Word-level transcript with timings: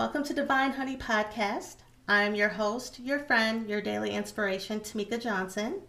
Welcome 0.00 0.24
to 0.24 0.32
Divine 0.32 0.70
Honey 0.70 0.96
Podcast. 0.96 1.76
I'm 2.08 2.34
your 2.34 2.48
host, 2.48 2.98
your 3.00 3.18
friend, 3.18 3.68
your 3.68 3.82
daily 3.82 4.12
inspiration, 4.12 4.80
Tamika 4.80 5.20
Johnson. 5.20 5.82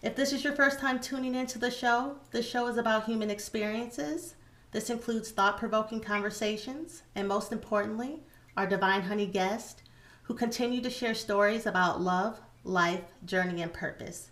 If 0.00 0.16
this 0.16 0.32
is 0.32 0.42
your 0.42 0.54
first 0.54 0.78
time 0.78 0.98
tuning 0.98 1.34
into 1.34 1.58
the 1.58 1.70
show, 1.70 2.16
the 2.30 2.42
show 2.42 2.66
is 2.68 2.78
about 2.78 3.04
human 3.04 3.28
experiences. 3.28 4.36
This 4.72 4.88
includes 4.88 5.32
thought 5.32 5.58
provoking 5.58 6.00
conversations, 6.00 7.02
and 7.14 7.28
most 7.28 7.52
importantly, 7.52 8.20
our 8.56 8.66
Divine 8.66 9.02
Honey 9.02 9.26
guests 9.26 9.82
who 10.22 10.32
continue 10.32 10.80
to 10.80 10.88
share 10.88 11.14
stories 11.14 11.66
about 11.66 12.00
love, 12.00 12.40
life, 12.64 13.04
journey, 13.26 13.60
and 13.60 13.70
purpose. 13.70 14.30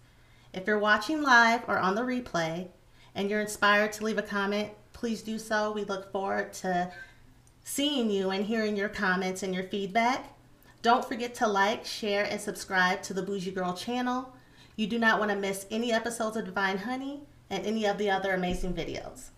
If 0.54 0.66
you're 0.66 0.78
watching 0.78 1.20
live 1.20 1.60
or 1.68 1.78
on 1.78 1.94
the 1.94 2.00
replay 2.00 2.68
and 3.14 3.28
you're 3.28 3.42
inspired 3.42 3.92
to 3.92 4.04
leave 4.04 4.16
a 4.16 4.22
comment, 4.22 4.70
please 4.94 5.20
do 5.20 5.38
so. 5.38 5.72
We 5.72 5.84
look 5.84 6.10
forward 6.10 6.54
to 6.54 6.90
seeing 7.64 8.10
you 8.10 8.30
and 8.30 8.46
hearing 8.46 8.76
your 8.76 8.88
comments 8.88 9.42
and 9.42 9.54
your 9.54 9.64
feedback. 9.64 10.34
Don't 10.82 11.04
forget 11.04 11.34
to 11.36 11.46
like, 11.46 11.84
share, 11.84 12.24
and 12.24 12.40
subscribe 12.40 13.02
to 13.02 13.14
the 13.14 13.22
Bougie 13.22 13.50
Girl 13.50 13.74
channel. 13.74 14.32
You 14.76 14.86
do 14.86 14.98
not 14.98 15.18
want 15.18 15.30
to 15.30 15.36
miss 15.36 15.66
any 15.70 15.92
episodes 15.92 16.36
of 16.36 16.44
Divine 16.44 16.78
Honey 16.78 17.22
and 17.50 17.66
any 17.66 17.84
of 17.84 17.98
the 17.98 18.10
other 18.10 18.32
amazing 18.32 18.74
videos. 18.74 19.30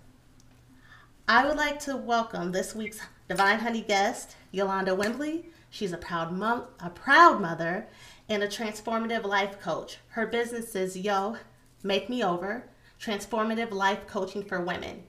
I 1.26 1.46
would 1.46 1.56
like 1.56 1.78
to 1.80 1.96
welcome 1.96 2.52
this 2.52 2.74
week's 2.74 3.00
Divine 3.28 3.60
Honey 3.60 3.82
guest, 3.82 4.36
Yolanda 4.50 4.94
Wimbley. 4.94 5.44
She's 5.70 5.92
a 5.92 5.96
proud 5.96 6.32
mom, 6.32 6.64
a 6.80 6.90
proud 6.90 7.40
mother, 7.40 7.86
and 8.28 8.42
a 8.42 8.48
transformative 8.48 9.24
life 9.24 9.60
coach. 9.60 9.98
Her 10.08 10.26
business 10.26 10.74
is 10.74 10.96
Yo, 10.96 11.36
Make 11.82 12.10
Me 12.10 12.22
Over, 12.22 12.64
Transformative 13.00 13.70
Life 13.70 14.06
Coaching 14.06 14.42
for 14.42 14.60
Women. 14.60 15.04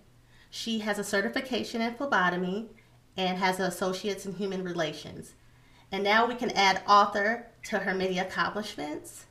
She 0.50 0.80
has 0.80 1.00
a 1.00 1.04
certification 1.04 1.82
in 1.82 1.96
phlebotomy 1.96 2.70
and 3.18 3.38
has 3.38 3.60
an 3.60 3.66
associate's 3.66 4.26
in 4.26 4.34
human 4.34 4.64
relations. 4.64 5.34
And 5.92 6.04
now 6.04 6.26
we 6.26 6.36
can 6.36 6.52
add 6.52 6.82
author 6.88 7.48
to 7.66 7.80
her 7.80 7.94
many 7.94 8.18
accomplishments. 8.18 9.26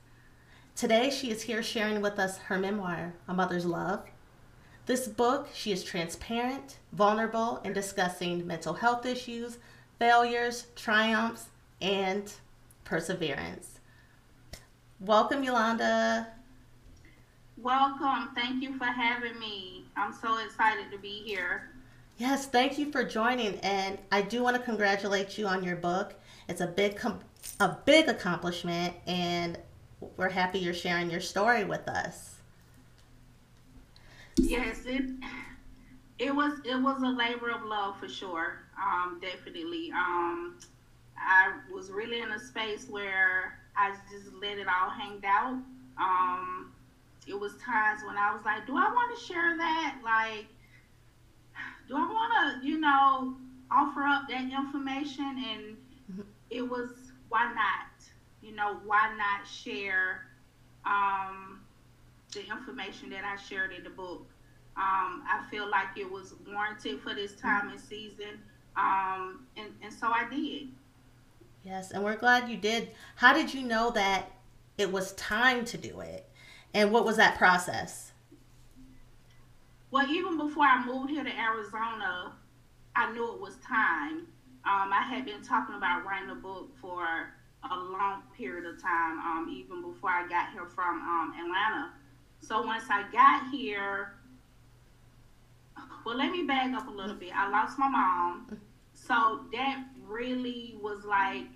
Today, 0.77 1.11
she 1.11 1.31
is 1.31 1.43
here 1.43 1.63
sharing 1.63 2.01
with 2.01 2.19
us 2.19 2.39
her 2.39 2.59
memoir, 2.59 3.15
A 3.29 3.35
Mother's 3.35 3.67
Love. 3.67 4.03
This 4.87 5.07
book, 5.07 5.49
she 5.55 5.73
is 5.73 5.85
transparent, 5.85 6.79
vulnerable, 6.93 7.61
in 7.65 7.73
discussing 7.73 8.47
mental 8.47 8.75
health 8.75 9.07
issues, 9.07 9.59
failures, 9.99 10.67
triumphs, 10.77 11.47
and 11.81 12.33
perseverance. 12.85 13.79
Welcome, 15.01 15.45
Yolanda. 15.45 16.29
Welcome. 17.57 18.31
Thank 18.35 18.63
you 18.63 18.77
for 18.79 18.87
having 18.87 19.39
me. 19.39 19.85
I'm 19.97 20.13
so 20.13 20.39
excited 20.39 20.91
to 20.91 20.99
be 20.99 21.23
here. 21.25 21.71
Yes, 22.21 22.45
thank 22.45 22.79
you 22.79 22.93
for 22.93 23.03
joining, 23.03 23.59
and 23.61 23.97
I 24.13 24.21
do 24.21 24.43
want 24.43 24.55
to 24.55 24.63
congratulate 24.63 25.39
you 25.39 25.47
on 25.47 25.65
your 25.65 25.77
book. 25.77 26.13
It's 26.51 26.61
a 26.61 26.67
big, 26.67 26.95
com- 26.99 27.21
a 27.61 27.79
big 27.87 28.11
accomplishment, 28.11 28.93
and 29.07 29.57
we're 30.19 30.29
happy 30.29 30.59
you're 30.59 30.75
sharing 30.75 31.11
your 31.11 31.23
story 31.23 31.65
with 31.65 31.89
us. 31.89 32.35
Yes, 34.37 34.85
it 34.85 35.05
it 36.19 36.35
was 36.35 36.61
it 36.67 36.75
was 36.75 37.01
a 37.03 37.09
labor 37.09 37.53
of 37.53 37.63
love 37.63 37.99
for 37.99 38.07
sure. 38.07 38.59
Um, 38.79 39.19
definitely. 39.23 39.91
Um, 39.93 40.59
I 41.17 41.55
was 41.73 41.91
really 41.91 42.21
in 42.21 42.33
a 42.33 42.39
space 42.39 42.87
where 42.91 43.59
I 43.79 43.95
just 44.13 44.35
let 44.43 44.59
it 44.59 44.67
all 44.69 44.91
hang 44.91 45.23
out. 45.25 45.59
Um, 45.97 46.71
it 47.27 47.41
was 47.41 47.53
times 47.65 48.03
when 48.07 48.19
I 48.19 48.35
was 48.35 48.45
like, 48.45 48.67
do 48.67 48.77
I 48.77 48.93
want 48.93 49.19
to 49.19 49.25
share 49.25 49.57
that? 49.57 50.01
Like, 50.05 50.49
do 51.91 51.97
I 51.97 52.07
want 52.07 52.63
to, 52.63 52.67
you 52.67 52.79
know, 52.79 53.35
offer 53.71 54.03
up 54.03 54.29
that 54.29 54.45
information? 54.45 55.45
And 55.51 56.27
it 56.49 56.63
was, 56.63 56.91
why 57.29 57.47
not? 57.47 58.07
You 58.43 58.55
know, 58.55 58.77
why 58.87 59.13
not 59.19 59.47
share 59.47 60.27
um, 60.85 61.61
the 62.33 62.47
information 62.49 63.11
that 63.11 63.25
I 63.25 63.37
shared 63.37 63.73
in 63.73 63.83
the 63.83 63.91
book? 63.91 64.25
Um, 64.77 65.25
I 65.27 65.45
feel 65.51 65.69
like 65.69 65.89
it 65.97 66.09
was 66.09 66.35
warranted 66.49 67.01
for 67.01 67.13
this 67.13 67.35
time 67.35 67.71
and 67.71 67.81
season. 67.81 68.39
Um, 68.77 69.47
and, 69.57 69.67
and 69.83 69.93
so 69.93 70.07
I 70.07 70.29
did. 70.31 70.69
Yes, 71.65 71.91
and 71.91 72.05
we're 72.05 72.17
glad 72.17 72.49
you 72.49 72.57
did. 72.57 72.91
How 73.17 73.35
did 73.35 73.53
you 73.53 73.67
know 73.67 73.91
that 73.91 74.31
it 74.79 74.91
was 74.91 75.13
time 75.15 75.65
to 75.67 75.77
do 75.77 76.01
it? 76.01 76.25
And 76.73 76.93
what 76.93 77.05
was 77.05 77.17
that 77.17 77.37
process? 77.37 78.10
Well, 79.91 80.09
even 80.09 80.37
before 80.37 80.65
I 80.65 80.85
moved 80.85 81.11
here 81.11 81.25
to 81.25 81.37
Arizona, 81.37 82.33
I 82.95 83.13
knew 83.13 83.33
it 83.33 83.41
was 83.41 83.57
time. 83.57 84.29
Um, 84.65 84.93
I 84.93 85.03
had 85.09 85.25
been 85.25 85.43
talking 85.43 85.75
about 85.75 86.05
writing 86.05 86.31
a 86.31 86.35
book 86.35 86.71
for 86.81 87.05
a 87.69 87.77
long 87.77 88.23
period 88.37 88.67
of 88.67 88.81
time, 88.81 89.19
um, 89.19 89.49
even 89.53 89.83
before 89.83 90.11
I 90.11 90.29
got 90.29 90.53
here 90.53 90.67
from 90.67 91.01
um, 91.01 91.35
Atlanta. 91.39 91.91
So 92.41 92.63
once 92.63 92.85
I 92.89 93.05
got 93.11 93.51
here, 93.51 94.13
well, 96.05 96.17
let 96.17 96.31
me 96.31 96.45
back 96.45 96.73
up 96.73 96.89
a 96.89 96.91
little 96.91 97.17
bit. 97.17 97.35
I 97.35 97.51
lost 97.51 97.79
my 97.79 97.89
mom. 97.89 98.61
So 98.95 99.41
that 99.53 99.85
really 100.07 100.77
was 100.81 101.05
like 101.05 101.47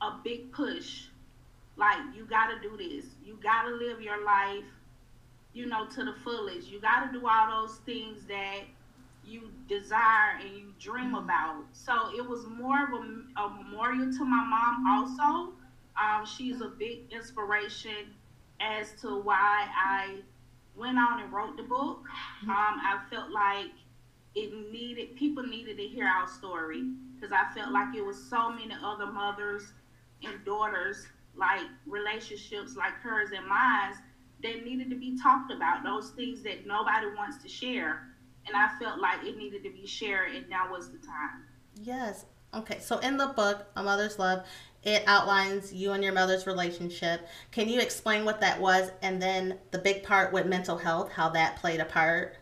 a 0.00 0.12
big 0.22 0.52
push. 0.52 1.04
Like, 1.76 1.98
you 2.16 2.24
got 2.24 2.46
to 2.46 2.60
do 2.60 2.76
this. 2.76 3.06
You 3.24 3.38
got 3.42 3.64
to 3.64 3.74
live 3.74 4.00
your 4.00 4.24
life, 4.24 4.64
you 5.54 5.66
know, 5.66 5.86
to 5.86 6.04
the 6.04 6.14
fullest. 6.24 6.70
You 6.70 6.80
got 6.80 7.06
to 7.06 7.18
do 7.18 7.26
all 7.26 7.62
those 7.62 7.78
things 7.86 8.24
that 8.26 8.62
you 9.24 9.50
desire 9.68 10.38
and 10.40 10.54
you 10.54 10.74
dream 10.78 11.06
mm-hmm. 11.06 11.24
about. 11.24 11.64
So 11.72 11.94
it 12.14 12.28
was 12.28 12.46
more 12.46 12.84
of 12.84 12.90
a, 12.90 13.40
a 13.40 13.48
memorial 13.48 14.12
to 14.12 14.24
my 14.24 14.44
mom, 14.44 14.86
also. 14.86 15.52
Um, 15.96 16.26
she's 16.26 16.60
a 16.60 16.68
big 16.68 17.12
inspiration 17.12 18.12
as 18.60 18.92
to 19.00 19.20
why 19.20 19.66
I 19.74 20.16
went 20.76 20.98
on 20.98 21.20
and 21.20 21.32
wrote 21.32 21.56
the 21.56 21.62
book. 21.62 22.04
Mm-hmm. 22.42 22.50
Um, 22.50 22.56
I 22.82 22.98
felt 23.08 23.30
like 23.30 23.70
it 24.34 24.52
needed 24.72 25.14
people 25.14 25.44
needed 25.44 25.76
to 25.76 25.84
hear 25.84 26.06
our 26.06 26.26
story 26.26 26.82
because 27.14 27.32
I 27.32 27.54
felt 27.54 27.72
like 27.72 27.94
it 27.94 28.04
was 28.04 28.20
so 28.28 28.50
many 28.50 28.74
other 28.82 29.06
mothers 29.06 29.72
and 30.24 30.44
daughters 30.44 31.06
like 31.36 31.62
relationships 31.86 32.74
like 32.76 32.94
hers 32.94 33.30
and 33.34 33.46
mine 33.46 33.92
that 34.44 34.64
needed 34.64 34.88
to 34.90 34.96
be 34.96 35.18
talked 35.20 35.50
about 35.50 35.82
those 35.82 36.10
things 36.10 36.42
that 36.42 36.66
nobody 36.66 37.08
wants 37.16 37.42
to 37.42 37.48
share 37.48 38.14
and 38.46 38.56
I 38.56 38.68
felt 38.78 39.00
like 39.00 39.24
it 39.24 39.36
needed 39.36 39.62
to 39.64 39.70
be 39.70 39.86
shared 39.86 40.34
and 40.34 40.48
now 40.48 40.70
was 40.70 40.90
the 40.90 40.98
time. 40.98 41.44
Yes. 41.82 42.26
Okay. 42.52 42.78
So 42.78 42.98
in 42.98 43.16
the 43.16 43.28
book, 43.28 43.66
A 43.76 43.82
Mother's 43.82 44.18
Love, 44.18 44.44
it 44.82 45.02
outlines 45.06 45.72
you 45.72 45.92
and 45.92 46.04
your 46.04 46.12
mother's 46.12 46.46
relationship. 46.46 47.26
Can 47.50 47.68
you 47.68 47.80
explain 47.80 48.24
what 48.24 48.40
that 48.40 48.60
was 48.60 48.90
and 49.02 49.20
then 49.20 49.58
the 49.70 49.78
big 49.78 50.02
part 50.02 50.32
with 50.32 50.46
mental 50.46 50.76
health, 50.76 51.10
how 51.10 51.30
that 51.30 51.56
played 51.56 51.80
a 51.80 51.86
part? 51.86 52.36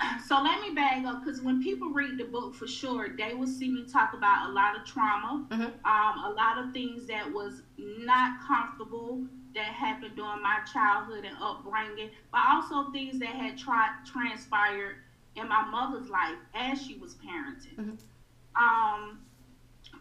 so 0.26 0.40
let 0.42 0.60
me 0.60 0.74
bag 0.74 1.04
up 1.04 1.24
because 1.24 1.42
when 1.42 1.62
people 1.62 1.90
read 1.90 2.16
the 2.18 2.24
book 2.24 2.54
for 2.54 2.66
sure 2.66 3.08
they 3.16 3.34
will 3.34 3.46
see 3.46 3.68
me 3.68 3.84
talk 3.90 4.12
about 4.14 4.48
a 4.48 4.52
lot 4.52 4.76
of 4.76 4.84
trauma 4.84 5.44
mm-hmm. 5.50 5.62
um, 5.62 6.24
a 6.24 6.32
lot 6.36 6.56
of 6.58 6.72
things 6.72 7.06
that 7.06 7.28
was 7.32 7.62
not 7.76 8.40
comfortable 8.46 9.24
that 9.54 9.66
happened 9.66 10.14
during 10.16 10.42
my 10.42 10.58
childhood 10.72 11.24
and 11.24 11.36
upbringing 11.42 12.10
but 12.32 12.40
also 12.48 12.90
things 12.90 13.18
that 13.18 13.28
had 13.28 13.56
tried 13.56 13.90
transpired 14.06 14.96
in 15.36 15.48
my 15.48 15.64
mother's 15.64 16.08
life 16.08 16.36
as 16.54 16.80
she 16.84 16.96
was 16.96 17.14
parenting 17.14 17.76
mm-hmm. 17.76 18.62
um, 18.62 19.18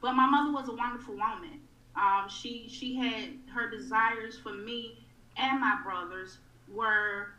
but 0.02 0.14
my 0.14 0.26
mother 0.26 0.52
was 0.52 0.68
a 0.70 0.74
wonderful 0.74 1.16
woman 1.16 1.60
um, 1.96 2.28
she 2.30 2.68
she 2.70 2.96
had 2.96 3.30
her 3.54 3.70
desires 3.70 4.38
for 4.38 4.54
me 4.54 5.00
and 5.38 5.60
my 5.60 5.78
brothers 5.84 6.38
were 6.74 7.30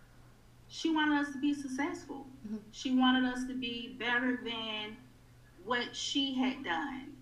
she 0.68 0.90
wanted 0.90 1.18
us 1.18 1.32
to 1.32 1.40
be 1.40 1.54
successful. 1.54 2.26
Mm-hmm. 2.46 2.58
She 2.72 2.94
wanted 2.94 3.24
us 3.24 3.44
to 3.46 3.54
be 3.54 3.96
better 3.98 4.38
than 4.44 4.96
what 5.64 5.96
she 5.96 6.34
had 6.34 6.62
done. 6.62 7.12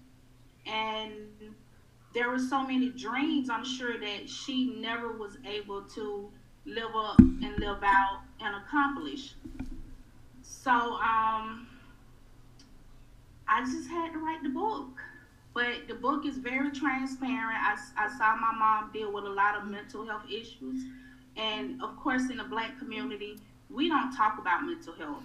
And 0.66 1.54
there 2.16 2.30
were 2.30 2.38
so 2.38 2.66
many 2.66 2.88
dreams, 2.90 3.50
I'm 3.50 3.64
sure, 3.64 3.98
that 3.98 4.28
she 4.28 4.74
never 4.80 5.12
was 5.12 5.36
able 5.46 5.82
to 5.82 6.30
live 6.64 6.96
up 6.96 7.18
and 7.18 7.54
live 7.58 7.82
out 7.82 8.22
and 8.40 8.56
accomplish. 8.56 9.34
So 10.42 10.70
um, 10.70 11.68
I 13.46 13.60
just 13.60 13.88
had 13.88 14.12
to 14.12 14.18
write 14.18 14.42
the 14.42 14.48
book. 14.48 14.88
But 15.54 15.88
the 15.88 15.94
book 15.94 16.26
is 16.26 16.36
very 16.36 16.70
transparent. 16.70 17.58
I, 17.58 17.76
I 17.96 18.08
saw 18.18 18.36
my 18.36 18.52
mom 18.58 18.90
deal 18.92 19.12
with 19.12 19.24
a 19.24 19.30
lot 19.30 19.56
of 19.56 19.66
mental 19.66 20.04
health 20.04 20.24
issues 20.28 20.84
and 21.36 21.82
of 21.82 21.96
course, 21.96 22.30
in 22.30 22.38
the 22.38 22.44
black 22.44 22.78
community, 22.78 23.38
we 23.70 23.88
don't 23.88 24.12
talk 24.12 24.38
about 24.38 24.64
mental 24.64 24.94
health. 24.94 25.22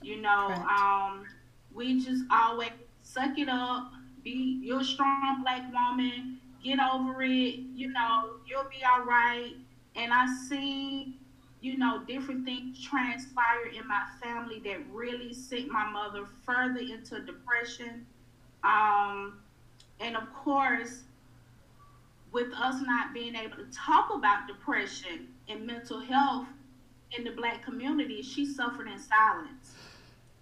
You 0.00 0.20
know, 0.20 0.48
um, 0.48 1.26
we 1.74 2.04
just 2.04 2.24
always 2.30 2.70
suck 3.02 3.38
it 3.38 3.48
up. 3.48 3.92
Be 4.24 4.60
you're 4.62 4.80
a 4.80 4.84
strong 4.84 5.42
black 5.42 5.62
woman. 5.72 6.38
Get 6.64 6.78
over 6.80 7.22
it. 7.22 7.60
You 7.74 7.92
know, 7.92 8.36
you'll 8.46 8.64
be 8.70 8.82
all 8.84 9.04
right. 9.04 9.52
And 9.96 10.12
I 10.12 10.26
see, 10.48 11.18
you 11.60 11.78
know, 11.78 12.02
different 12.06 12.44
things 12.44 12.82
transpire 12.84 13.66
in 13.76 13.86
my 13.88 14.04
family 14.22 14.60
that 14.64 14.78
really 14.92 15.34
sent 15.34 15.68
my 15.70 15.88
mother 15.90 16.26
further 16.46 16.80
into 16.80 17.20
depression 17.20 18.06
Um, 18.64 19.40
and 20.00 20.16
of 20.16 20.32
course, 20.34 21.02
with 22.32 22.52
us 22.54 22.82
not 22.82 23.12
being 23.14 23.34
able 23.36 23.56
to 23.56 23.66
talk 23.72 24.10
about 24.14 24.46
depression 24.46 25.28
and 25.48 25.66
mental 25.66 26.00
health 26.00 26.46
in 27.16 27.24
the 27.24 27.30
black 27.30 27.62
community, 27.62 28.22
she 28.22 28.46
suffered 28.46 28.88
in 28.88 28.98
silence. 28.98 29.76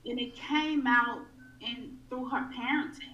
And 0.04 0.18
it 0.20 0.34
came 0.34 0.86
out 0.86 1.22
in 1.60 1.98
through 2.08 2.28
her 2.30 2.48
parenting, 2.56 3.09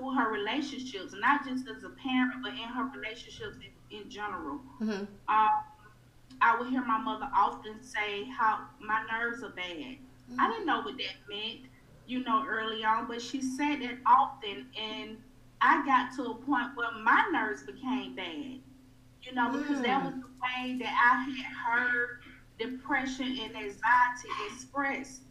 through 0.00 0.14
her 0.14 0.30
relationships, 0.30 1.14
not 1.18 1.46
just 1.46 1.68
as 1.68 1.84
a 1.84 1.90
parent, 1.90 2.42
but 2.42 2.52
in 2.52 2.58
her 2.58 2.90
relationships 2.96 3.56
in, 3.90 3.98
in 3.98 4.10
general. 4.10 4.60
Mm-hmm. 4.80 5.04
Um, 5.28 5.50
I 6.40 6.58
would 6.58 6.68
hear 6.70 6.82
my 6.84 6.98
mother 6.98 7.28
often 7.36 7.82
say 7.82 8.24
how 8.24 8.60
my 8.80 9.02
nerves 9.12 9.42
are 9.42 9.50
bad. 9.50 9.66
Mm-hmm. 9.66 10.40
I 10.40 10.48
didn't 10.48 10.66
know 10.66 10.80
what 10.80 10.96
that 10.96 11.16
meant, 11.28 11.60
you 12.06 12.24
know, 12.24 12.44
early 12.48 12.82
on, 12.82 13.06
but 13.06 13.20
she 13.20 13.42
said 13.42 13.82
it 13.82 13.98
often, 14.06 14.66
and 14.80 15.18
I 15.60 15.84
got 15.84 16.14
to 16.16 16.30
a 16.30 16.34
point 16.34 16.68
where 16.74 16.92
my 17.02 17.28
nerves 17.32 17.62
became 17.62 18.14
bad, 18.14 18.60
you 19.22 19.34
know, 19.34 19.52
because 19.52 19.78
mm. 19.78 19.82
that 19.82 20.04
was 20.04 20.14
the 20.14 20.20
way 20.42 20.78
that 20.78 20.94
I 20.94 21.30
had 21.30 21.52
heard 21.52 22.20
depression 22.58 23.26
and 23.26 23.56
anxiety 23.56 24.28
expressed 24.50 25.22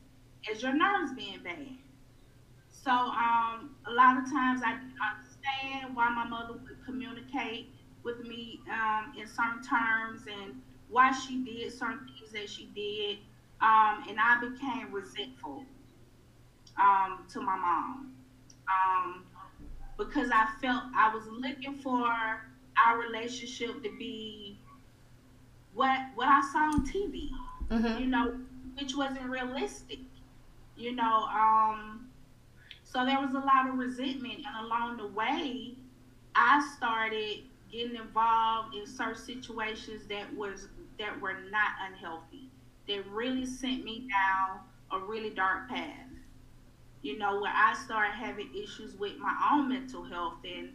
as 0.52 0.62
your 0.62 0.74
nerves 0.74 1.14
being 1.14 1.40
bad. 1.44 1.78
So 2.90 2.96
um, 2.96 3.70
a 3.86 3.92
lot 3.92 4.18
of 4.18 4.24
times 4.32 4.64
I 4.66 4.72
didn't 4.72 4.98
understand 4.98 5.96
why 5.96 6.10
my 6.10 6.26
mother 6.26 6.54
would 6.54 6.84
communicate 6.84 7.70
with 8.02 8.26
me 8.26 8.62
um, 8.68 9.14
in 9.16 9.28
certain 9.28 9.62
terms 9.62 10.24
and 10.26 10.60
why 10.90 11.12
she 11.12 11.44
did 11.44 11.72
certain 11.72 12.00
things 12.08 12.32
that 12.32 12.50
she 12.50 12.66
did. 12.74 13.20
Um, 13.62 14.06
and 14.10 14.18
I 14.20 14.40
became 14.42 14.92
resentful 14.92 15.66
um, 16.82 17.28
to 17.32 17.40
my 17.42 17.58
mom. 17.58 18.16
Um, 18.68 19.24
because 20.00 20.32
I 20.34 20.48
felt 20.60 20.82
I 20.98 21.14
was 21.14 21.28
looking 21.28 21.76
for 21.76 22.08
our 22.08 22.98
relationship 22.98 23.84
to 23.84 23.90
be 24.00 24.58
what 25.76 26.00
what 26.16 26.28
I 26.28 26.42
saw 26.52 26.72
on 26.72 26.88
TV, 26.88 27.30
mm-hmm. 27.70 28.02
you 28.02 28.08
know, 28.08 28.40
which 28.80 28.96
wasn't 28.96 29.30
realistic, 29.30 30.00
you 30.76 30.96
know. 30.96 31.26
Um, 31.26 32.09
so 32.92 33.06
there 33.06 33.20
was 33.20 33.32
a 33.36 33.46
lot 33.46 33.70
of 33.70 33.78
resentment, 33.78 34.40
and 34.46 34.66
along 34.66 34.98
the 34.98 35.08
way, 35.08 35.76
I 36.36 36.68
started 36.76 37.44
getting 37.72 37.96
involved 37.96 38.76
in 38.76 38.88
certain 38.88 39.16
situations 39.16 40.08
that 40.10 40.36
was 40.36 40.68
that 40.98 41.22
were 41.22 41.36
not 41.52 41.72
unhealthy, 41.88 42.50
that 42.88 43.08
really 43.08 43.46
sent 43.46 43.84
me 43.84 44.08
down 44.10 44.60
a 44.92 45.06
really 45.06 45.30
dark 45.30 45.70
path. 45.70 46.08
You 47.04 47.18
know, 47.20 47.40
where 47.40 47.54
I 47.56 47.76
started 47.86 48.14
having 48.14 48.50
issues 48.56 48.96
with 48.96 49.18
my 49.18 49.36
own 49.54 49.70
mental 49.70 50.04
health 50.04 50.40
and 50.44 50.72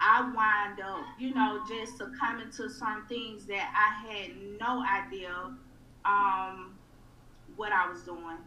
I 0.00 0.22
wind 0.22 0.80
up, 0.80 1.04
you 1.18 1.32
know, 1.32 1.62
just 1.68 1.96
succumbing 1.96 2.50
to 2.56 2.68
some 2.68 3.06
things 3.06 3.46
that 3.46 3.72
I 3.72 4.12
had 4.12 4.30
no 4.58 4.84
idea 4.84 5.54
um, 6.04 6.76
what 7.56 7.72
I 7.72 7.88
was 7.88 8.02
doing 8.02 8.38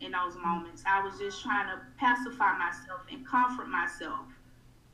in 0.00 0.12
those 0.12 0.36
moments. 0.36 0.82
I 0.86 1.02
was 1.02 1.18
just 1.18 1.42
trying 1.42 1.66
to 1.68 1.80
pacify 1.98 2.56
myself 2.56 3.00
and 3.10 3.26
comfort 3.26 3.68
myself, 3.68 4.26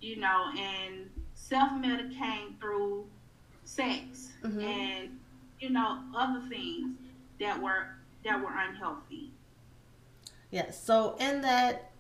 you 0.01 0.17
know, 0.17 0.51
and 0.59 1.11
self 1.35 1.71
medicate 1.73 2.59
through 2.61 3.07
sex 3.65 4.31
mm-hmm. 4.43 4.61
and, 4.61 5.19
you 5.61 5.71
know, 5.71 6.01
other 6.17 6.41
things 6.49 6.97
that 7.41 7.61
were 7.61 7.87
that 8.25 8.41
were 8.41 8.53
unhealthy. 8.57 9.31
Yes. 10.51 10.83
So 10.83 11.17
in 11.19 11.43
that, 11.43 11.91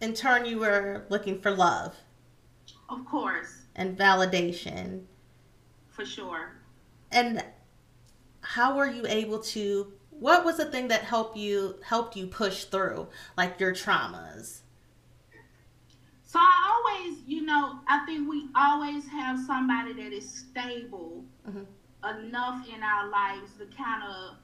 in 0.00 0.14
turn, 0.14 0.44
you 0.44 0.58
were 0.58 1.04
looking 1.08 1.40
for 1.40 1.50
love. 1.50 1.96
Of 2.88 3.04
course. 3.04 3.62
And 3.74 3.96
validation. 3.98 5.02
For 5.90 6.04
sure. 6.06 6.52
And 7.10 7.44
how 8.40 8.76
were 8.76 8.86
you 8.86 9.04
able 9.06 9.40
to? 9.40 9.92
What 10.22 10.44
was 10.44 10.58
the 10.58 10.66
thing 10.66 10.86
that 10.86 11.02
helped 11.02 11.36
you 11.36 11.80
helped 11.84 12.14
you 12.14 12.28
push 12.28 12.66
through, 12.66 13.08
like 13.36 13.58
your 13.58 13.72
traumas? 13.72 14.60
So 16.24 16.38
I 16.38 16.72
always, 16.72 17.18
you 17.26 17.42
know, 17.42 17.80
I 17.88 18.06
think 18.06 18.30
we 18.30 18.46
always 18.54 19.08
have 19.08 19.36
somebody 19.44 19.94
that 19.94 20.12
is 20.12 20.46
stable 20.46 21.24
mm-hmm. 21.44 21.64
enough 22.24 22.68
in 22.72 22.84
our 22.84 23.08
lives 23.10 23.54
to 23.58 23.66
kind 23.76 24.04
of 24.04 24.36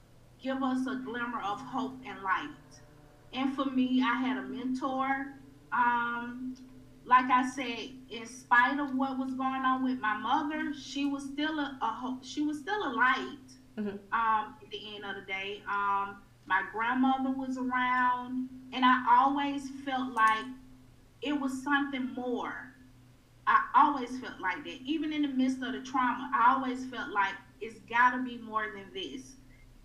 give 0.43 0.65
us 0.65 0.85
a 0.89 0.97
glimmer 0.97 1.41
of 1.43 1.61
hope 1.61 1.97
and 2.05 2.21
light. 2.25 2.49
And 3.33 3.55
for 3.55 3.67
me, 3.67 4.03
I 4.05 4.17
had 4.17 4.37
a 4.37 4.49
mentor. 4.49 5.33
Um, 5.73 6.57
like 7.05 7.31
I 7.31 7.49
said, 7.49 7.91
in 8.11 8.27
spite 8.27 8.81
of 8.81 8.97
what 8.97 9.17
was 9.17 9.33
going 9.35 9.63
on 9.63 9.85
with 9.85 10.01
my 10.01 10.17
mother, 10.19 10.75
she 10.75 11.07
was 11.07 11.23
still 11.23 11.61
a, 11.61 11.79
a 11.81 12.19
she 12.23 12.41
was 12.41 12.59
still 12.59 12.83
a 12.83 12.93
light. 12.95 13.58
Mm-hmm. 13.79 13.89
Um, 14.13 14.57
at 14.61 14.71
the 14.71 14.81
end 14.97 15.05
of 15.05 15.15
the 15.15 15.33
day, 15.33 15.63
um, 15.69 16.17
my 16.47 16.63
grandmother 16.73 17.31
was 17.31 17.59
around, 17.59 18.49
and 18.73 18.85
I 18.85 19.05
always 19.09 19.69
felt 19.85 20.13
like 20.13 20.45
it 21.23 21.39
was 21.39 21.63
something 21.63 22.13
more. 22.15 22.75
I 23.47 23.65
always 23.75 24.19
felt 24.19 24.41
like 24.41 24.65
that, 24.65 24.79
even 24.85 25.13
in 25.13 25.23
the 25.23 25.29
midst 25.29 25.63
of 25.63 25.73
the 25.73 25.81
trauma. 25.81 26.31
I 26.35 26.55
always 26.55 26.85
felt 26.87 27.11
like 27.11 27.35
it's 27.61 27.79
got 27.89 28.11
to 28.11 28.23
be 28.23 28.39
more 28.39 28.67
than 28.75 28.85
this. 28.93 29.23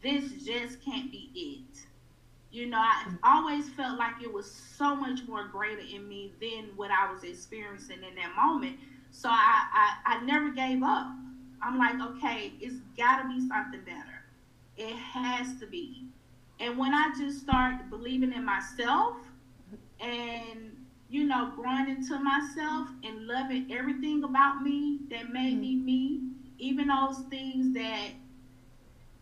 This 0.02 0.44
just 0.44 0.84
can't 0.84 1.12
be 1.12 1.30
it. 1.34 1.80
You 2.52 2.68
know, 2.68 2.78
I 2.78 3.06
always 3.24 3.70
felt 3.70 3.98
like 3.98 4.22
it 4.22 4.32
was 4.32 4.50
so 4.52 4.96
much 4.96 5.22
more 5.28 5.48
greater 5.48 5.82
in 5.82 6.08
me 6.08 6.34
than 6.42 6.70
what 6.76 6.92
I 6.92 7.12
was 7.12 7.24
experiencing 7.24 7.98
in 8.08 8.16
that 8.16 8.36
moment. 8.36 8.78
So 9.12 9.30
I, 9.30 9.64
I, 10.06 10.16
I 10.16 10.26
never 10.26 10.52
gave 10.52 10.84
up. 10.84 11.08
I'm 11.64 11.78
like, 11.78 11.96
okay, 12.02 12.54
it's 12.60 12.76
got 12.98 13.22
to 13.22 13.28
be 13.28 13.48
something 13.48 13.82
better. 13.86 14.24
It 14.78 14.96
has 14.96 15.60
to 15.60 15.68
be. 15.68 16.06
And 16.60 16.78
when 16.78 16.94
I 16.94 17.12
just 17.18 17.40
start 17.42 17.90
believing 17.90 18.34
in 18.34 18.46
myself 18.46 19.16
and, 20.00 20.76
you 21.10 21.26
know, 21.26 21.52
growing 21.56 21.90
into 21.90 22.20
myself 22.20 22.90
and 23.04 23.28
loving 23.28 23.72
everything 23.72 24.24
about 24.24 24.62
me 24.62 25.00
that 25.10 25.32
made 25.32 25.60
me 25.60 25.76
me, 25.76 26.22
even 26.60 26.88
those 26.88 27.20
things 27.30 27.74
that 27.74 28.10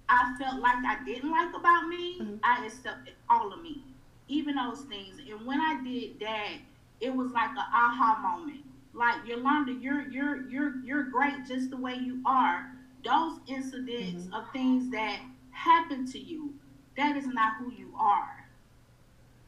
I 0.10 0.36
felt 0.40 0.62
like 0.62 0.84
I 0.86 0.98
didn't 1.06 1.32
like 1.32 1.56
about 1.56 1.88
me, 1.88 2.20
mm-hmm. 2.22 2.36
I 2.44 2.66
accepted 2.66 3.14
all 3.30 3.54
of 3.54 3.62
me, 3.62 3.84
even 4.28 4.56
those 4.56 4.82
things. 4.82 5.16
And 5.30 5.46
when 5.46 5.60
I 5.62 5.82
did 5.84 6.20
that, 6.20 6.58
it 7.00 7.16
was 7.16 7.32
like 7.32 7.52
an 7.52 7.58
aha 7.58 8.20
moment. 8.22 8.62
Like 8.94 9.26
Yolanda, 9.26 9.74
you're 9.74 10.08
you're 10.10 10.50
you're 10.50 10.76
you're 10.84 11.04
great 11.04 11.46
just 11.48 11.70
the 11.70 11.78
way 11.78 11.96
you 11.96 12.22
are. 12.26 12.72
Those 13.06 13.40
incidents 13.48 14.26
mm-hmm. 14.26 14.34
of 14.34 14.52
things 14.52 14.92
that 14.92 15.22
happen 15.52 16.06
to 16.12 16.20
you, 16.20 16.54
that 16.98 17.18
is 17.18 17.28
not 17.28 17.54
who 17.60 17.72
you 17.72 17.94
are. 17.98 18.42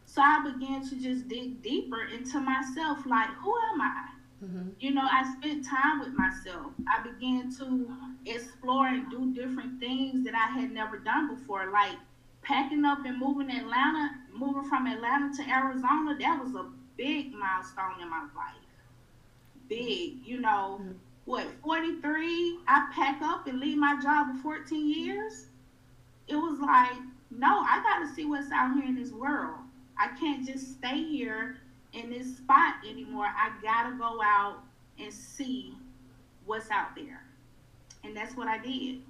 So 0.06 0.22
I 0.22 0.44
began 0.44 0.88
to 0.90 0.96
just 0.96 1.28
dig 1.28 1.62
deeper 1.62 2.04
into 2.04 2.40
myself. 2.40 3.00
Like, 3.06 3.30
who 3.30 3.56
am 3.74 3.82
I? 3.82 4.06
Mm-hmm. 4.44 4.70
You 4.80 4.94
know, 4.94 5.08
I 5.10 5.34
spent 5.40 5.66
time 5.66 6.00
with 6.00 6.14
myself. 6.14 6.72
I 6.88 7.02
began 7.02 7.52
to 7.58 7.90
explore 8.26 8.88
and 8.88 9.10
do 9.10 9.34
different 9.34 9.80
things 9.80 10.24
that 10.26 10.36
I 10.36 10.60
had 10.60 10.72
never 10.72 11.00
done 11.00 11.36
before, 11.36 11.72
like 11.72 11.98
packing 12.42 12.86
up 12.86 13.00
and 13.06 13.18
moving 13.18 13.50
Atlanta, 13.50 14.12
moving 14.34 14.70
from 14.70 14.88
Atlanta 14.88 15.36
to 15.38 15.50
Arizona. 15.50 16.16
That 16.20 16.44
was 16.44 16.54
a 16.56 16.70
big 16.98 17.34
milestone 17.34 18.02
in 18.02 18.10
my 18.10 18.28
life. 18.36 18.62
Big, 19.67 20.25
you 20.25 20.39
know, 20.41 20.79
mm-hmm. 20.82 20.91
what 21.25 21.48
43? 21.63 22.60
I 22.67 22.89
pack 22.93 23.22
up 23.22 23.48
and 23.48 23.60
leave 23.60 23.77
my 23.77 24.00
job 24.01 24.36
for 24.36 24.58
14 24.60 24.89
years. 24.89 25.48
It 26.27 26.36
was 26.36 26.60
like, 26.60 27.01
no, 27.32 27.48
I 27.48 27.82
got 27.84 28.08
to 28.08 28.13
see 28.13 28.25
what's 28.25 28.51
out 28.51 28.75
here 28.75 28.86
in 28.86 28.96
this 28.96 29.12
world. 29.12 29.60
I 29.98 30.10
can't 30.20 30.46
just 30.46 30.74
stay 30.77 31.03
here 31.03 31.58
in 31.93 32.10
this 32.10 32.38
spot 32.38 32.75
anymore. 32.88 33.27
I 33.27 33.51
gotta 33.62 33.96
go 33.96 34.20
out 34.24 34.60
and 35.00 35.13
see 35.13 35.74
what's 36.46 36.70
out 36.70 36.96
there. 36.96 37.24
And 38.03 38.15
that's 38.15 38.36
what 38.36 38.48
I 38.48 38.58
did. 38.58 39.01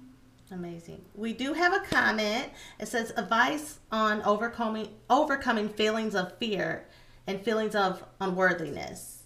Amazing. 0.50 1.04
We 1.14 1.32
do 1.32 1.52
have 1.52 1.72
a 1.72 1.80
comment. 1.80 2.50
It 2.78 2.86
says 2.86 3.12
advice 3.16 3.78
on 3.90 4.22
overcoming 4.22 4.88
overcoming 5.08 5.68
feelings 5.68 6.14
of 6.14 6.36
fear 6.38 6.86
and 7.26 7.40
feelings 7.40 7.74
of 7.74 8.04
unworthiness. 8.20 9.23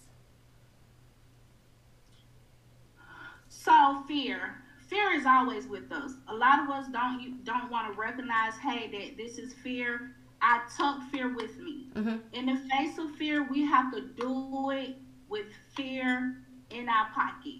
So 3.63 4.03
fear. 4.07 4.55
Fear 4.87 5.11
is 5.11 5.25
always 5.25 5.67
with 5.67 5.91
us. 5.91 6.13
A 6.29 6.33
lot 6.33 6.63
of 6.63 6.69
us 6.69 6.87
don't 6.91 7.21
you 7.21 7.35
don't 7.43 7.69
want 7.69 7.93
to 7.93 7.99
recognize, 7.99 8.53
hey, 8.61 8.89
that 8.91 9.17
this 9.17 9.37
is 9.37 9.53
fear 9.53 10.15
I 10.41 10.61
took 10.77 11.03
fear 11.11 11.35
with 11.35 11.57
me. 11.59 11.87
Mm-hmm. 11.93 12.17
In 12.31 12.45
the 12.45 12.55
face 12.69 12.97
of 12.97 13.11
fear, 13.17 13.45
we 13.51 13.65
have 13.65 13.91
to 13.93 14.01
do 14.01 14.69
it 14.71 14.95
with 15.27 15.47
fear 15.75 16.37
in 16.69 16.87
our 16.87 17.09
pocket. 17.13 17.55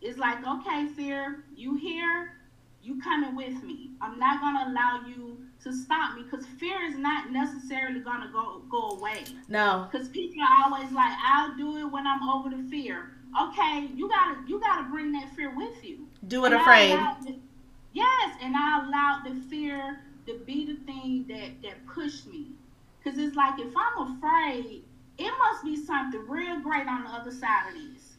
It's 0.00 0.16
like, 0.16 0.38
okay, 0.46 0.86
fear, 0.94 1.44
you 1.56 1.76
here? 1.76 2.40
you 2.82 3.00
coming 3.02 3.36
with 3.36 3.62
me. 3.62 3.90
I'm 4.00 4.18
not 4.18 4.40
gonna 4.40 4.70
allow 4.70 5.02
you 5.06 5.38
to 5.62 5.72
stop 5.72 6.16
me 6.16 6.22
because 6.22 6.46
fear 6.58 6.82
is 6.82 6.96
not 6.96 7.30
necessarily 7.30 8.00
gonna 8.00 8.30
go 8.32 8.62
go 8.70 8.90
away. 8.90 9.24
No. 9.48 9.88
Because 9.90 10.08
people 10.08 10.42
are 10.42 10.64
always 10.64 10.90
like, 10.92 11.12
I'll 11.22 11.56
do 11.56 11.76
it 11.78 11.84
when 11.84 12.06
I'm 12.06 12.26
over 12.28 12.48
the 12.48 12.62
fear. 12.70 13.10
Okay, 13.38 13.88
you 13.94 14.08
gotta 14.08 14.38
you 14.46 14.60
gotta 14.60 14.88
bring 14.90 15.12
that 15.12 15.34
fear 15.36 15.54
with 15.56 15.84
you. 15.84 16.08
Do 16.26 16.44
it 16.44 16.52
and 16.52 16.60
afraid. 16.60 16.90
The, 17.24 17.36
yes, 17.92 18.36
and 18.42 18.56
I 18.56 18.84
allowed 18.84 19.22
the 19.24 19.40
fear 19.48 20.00
to 20.26 20.38
be 20.44 20.66
the 20.66 20.76
thing 20.84 21.26
that 21.28 21.62
that 21.62 21.86
pushed 21.86 22.26
me. 22.26 22.46
Cause 23.04 23.16
it's 23.16 23.36
like 23.36 23.58
if 23.58 23.72
I'm 23.76 24.16
afraid, 24.16 24.82
it 25.18 25.32
must 25.38 25.64
be 25.64 25.76
something 25.76 26.26
real 26.28 26.60
great 26.60 26.86
on 26.86 27.04
the 27.04 27.10
other 27.10 27.30
side 27.30 27.68
of 27.68 27.74
this. 27.74 28.14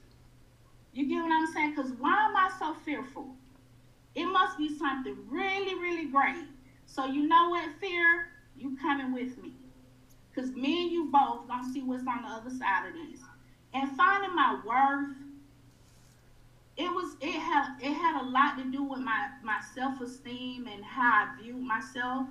You 0.94 1.08
get 1.08 1.22
what 1.22 1.32
I'm 1.32 1.52
saying? 1.54 1.76
Cause 1.76 1.92
why 2.00 2.28
am 2.28 2.36
I 2.36 2.50
so 2.58 2.74
fearful? 2.86 3.36
It 4.16 4.26
must 4.26 4.58
be 4.58 4.78
something 4.78 5.16
really, 5.30 5.76
really 5.76 6.06
great. 6.06 6.46
So 6.86 7.06
you 7.06 7.28
know 7.28 7.50
what, 7.50 7.70
fear? 7.80 8.28
You 8.58 8.78
coming 8.82 9.14
with 9.14 9.38
me. 9.38 9.54
Because 10.34 10.52
me 10.52 10.84
and 10.84 10.92
you 10.92 11.10
both 11.12 11.48
gonna 11.48 11.72
see 11.74 11.82
what's 11.82 12.08
on 12.08 12.24
the 12.24 12.28
other 12.30 12.50
side 12.50 12.88
of 12.88 12.94
this. 12.94 13.22
And 13.74 13.96
finding 13.96 14.36
my 14.36 14.60
worth, 14.66 15.16
it 16.78 16.90
was 16.90 17.16
it 17.22 17.40
had 17.40 17.78
it 17.82 17.94
had 17.94 18.22
a 18.22 18.26
lot 18.26 18.58
to 18.58 18.64
do 18.72 18.84
with 18.84 19.00
my, 19.00 19.30
my 19.44 19.60
self-esteem 19.76 20.68
and 20.68 20.84
how 20.84 21.26
I 21.26 21.42
viewed 21.42 21.62
myself. 21.62 22.28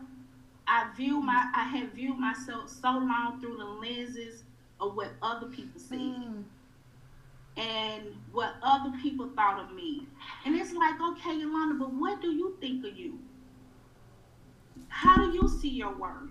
I 0.67 0.91
view 0.97 1.21
my 1.21 1.51
I 1.55 1.65
had 1.65 1.93
viewed 1.93 2.19
myself 2.19 2.69
so 2.69 2.91
long 2.91 3.39
through 3.41 3.57
the 3.57 3.65
lenses 3.65 4.45
of 4.81 4.97
what 4.97 5.13
other 5.23 5.47
people 5.47 5.81
see. 5.81 5.97
Mm 5.97 6.45
and 7.57 8.03
what 8.33 8.55
other 8.63 8.91
people 9.03 9.29
thought 9.37 9.61
of 9.61 9.75
me. 9.75 10.07
And 10.45 10.57
it's 10.57 10.73
like, 10.73 11.01
okay, 11.01 11.35
Yolanda, 11.39 11.75
but 11.75 11.93
what 11.93 12.21
do 12.23 12.29
you 12.29 12.57
think 12.61 12.87
of 12.87 12.97
you? 12.97 13.19
How 14.89 15.17
do 15.17 15.33
you 15.33 15.49
see 15.49 15.69
your 15.69 15.95
worth? 15.95 16.31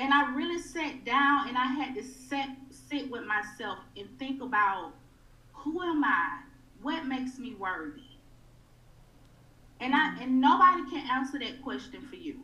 And 0.00 0.14
I 0.14 0.34
really 0.34 0.58
sat 0.58 1.04
down 1.04 1.48
and 1.48 1.58
I 1.58 1.66
had 1.66 1.94
to 1.94 2.02
sit 2.02 2.46
sit 2.70 3.10
with 3.10 3.22
myself 3.24 3.78
and 3.98 4.08
think 4.18 4.42
about 4.42 4.94
who 5.52 5.82
am 5.82 6.02
I? 6.02 6.40
What 6.80 7.04
makes 7.04 7.38
me 7.38 7.54
worthy? 7.54 8.00
And 9.78 9.94
I 9.94 10.16
and 10.22 10.40
nobody 10.40 10.90
can 10.90 11.06
answer 11.10 11.38
that 11.40 11.62
question 11.62 12.00
for 12.00 12.16
you. 12.16 12.40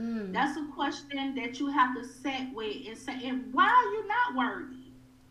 Mm. 0.00 0.32
That's 0.32 0.56
a 0.56 0.64
question 0.74 1.34
that 1.34 1.60
you 1.60 1.66
have 1.66 1.94
to 1.94 2.06
sit 2.06 2.54
with 2.54 2.76
and 2.86 2.96
say, 2.96 3.20
and 3.22 3.52
why 3.52 3.66
are 3.66 3.92
you 3.92 4.08
not 4.08 4.34
worthy? 4.34 4.88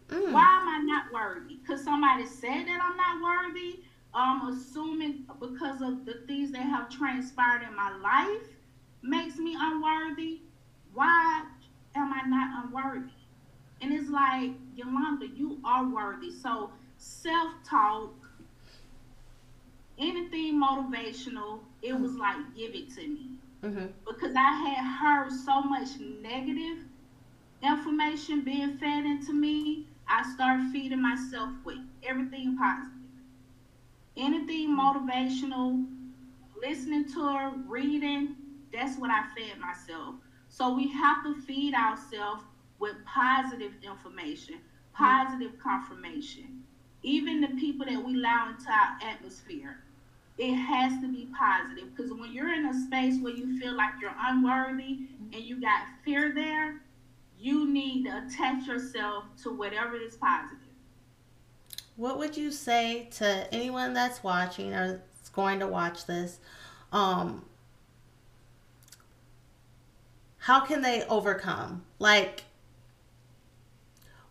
Mm. 0.09 0.33
Why 0.33 0.59
am 0.61 0.67
I 0.67 0.81
not 0.85 1.11
worthy? 1.11 1.55
Because 1.55 1.83
somebody 1.83 2.27
said 2.27 2.67
that 2.67 2.79
I'm 2.83 2.97
not 2.97 3.23
worthy. 3.23 3.79
Um, 4.13 4.49
assuming 4.53 5.25
because 5.39 5.81
of 5.81 6.05
the 6.05 6.21
things 6.27 6.51
that 6.51 6.61
have 6.61 6.89
transpired 6.89 7.63
in 7.63 7.75
my 7.75 7.97
life 7.97 8.47
makes 9.01 9.37
me 9.37 9.55
unworthy. 9.59 10.41
Why 10.97 11.43
am 11.95 12.11
I 12.11 12.27
not 12.27 12.65
unworthy? 12.65 13.11
And 13.81 13.93
it's 13.93 14.09
like, 14.09 14.51
Yolanda, 14.75 15.27
you 15.27 15.59
are 15.63 15.87
worthy. 15.87 16.31
So 16.31 16.71
self 16.97 17.51
talk, 17.63 18.13
anything 19.99 20.59
motivational, 20.59 21.59
it 21.83 21.93
was 21.93 22.15
like, 22.15 22.37
give 22.55 22.73
it 22.73 22.89
to 22.95 23.07
me. 23.07 23.29
Mm-hmm. 23.63 23.85
Because 24.07 24.35
I 24.35 24.53
had 24.53 24.83
heard 24.99 25.31
so 25.31 25.61
much 25.61 25.89
negative 25.99 26.83
information 27.61 28.41
being 28.41 28.77
fed 28.79 29.05
into 29.05 29.33
me 29.33 29.85
I 30.09 30.23
start 30.33 30.61
feeding 30.71 31.01
myself 31.01 31.49
with 31.65 31.79
everything 32.01 32.57
positive. 32.57 32.93
Anything 34.15 34.75
motivational, 34.75 35.85
listening 36.59 37.11
to 37.13 37.21
her, 37.21 37.51
reading, 37.67 38.35
that's 38.73 38.97
what 38.97 39.11
I 39.11 39.23
fed 39.35 39.59
myself. 39.59 40.15
So 40.57 40.73
we 40.73 40.87
have 40.87 41.23
to 41.23 41.35
feed 41.41 41.75
ourselves 41.75 42.43
with 42.79 42.95
positive 43.05 43.73
information, 43.83 44.55
positive 44.91 45.51
confirmation. 45.61 46.63
Even 47.03 47.41
the 47.41 47.49
people 47.59 47.85
that 47.85 48.03
we 48.03 48.15
allow 48.15 48.49
into 48.49 48.67
our 48.71 48.97
atmosphere, 49.07 49.77
it 50.39 50.55
has 50.55 50.99
to 51.01 51.13
be 51.13 51.29
positive. 51.37 51.95
Because 51.95 52.11
when 52.11 52.33
you're 52.33 52.51
in 52.51 52.65
a 52.65 52.73
space 52.73 53.21
where 53.21 53.33
you 53.33 53.59
feel 53.59 53.77
like 53.77 53.91
you're 54.01 54.15
unworthy 54.19 55.01
and 55.31 55.43
you 55.43 55.61
got 55.61 55.83
fear 56.03 56.31
there, 56.33 56.81
you 57.39 57.71
need 57.71 58.05
to 58.05 58.25
attach 58.25 58.65
yourself 58.65 59.25
to 59.43 59.55
whatever 59.55 59.95
is 59.95 60.15
positive. 60.15 60.57
What 61.97 62.17
would 62.17 62.35
you 62.35 62.51
say 62.51 63.09
to 63.17 63.47
anyone 63.53 63.93
that's 63.93 64.23
watching 64.23 64.73
or 64.73 65.03
is 65.21 65.29
going 65.29 65.59
to 65.59 65.67
watch 65.67 66.07
this? 66.07 66.39
Um, 66.91 67.45
how 70.47 70.61
can 70.61 70.81
they 70.81 71.03
overcome? 71.09 71.83
Like, 71.99 72.45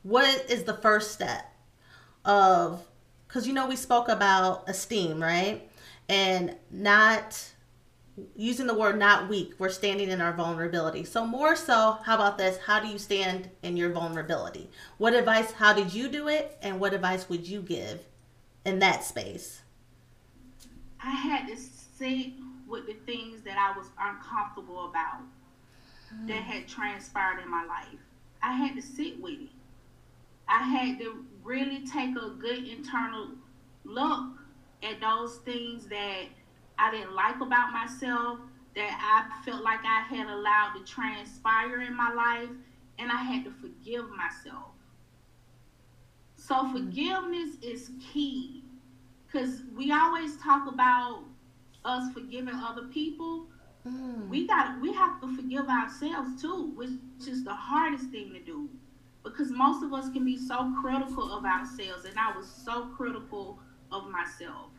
what 0.03 0.51
is 0.51 0.65
the 0.65 0.73
first 0.73 1.13
step 1.13 1.53
of, 2.25 2.83
because 3.29 3.47
you 3.47 3.53
know, 3.53 3.67
we 3.67 3.77
spoke 3.77 4.09
about 4.09 4.67
esteem, 4.67 5.23
right? 5.23 5.71
And 6.09 6.57
not 6.71 7.53
using 8.35 8.67
the 8.67 8.73
word 8.73 8.99
not 8.99 9.29
weak, 9.29 9.57
we're 9.59 9.69
standing 9.69 10.09
in 10.09 10.23
our 10.23 10.33
vulnerability. 10.33 11.05
So, 11.05 11.27
more 11.27 11.55
so, 11.55 11.99
how 12.03 12.15
about 12.15 12.39
this? 12.39 12.57
How 12.65 12.81
do 12.81 12.89
you 12.89 12.99
stand 12.99 13.51
in 13.63 13.77
your 13.77 13.91
vulnerability? 13.91 14.71
What 14.97 15.13
advice, 15.13 15.53
how 15.53 15.75
did 15.75 15.93
you 15.93 16.09
do 16.09 16.29
it? 16.29 16.57
And 16.63 16.81
what 16.81 16.95
advice 16.95 17.29
would 17.29 17.47
you 17.47 17.61
give 17.61 18.01
in 18.65 18.79
that 18.79 19.05
space? 19.05 19.61
I 20.99 21.11
had 21.11 21.47
to 21.49 21.57
sit 21.59 22.33
with 22.67 22.87
the 22.87 22.95
things 23.05 23.43
that 23.43 23.59
I 23.59 23.77
was 23.77 23.89
uncomfortable 24.01 24.89
about. 24.89 25.21
That 26.27 26.43
had 26.43 26.69
transpired 26.69 27.41
in 27.43 27.51
my 27.51 27.65
life. 27.65 27.99
I 28.43 28.53
had 28.53 28.77
to 28.77 28.83
sit 28.83 29.21
with 29.21 29.41
it. 29.41 29.49
I 30.49 30.63
had 30.63 30.99
to 31.01 31.25
really 31.43 31.87
take 31.87 32.17
a 32.17 32.31
good 32.31 32.69
internal 32.69 33.31
look 33.85 34.27
at 34.83 35.01
those 35.01 35.39
things 35.39 35.87
that 35.89 36.25
I 36.79 36.91
didn't 36.91 37.15
like 37.15 37.41
about 37.41 37.73
myself, 37.73 38.39
that 38.75 38.99
I 39.01 39.45
felt 39.45 39.65
like 39.65 39.81
I 39.85 40.03
had 40.03 40.29
allowed 40.29 40.75
to 40.77 40.85
transpire 40.85 41.81
in 41.81 41.97
my 41.97 42.13
life, 42.13 42.51
and 42.99 43.11
I 43.11 43.17
had 43.17 43.45
to 43.45 43.51
forgive 43.51 44.05
myself. 44.11 44.73
So 46.37 46.55
mm. 46.55 46.73
forgiveness 46.73 47.57
is 47.63 47.91
key 48.13 48.63
because 49.27 49.63
we 49.75 49.93
always 49.93 50.37
talk 50.37 50.69
about 50.69 51.25
us 51.85 52.13
forgiving 52.13 52.55
other 52.55 52.85
people. 52.85 53.47
Mm. 53.87 54.29
We 54.29 54.47
got 54.47 54.81
we 54.81 54.93
have 54.93 55.21
to 55.21 55.37
forgive 55.37 55.69
ourselves 55.69 56.41
too, 56.41 56.73
which 56.75 56.91
is 57.29 57.45
the 57.45 57.55
hardest 57.55 58.11
thing 58.11 58.33
to 58.33 58.41
do 58.41 58.69
because 59.23 59.51
most 59.51 59.83
of 59.83 59.93
us 59.93 60.09
can 60.11 60.25
be 60.25 60.37
so 60.37 60.73
critical 60.81 61.33
of 61.33 61.45
ourselves, 61.45 62.05
and 62.05 62.19
I 62.19 62.37
was 62.37 62.49
so 62.49 62.87
critical 62.97 63.59
of 63.93 64.09
myself. 64.09 64.71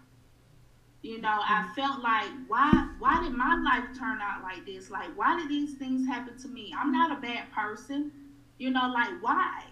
You 1.02 1.22
know, 1.22 1.40
I 1.42 1.64
mm-hmm. 1.64 1.74
felt 1.74 2.04
like 2.04 2.28
why 2.48 2.90
why 3.00 3.22
did 3.24 3.34
my 3.34 3.56
life 3.64 3.98
turn 3.98 4.20
out 4.22 4.44
like 4.44 4.66
this? 4.66 4.90
Like 4.90 5.16
why 5.18 5.38
did 5.38 5.50
these 5.50 5.76
things 5.76 6.08
happen 6.08 6.38
to 6.40 6.48
me? 6.48 6.74
I'm 6.78 6.92
not 6.92 7.18
a 7.18 7.22
bad 7.22 7.52
person. 7.52 8.12
You 8.58 8.72
know, 8.72 8.92
like 8.94 9.22
why? 9.22 9.64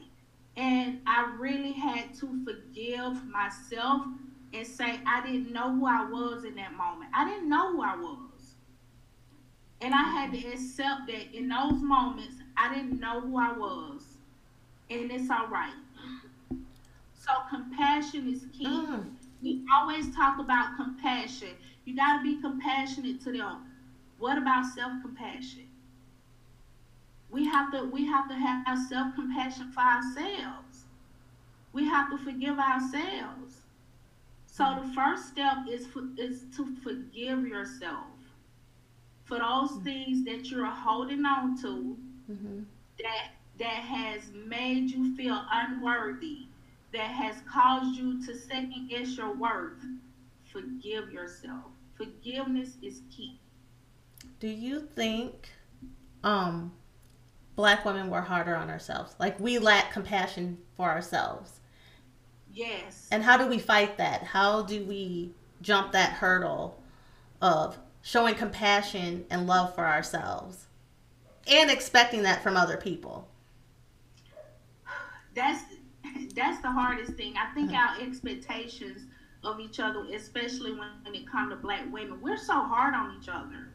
And 0.55 0.99
I 1.05 1.33
really 1.37 1.73
had 1.73 2.13
to 2.19 2.39
forgive 2.45 3.25
myself 3.25 4.05
and 4.53 4.65
say 4.65 4.99
I 5.05 5.21
didn't 5.25 5.51
know 5.51 5.73
who 5.73 5.85
I 5.85 6.07
was 6.09 6.45
in 6.45 6.55
that 6.55 6.73
moment. 6.73 7.11
I 7.13 7.25
didn't 7.27 7.49
know 7.49 7.73
who 7.73 7.81
I 7.81 7.95
was. 7.95 8.24
And 9.81 9.93
I 9.93 10.03
had 10.03 10.31
to 10.31 10.47
accept 10.47 11.07
that 11.07 11.35
in 11.35 11.49
those 11.49 11.81
moments 11.81 12.35
I 12.57 12.73
didn't 12.73 12.99
know 12.99 13.21
who 13.21 13.37
I 13.37 13.51
was. 13.51 14.03
And 14.89 15.11
it's 15.11 15.29
all 15.29 15.47
right. 15.47 15.73
So 16.49 17.31
compassion 17.49 18.31
is 18.31 18.45
key. 18.57 18.65
Mm 18.65 19.05
we 19.45 19.61
always 19.71 20.13
talk 20.15 20.39
about 20.39 20.75
compassion. 20.75 21.49
You 21.85 21.95
got 21.95 22.17
to 22.17 22.23
be 22.23 22.41
compassionate 22.41 23.21
to 23.21 23.31
them. 23.31 23.65
What 24.17 24.39
about 24.39 24.65
self-compassion? 24.65 25.67
We 27.29 27.45
have 27.45 27.71
to 27.71 27.83
we 27.85 28.05
have 28.07 28.27
to 28.29 28.35
have 28.35 28.79
self-compassion 28.89 29.71
for 29.71 29.81
ourselves. 29.81 30.85
We 31.73 31.85
have 31.85 32.09
to 32.09 32.17
forgive 32.17 32.57
ourselves. 32.57 33.61
So 34.47 34.81
the 34.81 34.93
first 34.93 35.27
step 35.27 35.57
is 35.69 35.85
for, 35.85 36.03
is 36.17 36.45
to 36.55 36.65
forgive 36.81 37.45
yourself 37.45 38.14
for 39.25 39.39
those 39.39 39.71
mm-hmm. 39.71 39.83
things 39.83 40.25
that 40.25 40.49
you're 40.49 40.65
holding 40.65 41.25
on 41.25 41.59
to 41.61 41.97
mm-hmm. 42.31 42.59
that 42.99 43.31
that 43.57 43.83
has 43.83 44.21
made 44.33 44.89
you 44.89 45.15
feel 45.15 45.45
unworthy 45.51 46.47
that 46.93 47.09
has 47.09 47.35
caused 47.51 47.97
you 47.97 48.25
to 48.25 48.37
second 48.37 48.89
guess 48.89 49.17
your 49.17 49.35
worth, 49.35 49.83
forgive 50.51 51.11
yourself. 51.11 51.65
Forgiveness 51.95 52.77
is 52.81 53.01
key. 53.11 53.37
Do 54.39 54.47
you 54.47 54.87
think 54.95 55.49
um 56.23 56.71
black 57.55 57.85
women 57.85 58.09
were 58.09 58.21
harder 58.21 58.55
on 58.55 58.69
ourselves? 58.69 59.15
Like 59.19 59.39
we 59.39 59.59
lack 59.59 59.91
compassion 59.91 60.57
for 60.77 60.89
ourselves? 60.89 61.59
Yes. 62.53 63.07
And 63.11 63.23
how 63.23 63.37
do 63.37 63.47
we 63.47 63.59
fight 63.59 63.97
that? 63.97 64.23
How 64.23 64.61
do 64.61 64.83
we 64.85 65.31
jump 65.61 65.91
that 65.91 66.13
hurdle 66.13 66.81
of 67.41 67.77
showing 68.05 68.35
compassion 68.35 69.25
and 69.31 69.47
love 69.47 69.73
for 69.73 69.83
ourselves 69.83 70.67
and 71.47 71.71
expecting 71.71 72.21
that 72.21 72.43
from 72.43 72.55
other 72.55 72.77
people? 72.77 73.27
That's 75.33 75.63
that's 76.35 76.61
the 76.61 76.69
hardest 76.69 77.13
thing. 77.13 77.33
I 77.35 77.51
think 77.55 77.71
mm-hmm. 77.71 78.01
our 78.01 78.07
expectations 78.07 79.07
of 79.43 79.59
each 79.59 79.79
other, 79.79 80.05
especially 80.13 80.71
when, 80.71 80.89
when 81.03 81.15
it 81.15 81.29
comes 81.29 81.49
to 81.51 81.55
black 81.55 81.81
women, 81.91 82.21
we're 82.21 82.37
so 82.37 82.53
hard 82.53 82.93
on 82.93 83.17
each 83.19 83.27
other. 83.27 83.69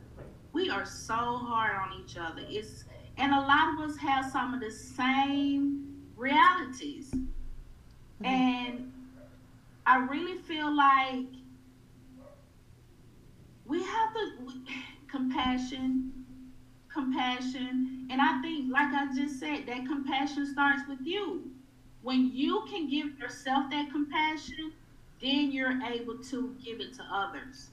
We 0.53 0.71
are 0.71 0.87
so 0.87 1.15
hard 1.15 1.77
on 1.77 2.01
each 2.01 2.17
other. 2.17 2.43
It's 2.49 2.85
and 3.17 3.35
a 3.35 3.41
lot 3.41 3.75
of 3.75 3.91
us 3.91 3.97
have 3.97 4.31
some 4.31 4.55
of 4.55 4.61
the 4.61 4.71
same 4.71 6.05
realities. 6.17 7.11
Mm-hmm. 7.11 8.27
And 8.27 8.93
I 9.87 9.99
really 9.99 10.39
feel 10.39 10.75
like 10.75 11.27
we 13.71 13.81
have 13.85 14.12
to 14.15 14.33
we, 14.45 14.53
compassion, 15.09 16.12
compassion, 16.93 18.09
and 18.11 18.21
I 18.21 18.43
think, 18.43 18.73
like 18.73 18.93
I 18.93 19.07
just 19.15 19.39
said, 19.39 19.67
that 19.69 19.87
compassion 19.87 20.45
starts 20.45 20.83
with 20.89 20.99
you. 21.05 21.49
When 22.03 22.33
you 22.35 22.65
can 22.69 22.91
give 22.91 23.17
yourself 23.17 23.71
that 23.71 23.93
compassion, 23.93 24.73
then 25.23 25.53
you're 25.53 25.81
able 25.83 26.19
to 26.19 26.57
give 26.65 26.81
it 26.81 26.95
to 26.95 27.03
others. 27.12 27.69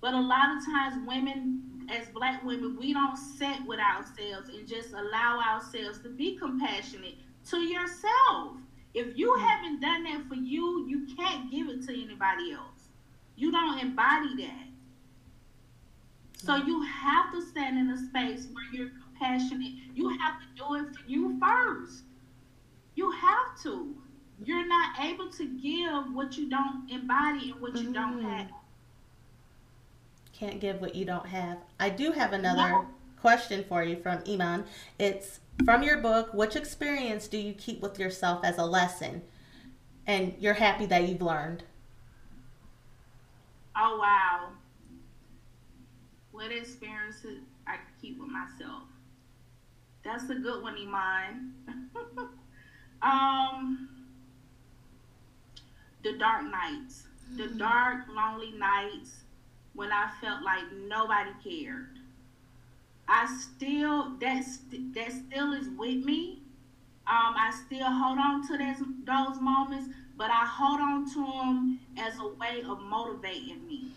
But 0.00 0.14
a 0.14 0.20
lot 0.20 0.56
of 0.56 0.64
times, 0.66 1.06
women, 1.06 1.86
as 1.92 2.08
black 2.08 2.44
women, 2.44 2.76
we 2.76 2.92
don't 2.92 3.16
sit 3.16 3.64
with 3.66 3.78
ourselves 3.78 4.48
and 4.48 4.66
just 4.66 4.94
allow 4.94 5.40
ourselves 5.40 6.00
to 6.00 6.08
be 6.08 6.36
compassionate 6.36 7.14
to 7.50 7.58
yourself. 7.58 8.56
If 8.94 9.16
you 9.16 9.30
mm-hmm. 9.30 9.46
haven't 9.46 9.80
done 9.80 10.02
that 10.04 10.26
for 10.28 10.34
you, 10.34 10.86
you 10.88 11.06
can't 11.14 11.50
give 11.52 11.68
it 11.68 11.86
to 11.86 11.92
anybody 11.92 12.52
else. 12.52 12.88
You 13.36 13.52
don't 13.52 13.78
embody 13.78 14.42
that. 14.42 14.73
So 16.44 16.52
mm-hmm. 16.52 16.68
you 16.68 16.82
have 16.82 17.32
to 17.32 17.40
stand 17.40 17.78
in 17.78 17.90
a 17.90 17.96
space 17.96 18.48
where 18.52 18.64
you're 18.72 18.90
compassionate. 19.02 19.72
You 19.94 20.10
have 20.10 20.40
to 20.40 20.46
do 20.56 20.74
it 20.74 20.94
for 20.94 21.08
you 21.08 21.38
first. 21.40 22.02
You 22.96 23.10
have 23.10 23.62
to. 23.62 23.94
You're 24.44 24.66
not 24.66 25.00
able 25.00 25.30
to 25.30 25.46
give 25.46 26.14
what 26.14 26.36
you 26.36 26.50
don't 26.50 26.90
embody 26.90 27.52
and 27.52 27.60
what 27.60 27.76
you 27.76 27.84
mm-hmm. 27.84 27.92
don't 27.92 28.22
have. 28.22 28.48
Can't 30.34 30.60
give 30.60 30.80
what 30.80 30.94
you 30.94 31.06
don't 31.06 31.26
have. 31.26 31.58
I 31.80 31.88
do 31.88 32.12
have 32.12 32.32
another 32.32 32.68
no. 32.68 32.86
question 33.20 33.64
for 33.66 33.82
you 33.82 33.96
from 33.96 34.22
Iman. 34.28 34.64
It's 34.98 35.40
from 35.64 35.82
your 35.82 35.98
book, 35.98 36.34
which 36.34 36.56
experience 36.56 37.26
do 37.26 37.38
you 37.38 37.54
keep 37.54 37.80
with 37.80 37.98
yourself 37.98 38.44
as 38.44 38.58
a 38.58 38.64
lesson 38.64 39.22
and 40.06 40.34
you're 40.38 40.54
happy 40.54 40.84
that 40.86 41.08
you've 41.08 41.22
learned? 41.22 41.62
Oh, 43.76 43.98
wow. 43.98 44.50
What 46.34 46.50
experiences 46.50 47.38
I 47.66 47.76
keep 48.02 48.18
with 48.18 48.28
myself? 48.28 48.82
That's 50.04 50.28
a 50.28 50.34
good 50.34 50.62
one, 50.62 50.74
Iman. 50.76 51.54
um, 53.02 53.88
the 56.02 56.12
dark 56.18 56.42
nights, 56.42 57.04
the 57.36 57.44
mm. 57.44 57.58
dark, 57.58 58.00
lonely 58.14 58.52
nights 58.58 59.12
when 59.74 59.92
I 59.92 60.10
felt 60.20 60.42
like 60.42 60.64
nobody 60.88 61.30
cared 61.42 61.94
I 63.08 63.26
still 63.26 64.14
that's 64.20 64.58
that 64.94 65.12
still 65.12 65.52
is 65.52 65.68
with 65.76 66.04
me. 66.04 66.40
Um, 67.06 67.34
I 67.36 67.52
still 67.66 67.86
hold 67.86 68.18
on 68.18 68.46
to 68.48 68.56
those 68.56 68.86
those 69.04 69.40
moments, 69.40 69.88
but 70.16 70.30
I 70.30 70.46
hold 70.46 70.80
on 70.80 71.10
to 71.12 71.26
them 71.26 71.80
as 71.98 72.18
a 72.18 72.28
way 72.28 72.62
of 72.66 72.80
motivating 72.80 73.66
me. 73.66 73.88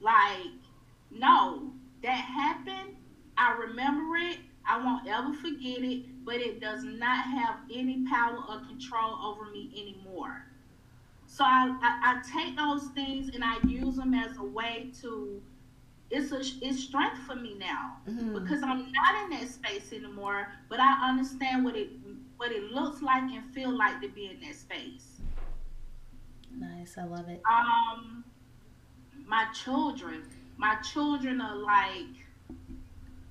Like, 0.00 0.52
no, 1.10 1.72
that 2.02 2.10
happened. 2.10 2.96
I 3.38 3.52
remember 3.52 4.16
it. 4.16 4.38
I 4.68 4.82
won't 4.82 5.06
ever 5.06 5.32
forget 5.32 5.82
it, 5.82 6.24
but 6.24 6.36
it 6.36 6.60
does 6.60 6.82
not 6.82 7.24
have 7.26 7.56
any 7.72 8.04
power 8.10 8.38
or 8.48 8.60
control 8.66 9.16
over 9.24 9.50
me 9.50 9.70
anymore. 9.76 10.44
So 11.26 11.44
I, 11.44 11.76
I, 11.82 12.14
I 12.14 12.22
take 12.32 12.56
those 12.56 12.88
things 12.88 13.34
and 13.34 13.44
I 13.44 13.56
use 13.66 13.96
them 13.96 14.14
as 14.14 14.36
a 14.38 14.44
way 14.44 14.90
to 15.02 15.40
it's 16.10 16.30
a 16.32 16.40
it's 16.64 16.84
strength 16.84 17.18
for 17.26 17.34
me 17.34 17.56
now 17.58 17.96
mm-hmm. 18.08 18.32
because 18.34 18.62
I'm 18.62 18.92
not 18.92 19.24
in 19.24 19.30
that 19.30 19.48
space 19.48 19.92
anymore. 19.92 20.48
But 20.68 20.80
I 20.80 21.08
understand 21.08 21.64
what 21.64 21.76
it 21.76 21.88
what 22.36 22.52
it 22.52 22.64
looks 22.70 23.02
like 23.02 23.22
and 23.22 23.44
feel 23.52 23.76
like 23.76 24.00
to 24.02 24.08
be 24.08 24.26
in 24.26 24.40
that 24.46 24.54
space. 24.54 25.20
Nice, 26.56 26.96
I 26.98 27.04
love 27.04 27.28
it. 27.28 27.42
Um, 27.50 28.24
my 29.26 29.46
children, 29.52 30.22
my 30.56 30.76
children 30.92 31.40
are 31.40 31.56
like 31.56 32.16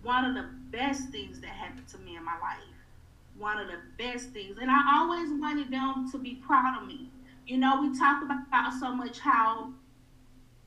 one 0.03 0.25
of 0.25 0.35
the 0.35 0.49
best 0.71 1.09
things 1.09 1.39
that 1.41 1.49
happened 1.49 1.88
to 1.88 1.97
me 1.99 2.15
in 2.15 2.23
my 2.23 2.38
life. 2.39 2.59
One 3.38 3.57
of 3.57 3.67
the 3.67 3.79
best 3.97 4.29
things, 4.29 4.57
and 4.61 4.71
I 4.71 4.97
always 4.97 5.29
wanted 5.41 5.69
them 5.69 6.09
to 6.11 6.17
be 6.17 6.35
proud 6.35 6.81
of 6.81 6.88
me. 6.88 7.09
You 7.45 7.57
know, 7.57 7.81
we 7.81 7.97
talk 7.97 8.23
about 8.23 8.73
so 8.79 8.93
much 8.93 9.19
how 9.19 9.73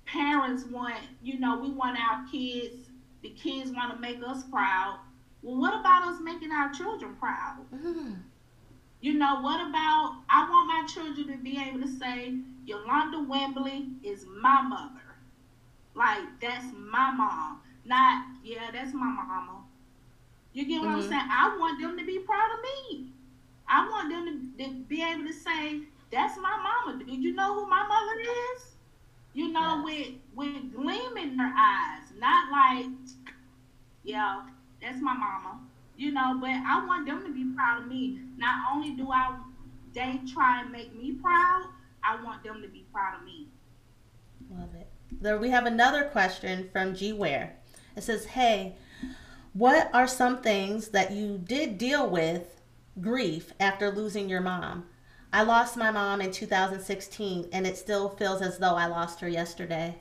parents 0.04 0.64
want, 0.66 0.96
you 1.22 1.38
know, 1.40 1.58
we 1.58 1.70
want 1.70 1.98
our 1.98 2.26
kids, 2.30 2.90
the 3.22 3.30
kids 3.30 3.70
want 3.70 3.94
to 3.94 4.00
make 4.00 4.18
us 4.26 4.44
proud. 4.44 4.98
Well, 5.42 5.58
what 5.60 5.78
about 5.78 6.02
us 6.02 6.20
making 6.22 6.52
our 6.52 6.70
children 6.72 7.14
proud? 7.16 7.58
Mm-hmm. 7.74 8.12
You 9.00 9.14
know, 9.14 9.40
what 9.40 9.60
about, 9.66 10.22
I 10.28 10.48
want 10.50 10.66
my 10.66 10.86
children 10.92 11.28
to 11.28 11.42
be 11.42 11.58
able 11.58 11.80
to 11.80 11.88
say, 11.88 12.34
Yolanda 12.66 13.18
Wimbley 13.18 13.86
is 14.02 14.26
my 14.40 14.60
mother. 14.62 15.07
Like, 15.94 16.40
that's 16.40 16.66
my 16.74 17.10
mom. 17.10 17.60
Not, 17.84 18.24
yeah, 18.44 18.70
that's 18.72 18.94
my 18.94 19.06
mama. 19.06 19.64
You 20.52 20.66
get 20.66 20.80
what 20.80 20.88
mm-hmm. 20.88 20.96
I'm 20.96 21.08
saying? 21.08 21.28
I 21.30 21.56
want 21.58 21.80
them 21.80 21.98
to 21.98 22.04
be 22.04 22.18
proud 22.20 22.50
of 22.54 22.60
me. 22.62 23.12
I 23.68 23.88
want 23.88 24.10
them 24.10 24.52
to, 24.58 24.64
to 24.64 24.70
be 24.84 25.02
able 25.02 25.26
to 25.26 25.32
say, 25.32 25.80
that's 26.10 26.38
my 26.38 26.56
mama. 26.56 27.04
Do 27.04 27.12
you 27.12 27.34
know 27.34 27.54
who 27.54 27.68
my 27.68 27.86
mother 27.86 28.20
is? 28.54 28.74
you 29.38 29.52
know, 29.52 29.82
with 29.84 30.08
with 30.34 30.74
gleam 30.74 31.16
in 31.16 31.38
her 31.38 31.52
eyes, 31.56 32.02
not 32.18 32.50
like, 32.50 32.86
yeah, 34.02 34.42
that's 34.82 35.00
my 35.00 35.14
mama, 35.14 35.60
you 35.96 36.10
know. 36.10 36.36
But 36.40 36.50
I 36.50 36.84
want 36.84 37.06
them 37.06 37.22
to 37.24 37.32
be 37.32 37.44
proud 37.54 37.82
of 37.82 37.88
me. 37.88 38.18
Not 38.36 38.74
only 38.74 38.96
do 38.96 39.12
I, 39.12 39.38
they 39.94 40.18
try 40.32 40.62
and 40.62 40.72
make 40.72 40.92
me 40.92 41.12
proud, 41.12 41.66
I 42.02 42.20
want 42.24 42.42
them 42.42 42.62
to 42.62 42.68
be 42.68 42.84
proud 42.92 43.20
of 43.20 43.24
me. 43.24 43.46
Love 44.50 44.74
it. 44.74 44.87
There 45.10 45.38
we 45.38 45.50
have 45.50 45.66
another 45.66 46.04
question 46.04 46.68
from 46.72 46.94
G 46.94 47.12
Ware. 47.12 47.56
It 47.96 48.02
says, 48.02 48.26
"Hey, 48.26 48.76
what 49.52 49.90
are 49.92 50.06
some 50.06 50.42
things 50.42 50.88
that 50.88 51.12
you 51.12 51.38
did 51.38 51.78
deal 51.78 52.08
with 52.08 52.60
grief 53.00 53.52
after 53.58 53.90
losing 53.90 54.28
your 54.28 54.40
mom? 54.40 54.86
I 55.32 55.42
lost 55.42 55.76
my 55.76 55.90
mom 55.90 56.20
in 56.20 56.30
2016, 56.30 57.48
and 57.52 57.66
it 57.66 57.76
still 57.76 58.10
feels 58.10 58.40
as 58.40 58.58
though 58.58 58.74
I 58.74 58.86
lost 58.86 59.20
her 59.20 59.28
yesterday. 59.28 59.96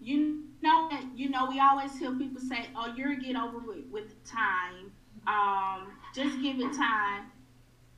You 0.00 0.44
know 0.62 0.88
you 1.14 1.28
know 1.28 1.46
we 1.46 1.58
always 1.60 1.96
hear 1.98 2.12
people 2.12 2.40
say, 2.40 2.68
"Oh, 2.76 2.94
you'll 2.96 3.16
get 3.16 3.36
over 3.36 3.74
it 3.74 3.90
with 3.90 4.24
time. 4.24 4.92
Um, 5.26 5.92
just 6.14 6.40
give 6.40 6.60
it 6.60 6.72
time." 6.74 7.32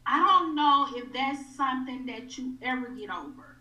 I 0.09 0.19
don't 0.19 0.55
know 0.55 0.89
if 0.97 1.13
that's 1.13 1.55
something 1.55 2.07
that 2.07 2.39
you 2.39 2.55
ever 2.63 2.89
get 2.89 3.11
over. 3.11 3.59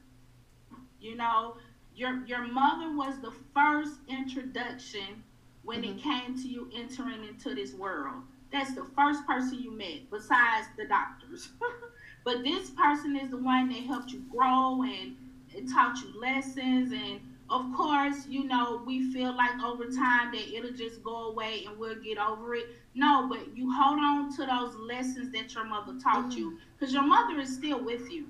You 1.00 1.16
know, 1.16 1.58
your 1.96 2.26
your 2.26 2.48
mother 2.48 2.96
was 2.96 3.20
the 3.22 3.34
first 3.54 4.00
introduction 4.08 5.24
when 5.64 5.84
mm-hmm. 5.84 5.98
it 5.98 6.04
came 6.04 6.36
to 6.42 6.48
you 6.48 6.70
entering 6.74 7.24
into 7.26 7.54
this 7.54 7.74
world 7.74 8.24
that's 8.52 8.74
the 8.74 8.86
first 8.96 9.26
person 9.26 9.60
you 9.60 9.72
met 9.72 10.10
besides 10.10 10.68
the 10.78 10.86
doctors. 10.86 11.50
but 12.24 12.44
this 12.44 12.70
person 12.72 13.16
is 13.18 13.30
the 13.30 13.38
one 13.38 13.70
that 13.70 13.84
helped 13.84 14.12
you 14.12 14.24
grow 14.32 14.84
and, 14.84 15.16
and 15.56 15.70
taught 15.70 15.98
you 15.98 16.20
lessons 16.20 16.92
and 16.92 17.20
of 17.50 17.74
course, 17.74 18.26
you 18.28 18.44
know, 18.44 18.82
we 18.86 19.12
feel 19.14 19.36
like 19.36 19.62
over 19.64 19.86
time 19.86 20.32
that 20.34 20.54
it'll 20.54 20.72
just 20.72 21.02
go 21.02 21.30
away 21.30 21.64
and 21.68 21.78
we'll 21.78 22.02
get 22.02 22.18
over 22.18 22.56
it. 22.56 22.66
No, 22.94 23.28
but 23.30 23.56
you 23.56 23.72
hold 23.72 24.00
on 24.00 24.36
to 24.36 24.46
those 24.46 24.76
lessons 24.76 25.32
that 25.32 25.54
your 25.54 25.64
mother 25.64 25.94
taught 26.02 26.30
mm-hmm. 26.30 26.38
you 26.38 26.58
because 26.78 26.94
your 26.94 27.04
mother 27.04 27.40
is 27.40 27.54
still 27.54 27.84
with 27.84 28.12
you. 28.12 28.26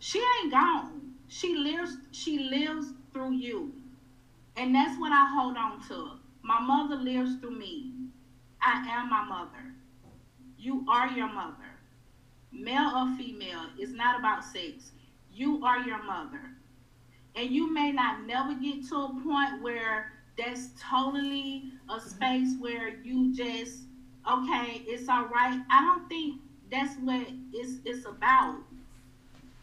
She 0.00 0.22
ain't 0.42 0.50
gone. 0.50 1.12
She 1.28 1.54
lives 1.54 1.96
she 2.12 2.38
lives 2.38 2.88
through 3.12 3.32
you. 3.32 3.72
And 4.56 4.74
that's 4.74 4.98
what 4.98 5.12
I 5.12 5.26
hold 5.32 5.56
on 5.56 5.86
to. 5.88 6.18
My 6.42 6.60
mother 6.60 6.96
lives 6.96 7.36
through 7.40 7.58
me. 7.58 7.92
I 8.62 8.84
am 8.88 9.10
my 9.10 9.24
mother. 9.24 9.74
You 10.58 10.84
are 10.88 11.08
your 11.08 11.32
mother. 11.32 11.54
Male 12.50 12.92
or 12.96 13.16
female, 13.16 13.66
it's 13.78 13.92
not 13.92 14.18
about 14.18 14.42
sex. 14.44 14.92
You 15.32 15.64
are 15.64 15.80
your 15.80 16.02
mother. 16.02 16.40
And 17.36 17.50
you 17.50 17.72
may 17.72 17.92
not 17.92 18.26
never 18.26 18.54
get 18.54 18.88
to 18.88 18.96
a 18.96 19.20
point 19.24 19.62
where 19.62 20.12
that's 20.38 20.70
totally 20.80 21.64
a 21.90 21.94
mm-hmm. 21.94 22.08
space 22.08 22.54
where 22.60 22.96
you 23.04 23.34
just, 23.34 23.80
okay, 24.30 24.82
it's 24.86 25.08
all 25.08 25.26
right. 25.26 25.60
I 25.70 25.82
don't 25.82 26.08
think 26.08 26.40
that's 26.70 26.96
what 26.98 27.26
it's, 27.52 27.74
it's 27.84 28.06
about. 28.06 28.58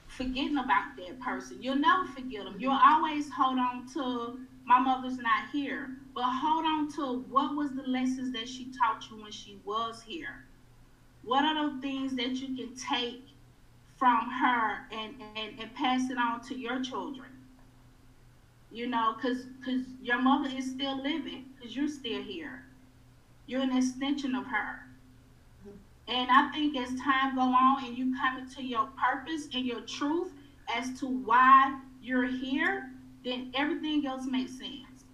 forgetting 0.08 0.58
about 0.58 0.96
that 0.98 1.20
person. 1.20 1.58
You'll 1.62 1.76
never 1.78 2.06
forget 2.06 2.46
them. 2.46 2.58
You'll 2.60 2.80
always 2.86 3.30
hold 3.32 3.60
on 3.60 3.88
to 3.94 4.40
my 4.66 4.80
mother's 4.80 5.18
not 5.18 5.50
here, 5.52 5.90
but 6.16 6.24
hold 6.26 6.66
on 6.66 6.92
to 6.94 7.26
what 7.30 7.56
was 7.56 7.72
the 7.74 7.84
lessons 7.84 8.32
that 8.34 8.48
she 8.48 8.72
taught 8.80 9.04
you 9.10 9.22
when 9.22 9.32
she 9.32 9.60
was 9.66 10.02
here. 10.06 10.46
What 11.24 11.44
are 11.46 11.72
the 11.72 11.82
things 11.82 12.16
that 12.16 12.36
you 12.36 12.56
can 12.56 12.76
take 12.76 13.24
from 13.98 14.30
her 14.30 14.88
and, 14.92 15.16
and, 15.38 15.60
and 15.60 15.74
pass 15.76 16.10
it 16.10 16.18
on 16.18 16.42
to 16.48 16.56
your 16.56 16.82
children? 16.84 17.30
You 18.74 18.88
know, 18.88 19.16
because 19.16 19.46
cause 19.64 19.84
your 20.02 20.20
mother 20.20 20.50
is 20.58 20.72
still 20.72 20.98
living, 21.02 21.46
because 21.56 21.76
you're 21.76 21.88
still 21.88 22.24
here. 22.24 22.66
You're 23.46 23.62
an 23.62 23.78
extension 23.78 24.34
of 24.34 24.46
her. 24.48 24.88
Mm-hmm. 25.62 26.12
And 26.12 26.32
I 26.32 26.52
think 26.52 26.76
as 26.76 26.90
time 27.00 27.36
go 27.36 27.42
on 27.42 27.86
and 27.86 27.96
you 27.96 28.16
come 28.20 28.40
into 28.40 28.64
your 28.64 28.90
purpose 28.98 29.48
and 29.54 29.64
your 29.64 29.82
truth 29.82 30.32
as 30.76 31.00
to 31.02 31.06
why 31.06 31.80
you're 32.02 32.26
here, 32.28 32.90
then 33.24 33.52
everything 33.56 34.08
else 34.08 34.26
makes 34.26 34.58
sense. 34.58 35.06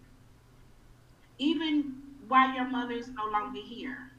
Even 1.38 1.96
why 2.30 2.56
your 2.56 2.68
mother 2.70 2.94
is 2.94 3.10
no 3.10 3.26
longer 3.30 3.60
here. 3.62 4.12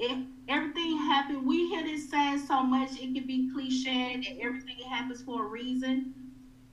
If 0.00 0.18
everything 0.48 0.96
happened, 0.96 1.46
we 1.46 1.68
hear 1.68 1.84
this 1.84 2.10
saying 2.10 2.40
so 2.40 2.64
much, 2.64 2.92
it 2.94 3.14
can 3.14 3.26
be 3.26 3.50
cliche 3.54 4.16
that 4.16 4.42
everything 4.42 4.78
happens 4.88 5.22
for 5.22 5.44
a 5.44 5.48
reason. 5.48 6.12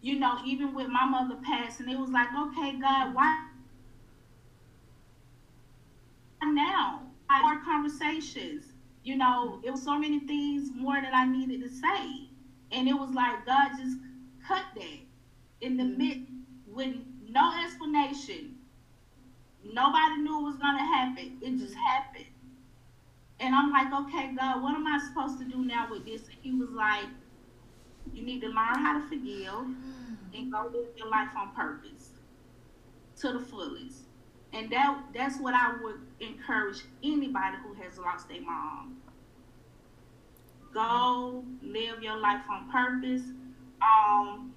You 0.01 0.19
know, 0.19 0.39
even 0.45 0.73
with 0.73 0.87
my 0.87 1.05
mother 1.05 1.39
passing, 1.45 1.89
it 1.89 1.97
was 1.97 2.09
like, 2.09 2.29
okay, 2.35 2.79
God, 2.79 3.13
why 3.13 3.47
now? 6.43 7.01
Our 7.29 7.63
conversations 7.63 8.65
you 9.03 9.17
know, 9.17 9.59
it 9.63 9.71
was 9.71 9.83
so 9.83 9.97
many 9.97 10.19
things 10.19 10.69
more 10.75 11.01
that 11.01 11.13
I 11.13 11.25
needed 11.25 11.61
to 11.61 11.69
say. 11.69 12.29
And 12.71 12.87
it 12.87 12.93
was 12.93 13.09
like 13.11 13.45
God 13.45 13.71
just 13.79 13.97
cut 14.47 14.63
that 14.75 14.99
in 15.61 15.77
the 15.77 15.83
mid 15.83 16.27
with 16.67 16.95
no 17.27 17.51
explanation. 17.63 18.57
Nobody 19.63 20.17
knew 20.17 20.39
it 20.39 20.43
was 20.43 20.57
gonna 20.57 20.85
happen. 20.85 21.37
It 21.41 21.57
just 21.57 21.75
happened. 21.75 22.25
And 23.39 23.55
I'm 23.55 23.71
like, 23.71 23.91
okay, 23.91 24.35
God, 24.35 24.61
what 24.61 24.75
am 24.75 24.85
I 24.85 24.99
supposed 25.07 25.39
to 25.39 25.45
do 25.45 25.65
now 25.65 25.87
with 25.89 26.05
this? 26.05 26.21
And 26.27 26.37
he 26.41 26.51
was 26.51 26.69
like, 26.69 27.09
you 28.13 28.23
need 28.23 28.41
to 28.41 28.47
learn 28.47 28.75
how 28.75 28.99
to 28.99 29.07
forgive 29.07 29.65
and 30.35 30.51
go 30.51 30.69
live 30.73 30.89
your 30.97 31.09
life 31.09 31.29
on 31.37 31.53
purpose 31.55 32.09
to 33.17 33.33
the 33.33 33.39
fullest. 33.39 33.99
And 34.53 34.69
that 34.71 34.99
that's 35.13 35.39
what 35.39 35.53
I 35.53 35.75
would 35.81 36.01
encourage 36.19 36.83
anybody 37.03 37.57
who 37.63 37.73
has 37.81 37.97
lost 37.97 38.27
their 38.27 38.41
mom. 38.41 38.97
Go 40.73 41.43
live 41.61 42.01
your 42.01 42.17
life 42.17 42.43
on 42.49 42.69
purpose. 42.69 43.23
Um, 43.81 44.53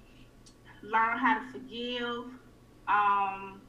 learn 0.81 1.17
how 1.17 1.39
to 1.39 1.51
forgive. 1.51 2.25
Um, 2.87 3.61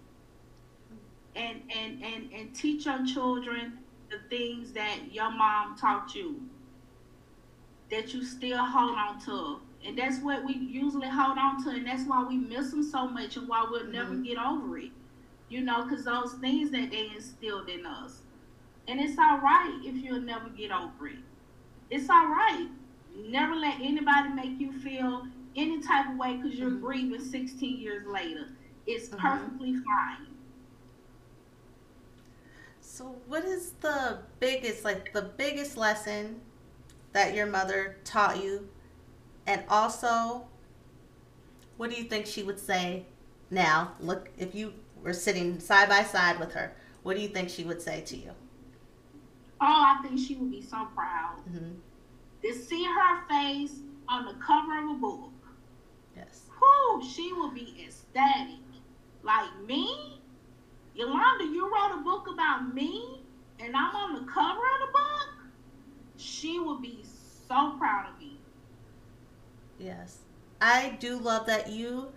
and, 1.35 1.61
and, 1.77 2.03
and, 2.03 2.33
and 2.33 2.55
teach 2.55 2.87
your 2.87 3.05
children 3.07 3.79
the 4.11 4.19
things 4.31 4.73
that 4.73 4.99
your 5.12 5.31
mom 5.31 5.77
taught 5.77 6.14
you 6.14 6.40
that 7.90 8.12
you 8.12 8.25
still 8.25 8.64
hold 8.64 8.97
on 8.97 9.21
to. 9.25 9.61
And 9.87 9.96
that's 9.96 10.18
what 10.20 10.44
we 10.44 10.55
usually 10.55 11.09
hold 11.09 11.38
on 11.38 11.62
to, 11.64 11.70
and 11.70 11.87
that's 11.87 12.07
why 12.07 12.25
we 12.25 12.37
miss 12.37 12.70
them 12.70 12.83
so 12.83 13.07
much 13.07 13.37
and 13.37 13.49
why 13.49 13.66
we'll 13.70 13.83
mm-hmm. 13.83 13.92
never 13.92 14.14
get 14.16 14.37
over 14.38 14.79
it 14.79 14.90
you 15.49 15.61
know, 15.61 15.85
because 15.85 16.05
those 16.05 16.35
things 16.35 16.70
that 16.70 16.90
they 16.90 17.11
instilled 17.14 17.68
in 17.68 17.87
us. 17.87 18.22
And 18.88 19.01
it's 19.01 19.18
all 19.18 19.38
right 19.38 19.81
if 19.85 19.96
you'll 20.03 20.20
never 20.20 20.49
get 20.51 20.70
over 20.70 21.09
it. 21.09 21.18
It's 21.90 22.11
all 22.11 22.27
right. 22.27 22.68
Never 23.16 23.55
let 23.55 23.81
anybody 23.81 24.29
make 24.31 24.61
you 24.61 24.72
feel 24.72 25.27
any 25.55 25.81
type 25.81 26.11
of 26.11 26.16
way 26.16 26.37
because 26.37 26.59
you're 26.59 26.70
mm-hmm. 26.70 26.85
grieving 26.85 27.25
16 27.25 27.79
years 27.79 28.07
later. 28.07 28.49
It's 28.87 29.09
mm-hmm. 29.09 29.18
perfectly 29.18 29.75
fine. 29.75 30.27
So, 32.81 33.16
what 33.27 33.44
is 33.44 33.72
the 33.81 34.18
biggest, 34.40 34.85
like 34.85 35.12
the 35.12 35.22
biggest 35.22 35.77
lesson 35.77 36.40
that 37.12 37.35
your 37.35 37.46
mother 37.46 37.99
taught 38.05 38.42
you? 38.42 38.68
And 39.47 39.63
also, 39.69 40.47
what 41.77 41.91
do 41.91 41.97
you 41.97 42.05
think 42.05 42.27
she 42.27 42.43
would 42.43 42.59
say 42.59 43.07
now? 43.51 43.93
Look, 44.01 44.31
if 44.39 44.55
you 44.55 44.75
were 45.03 45.13
sitting 45.13 45.61
side 45.61 45.89
by 45.89 46.03
side 46.03 46.41
with 46.41 46.53
her, 46.53 46.73
what 47.03 47.17
do 47.17 47.23
you 47.23 47.29
think 47.29 47.49
she 47.49 47.65
would 47.65 47.81
say 47.81 48.01
to 48.03 48.17
you? 48.17 48.31
Oh, 49.61 49.97
I 49.97 50.03
think 50.03 50.19
she 50.19 50.35
would 50.35 50.51
be 50.51 50.63
so 50.63 50.87
proud 50.95 51.39
mm-hmm. 51.49 51.75
to 52.43 52.55
see 52.55 52.85
her 52.85 53.27
face 53.29 53.81
on 54.09 54.27
the 54.27 54.35
cover 54.35 54.85
of 54.85 54.91
a 54.91 54.95
book. 54.95 55.33
Yes. 56.17 56.43
Whoo, 56.61 57.03
she 57.03 57.33
would 57.33 57.55
be 57.55 57.85
ecstatic. 57.87 58.59
Like 59.23 59.49
me, 59.67 60.21
Yolanda, 60.95 61.45
you 61.45 61.65
wrote 61.65 62.01
a 62.01 62.03
book 62.03 62.27
about 62.33 62.75
me, 62.75 63.23
and 63.61 63.77
I'm 63.77 63.95
on 63.95 64.15
the 64.15 64.33
cover 64.33 64.61
of 64.61 64.87
the 64.87 64.93
book. 64.93 65.47
She 66.17 66.59
would 66.59 66.83
be 66.83 67.05
so 67.49 67.77
proud 67.79 68.11
of 68.13 68.19
me. 68.19 68.36
Yes, 69.79 70.19
I 70.61 70.97
do 71.01 71.19
love 71.19 71.47
that 71.47 71.71
you 71.71 72.09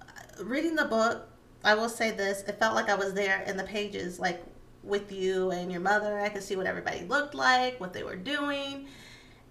uh, 0.00 0.44
reading 0.44 0.74
the 0.74 0.84
book 0.84 1.28
I 1.64 1.74
will 1.74 1.88
say 1.88 2.10
this: 2.10 2.42
it 2.42 2.58
felt 2.58 2.74
like 2.74 2.90
I 2.90 2.94
was 2.94 3.14
there 3.14 3.42
in 3.42 3.56
the 3.56 3.64
pages, 3.64 4.20
like 4.20 4.44
with 4.82 5.10
you 5.10 5.50
and 5.50 5.72
your 5.72 5.80
mother. 5.80 6.20
I 6.20 6.28
could 6.28 6.42
see 6.42 6.56
what 6.56 6.66
everybody 6.66 7.06
looked 7.06 7.34
like, 7.34 7.80
what 7.80 7.94
they 7.94 8.02
were 8.02 8.16
doing, 8.16 8.86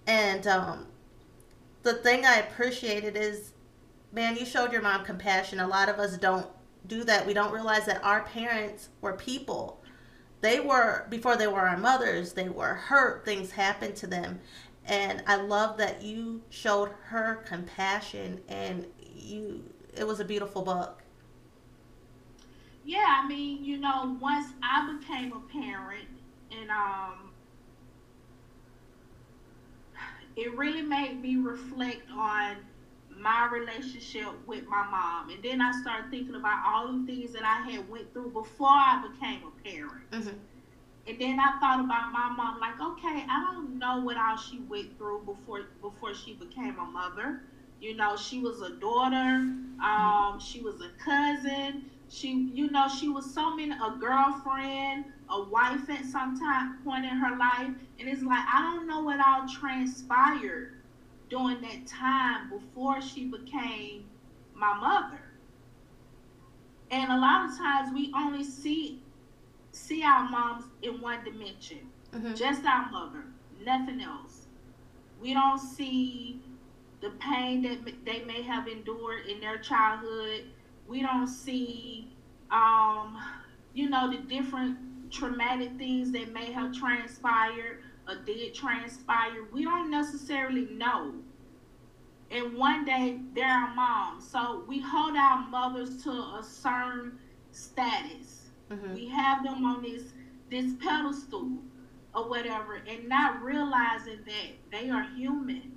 and 0.06 0.46
um, 0.46 0.88
the 1.82 1.96
thing 1.96 2.24
I 2.24 2.36
appreciated 2.38 3.18
is, 3.18 3.54
man, 4.12 4.38
you 4.38 4.46
showed 4.46 4.72
your 4.72 4.84
mom 4.84 5.04
compassion. 5.04 5.60
A 5.60 5.68
lot 5.68 5.90
of 5.90 5.98
us 5.98 6.18
don't 6.18 6.48
do 6.86 7.04
that. 7.06 7.26
We 7.26 7.34
don't 7.34 7.52
realize 7.52 7.86
that 7.88 8.04
our 8.04 8.22
parents 8.22 8.90
were 9.02 9.14
people. 9.14 9.82
They 10.42 10.60
were 10.60 11.08
before 11.10 11.36
they 11.36 11.48
were 11.48 11.62
our 11.62 11.78
mothers. 11.78 12.34
They 12.34 12.50
were 12.50 12.76
hurt. 12.76 13.26
Things 13.26 13.52
happened 13.52 13.96
to 13.98 14.08
them, 14.08 14.40
and 14.86 15.24
I 15.28 15.36
love 15.36 15.78
that 15.78 16.02
you 16.02 16.42
showed 16.50 16.90
her 17.06 17.44
compassion, 17.46 18.42
and 18.48 18.86
you. 19.00 19.64
It 19.96 20.08
was 20.08 20.20
a 20.20 20.26
beautiful 20.26 20.64
book 20.64 21.04
yeah, 22.86 23.22
I 23.24 23.28
mean, 23.28 23.64
you 23.64 23.78
know, 23.78 24.18
once 24.20 24.48
I 24.62 24.98
became 24.98 25.34
a 25.34 25.40
parent 25.52 26.08
and 26.52 26.70
um 26.70 27.32
it 30.36 30.56
really 30.58 30.82
made 30.82 31.22
me 31.22 31.36
reflect 31.36 32.02
on 32.12 32.58
my 33.16 33.48
relationship 33.52 34.28
with 34.48 34.66
my 34.66 34.84
mom. 34.90 35.30
And 35.30 35.42
then 35.44 35.62
I 35.62 35.72
started 35.82 36.10
thinking 36.10 36.36
about 36.36 36.66
all 36.66 36.92
the 36.92 37.06
things 37.06 37.32
that 37.34 37.44
I 37.44 37.70
had 37.70 37.88
went 37.88 38.12
through 38.14 38.32
before 38.32 38.68
I 38.68 39.08
became 39.12 39.42
a 39.44 39.70
parent. 39.70 40.12
Mm-hmm. 40.12 40.38
And 41.06 41.20
then 41.20 41.38
I 41.40 41.60
thought 41.60 41.84
about 41.84 42.14
my 42.14 42.30
mom, 42.30 42.60
like, 42.62 42.80
okay, 42.80 43.26
I 43.30 43.52
don't 43.52 43.78
know 43.78 44.00
what 44.00 44.18
all 44.18 44.38
she 44.38 44.60
went 44.60 44.98
through 44.98 45.24
before 45.26 45.64
before 45.82 46.14
she 46.14 46.34
became 46.34 46.80
a 46.80 46.86
mother. 46.86 47.42
You 47.82 47.96
know, 47.96 48.16
she 48.16 48.40
was 48.40 48.62
a 48.62 48.70
daughter, 48.78 49.50
um, 49.84 50.40
she 50.40 50.62
was 50.62 50.80
a 50.80 50.90
cousin, 51.04 51.90
she, 52.08 52.50
you 52.54 52.72
know, 52.72 52.88
she 52.88 53.10
was 53.10 53.34
so 53.34 53.54
many 53.54 53.74
a 53.74 53.98
girlfriend, 54.00 55.06
a 55.30 55.44
wife 55.44 55.90
at 55.90 56.06
some 56.06 56.40
time 56.40 56.78
point 56.86 57.04
in 57.04 57.12
her 57.12 57.36
life, 57.38 57.72
and 58.00 58.08
it's 58.08 58.24
like 58.24 58.46
I 58.48 58.62
don't 58.62 58.88
know 58.88 59.02
what 59.02 59.20
all 59.20 59.46
transpired 59.50 60.76
during 61.30 61.60
that 61.62 61.86
time 61.86 62.50
before 62.50 63.02
she 63.02 63.26
became 63.26 64.06
my 64.54 64.74
mother. 64.74 65.20
And 66.92 67.12
a 67.12 67.18
lot 67.18 67.50
of 67.50 67.58
times 67.58 67.92
we 67.94 68.14
only 68.16 68.44
see 68.44 69.02
see 69.74 70.04
our 70.04 70.30
moms 70.30 70.64
in 70.82 71.02
one 71.02 71.24
dimension, 71.26 71.80
mm-hmm. 72.14 72.34
just 72.34 72.64
our 72.66 72.90
mother, 72.90 73.26
nothing 73.64 74.02
else. 74.02 74.48
We 75.22 75.34
don't 75.34 75.60
see 75.60 76.42
the 77.02 77.12
pain 77.20 77.62
that 77.64 77.80
they 78.06 78.24
may 78.24 78.42
have 78.44 78.68
endured 78.68 79.26
in 79.28 79.42
their 79.42 79.58
childhood 79.58 80.46
we 80.88 81.02
don't 81.02 81.28
see, 81.28 82.12
um, 82.52 83.18
you 83.74 83.90
know, 83.90 84.12
the 84.12 84.18
different 84.18 84.78
traumatic 85.12 85.78
things 85.78 86.12
that 86.12 86.34
may 86.34 86.52
have 86.52 86.74
transpired 86.74 87.80
or 88.08 88.16
did 88.26 88.54
transpire. 88.54 89.46
We 89.52 89.64
don't 89.64 89.90
necessarily 89.90 90.68
know. 90.72 91.14
And 92.32 92.56
one 92.56 92.84
day 92.84 93.20
they're 93.34 93.46
our 93.46 93.74
moms. 93.76 94.28
So 94.28 94.64
we 94.68 94.82
hold 94.82 95.16
our 95.16 95.48
mothers 95.50 96.04
to 96.04 96.10
a 96.10 96.42
certain 96.44 97.20
status. 97.52 98.23
Mm-hmm. 98.74 98.94
We 98.94 99.08
have 99.10 99.44
them 99.44 99.64
on 99.66 99.84
this 99.84 100.04
this 100.50 100.74
pedestal 100.76 101.64
or 102.16 102.30
whatever 102.30 102.76
and 102.76 103.08
not 103.10 103.42
realizing 103.44 104.20
that 104.26 104.52
they 104.72 104.90
are 104.90 105.04
human. 105.16 105.74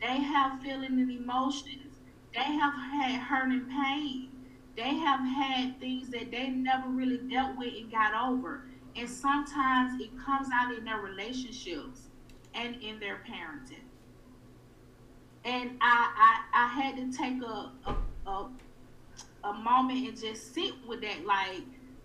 They 0.00 0.20
have 0.22 0.60
feelings 0.62 0.98
and 0.98 1.10
emotions 1.10 2.00
they 2.34 2.42
have 2.42 2.74
had 2.74 3.20
hurt 3.20 3.50
and 3.50 3.68
pain. 3.68 4.30
They 4.76 4.94
have 4.96 5.20
had 5.20 5.80
things 5.80 6.10
that 6.10 6.30
they 6.30 6.48
never 6.50 6.88
really 6.88 7.18
dealt 7.18 7.56
with 7.58 7.74
and 7.74 7.90
got 7.90 8.14
over. 8.14 8.66
And 8.96 9.08
sometimes 9.08 10.00
it 10.00 10.10
comes 10.18 10.48
out 10.54 10.72
in 10.74 10.84
their 10.84 11.00
relationships 11.00 12.10
and 12.54 12.76
in 12.82 13.00
their 13.00 13.22
parenting. 13.28 13.84
and 15.44 15.70
I 15.80 16.42
I, 16.52 16.64
I 16.64 16.68
had 16.68 16.96
to 16.96 17.16
take 17.16 17.42
a, 17.42 17.72
a 17.86 17.96
a 18.30 18.50
a 19.50 19.54
moment 19.54 20.08
and 20.08 20.20
just 20.20 20.54
sit 20.54 20.72
with 20.86 21.00
that. 21.02 21.24
Like, 21.24 21.62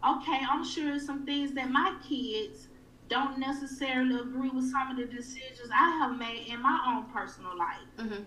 okay, 0.07 0.39
I'm 0.49 0.65
sure 0.65 0.99
some 0.99 1.25
things 1.25 1.53
that 1.53 1.69
my 1.69 1.95
kids 2.07 2.67
don't 3.09 3.39
necessarily 3.39 4.19
agree 4.19 4.49
with 4.49 4.71
some 4.71 4.91
of 4.91 4.97
the 4.97 5.05
decisions 5.05 5.69
I 5.73 5.97
have 5.99 6.17
made 6.17 6.47
in 6.47 6.61
my 6.61 6.79
own 6.87 7.11
personal 7.11 7.57
life. 7.57 7.77
Mm-hmm. 7.97 8.23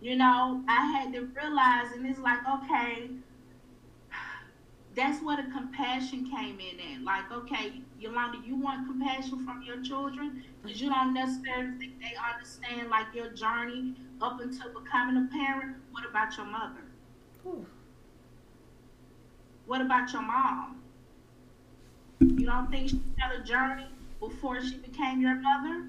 You 0.00 0.16
know, 0.16 0.62
I 0.68 0.86
had 0.92 1.12
to 1.14 1.28
realize, 1.34 1.92
and 1.92 2.06
it's 2.06 2.20
like, 2.20 2.38
okay, 2.48 3.10
that's 4.94 5.22
where 5.22 5.36
the 5.36 5.50
compassion 5.50 6.30
came 6.30 6.58
in 6.60 6.78
at. 6.94 7.02
Like, 7.02 7.30
okay, 7.32 7.82
Yolanda, 7.98 8.38
you 8.44 8.56
want 8.56 8.86
compassion 8.86 9.44
from 9.44 9.62
your 9.62 9.82
children 9.82 10.44
because 10.62 10.80
you 10.80 10.88
don't 10.88 11.14
necessarily 11.14 11.76
think 11.78 12.00
they 12.00 12.12
understand 12.32 12.90
like 12.90 13.06
your 13.14 13.30
journey 13.30 13.94
up 14.20 14.40
until 14.40 14.72
becoming 14.80 15.16
a 15.16 15.28
parent. 15.36 15.76
What 15.90 16.04
about 16.08 16.36
your 16.36 16.46
mother? 16.46 16.82
Ooh. 17.46 17.66
What 19.68 19.82
about 19.82 20.10
your 20.14 20.22
mom? 20.22 20.80
You 22.20 22.46
don't 22.46 22.70
think 22.70 22.88
she 22.88 23.02
had 23.18 23.38
a 23.38 23.44
journey 23.44 23.86
before 24.18 24.62
she 24.62 24.78
became 24.78 25.20
your 25.20 25.34
mother? 25.34 25.88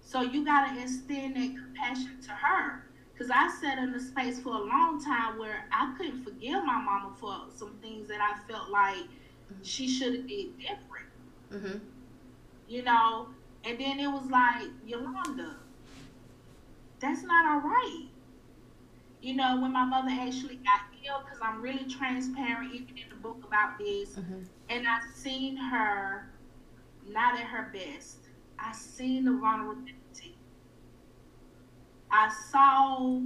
So 0.00 0.22
you 0.22 0.44
got 0.44 0.72
to 0.72 0.80
extend 0.80 1.34
that 1.34 1.56
compassion 1.56 2.20
to 2.22 2.30
her. 2.30 2.84
Because 3.12 3.32
I 3.34 3.48
sat 3.60 3.78
in 3.78 3.92
a 3.94 4.00
space 4.00 4.38
for 4.38 4.50
a 4.50 4.62
long 4.64 5.02
time 5.04 5.40
where 5.40 5.66
I 5.72 5.92
couldn't 5.98 6.22
forgive 6.22 6.64
my 6.64 6.80
mama 6.80 7.10
for 7.18 7.34
some 7.52 7.74
things 7.82 8.06
that 8.06 8.20
I 8.20 8.38
felt 8.48 8.70
like 8.70 8.94
mm-hmm. 8.94 9.62
she 9.62 9.88
should 9.88 10.14
have 10.14 10.28
did 10.28 10.56
different. 10.56 11.10
Mm-hmm. 11.52 11.78
You 12.68 12.82
know, 12.84 13.26
and 13.64 13.80
then 13.80 13.98
it 13.98 14.06
was 14.06 14.30
like, 14.30 14.68
Yolanda, 14.86 15.56
that's 17.00 17.24
not 17.24 17.44
all 17.44 17.68
right. 17.68 18.04
You 19.20 19.34
know, 19.34 19.60
when 19.60 19.72
my 19.72 19.84
mother 19.84 20.10
actually 20.12 20.56
got 20.56 20.82
ill, 21.06 21.22
because 21.24 21.38
I'm 21.42 21.60
really 21.60 21.84
transparent 21.84 22.74
even 22.74 22.88
in 22.88 23.08
the 23.10 23.16
book 23.16 23.44
about 23.46 23.78
this, 23.78 24.16
mm-hmm. 24.16 24.42
and 24.68 24.86
I've 24.86 25.14
seen 25.14 25.56
her 25.56 26.30
not 27.08 27.34
at 27.34 27.46
her 27.46 27.70
best. 27.72 28.18
I 28.58 28.72
seen 28.72 29.24
the 29.24 29.32
vulnerability. 29.32 30.36
I 32.10 32.32
saw 32.50 33.20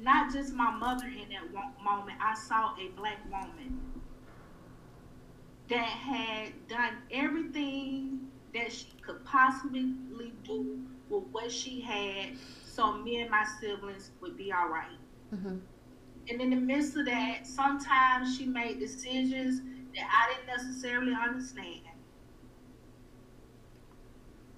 not 0.00 0.32
just 0.32 0.52
my 0.52 0.70
mother 0.70 1.06
in 1.06 1.28
that 1.30 1.52
moment, 1.82 2.18
I 2.20 2.34
saw 2.34 2.74
a 2.76 2.88
black 2.96 3.18
woman 3.30 3.80
that 5.68 5.86
had 5.86 6.52
done 6.68 6.98
everything 7.10 8.28
that 8.54 8.70
she 8.70 8.88
could 9.04 9.24
possibly 9.24 9.94
do 10.44 10.78
with 11.08 11.24
what 11.32 11.50
she 11.50 11.80
had 11.80 12.36
so 12.64 12.92
me 12.92 13.20
and 13.20 13.30
my 13.30 13.44
siblings 13.60 14.10
would 14.20 14.36
be 14.36 14.52
all 14.52 14.68
right. 14.68 14.98
mm-hmm. 15.34 15.56
And 16.28 16.40
in 16.40 16.50
the 16.50 16.56
midst 16.56 16.96
of 16.96 17.06
that, 17.06 17.46
sometimes 17.46 18.36
she 18.36 18.46
made 18.46 18.78
decisions 18.78 19.60
that 19.94 20.08
I 20.10 20.32
didn't 20.32 20.46
necessarily 20.46 21.12
understand. 21.12 21.80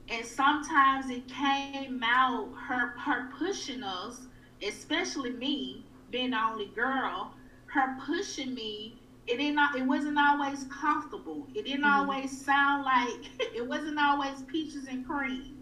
And 0.09 0.25
sometimes 0.25 1.11
it 1.11 1.27
came 1.27 2.01
out 2.05 2.49
her 2.69 2.95
her 2.99 3.29
pushing 3.37 3.83
us, 3.83 4.27
especially 4.63 5.33
me, 5.33 5.85
being 6.11 6.31
the 6.31 6.41
only 6.41 6.67
girl, 6.67 7.35
her 7.67 7.97
pushing 8.07 8.55
me. 8.55 9.01
It 9.27 9.39
didn't 9.39 9.59
it 9.77 9.85
wasn't 9.85 10.19
always 10.19 10.65
comfortable. 10.65 11.49
It 11.53 11.65
didn't 11.65 11.83
mm-hmm. 11.83 12.11
always 12.11 12.45
sound 12.45 12.85
like 12.85 13.31
it 13.55 13.67
wasn't 13.67 13.99
always 13.99 14.43
peaches 14.43 14.87
and 14.89 15.05
cream. 15.05 15.59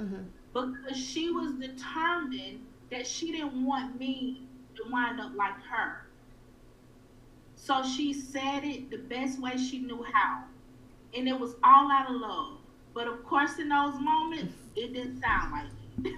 Mm-hmm. 0.00 0.22
Because 0.54 0.96
she 0.96 1.30
was 1.30 1.52
determined 1.54 2.64
that 2.90 3.06
she 3.06 3.32
didn't 3.32 3.64
want 3.64 3.98
me 3.98 4.46
to 4.82 4.90
wind 4.90 5.20
up 5.20 5.32
like 5.36 5.60
her. 5.70 6.06
So 7.56 7.82
she 7.84 8.12
said 8.12 8.64
it 8.64 8.90
the 8.90 8.98
best 8.98 9.40
way 9.40 9.56
she 9.56 9.78
knew 9.78 10.04
how. 10.12 10.44
And 11.16 11.28
it 11.28 11.38
was 11.38 11.54
all 11.62 11.90
out 11.90 12.10
of 12.10 12.16
love. 12.16 12.58
But 12.94 13.06
of 13.06 13.24
course, 13.24 13.58
in 13.58 13.68
those 13.68 13.94
moments, 14.00 14.54
it 14.74 14.92
didn't 14.92 15.20
sound 15.20 15.52
like 15.52 15.70
it. 16.04 16.14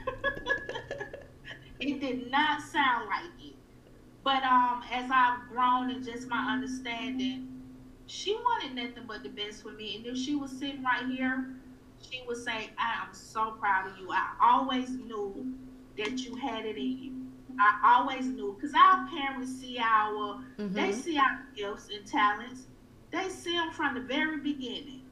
it 1.81 2.01
did 2.01 2.31
not 2.31 2.63
sound 2.63 3.09
like 3.09 3.47
it. 3.47 3.55
But 4.23 4.43
um, 4.43 4.83
as 4.91 5.11
I've 5.13 5.49
grown 5.51 5.91
and 5.91 6.05
just 6.05 6.29
my 6.29 6.53
understanding, 6.53 7.55
she 8.07 8.35
wanted 8.35 8.75
nothing 8.75 9.05
but 9.07 9.23
the 9.23 9.29
best 9.29 9.63
for 9.63 9.73
me. 9.73 9.97
And 9.97 10.07
if 10.07 10.17
she 10.17 10.35
was 10.35 10.51
sitting 10.51 10.83
right 10.83 11.07
here, 11.07 11.55
she 12.01 12.23
would 12.27 12.39
say, 12.39 12.71
I 12.79 13.03
am 13.07 13.13
so 13.13 13.53
proud 13.53 13.91
of 13.91 13.99
you. 13.99 14.11
I 14.11 14.31
always 14.41 14.91
knew 14.91 15.55
that 15.99 16.19
you 16.21 16.37
had 16.37 16.65
it 16.65 16.77
in 16.77 16.99
you. 16.99 17.24
I 17.61 17.97
always 17.97 18.27
knew 18.27 18.57
because 18.59 18.75
our 18.75 19.07
parents 19.09 19.61
see 19.61 19.79
our, 19.79 20.41
mm-hmm. 20.59 20.73
they 20.73 20.93
see 20.93 21.19
our 21.19 21.43
gifts 21.57 21.89
and 21.95 22.07
talents. 22.07 22.63
They 23.11 23.29
see 23.29 23.53
them 23.57 23.71
from 23.71 23.95
the 23.95 24.01
very 24.01 24.39
beginning 24.39 25.05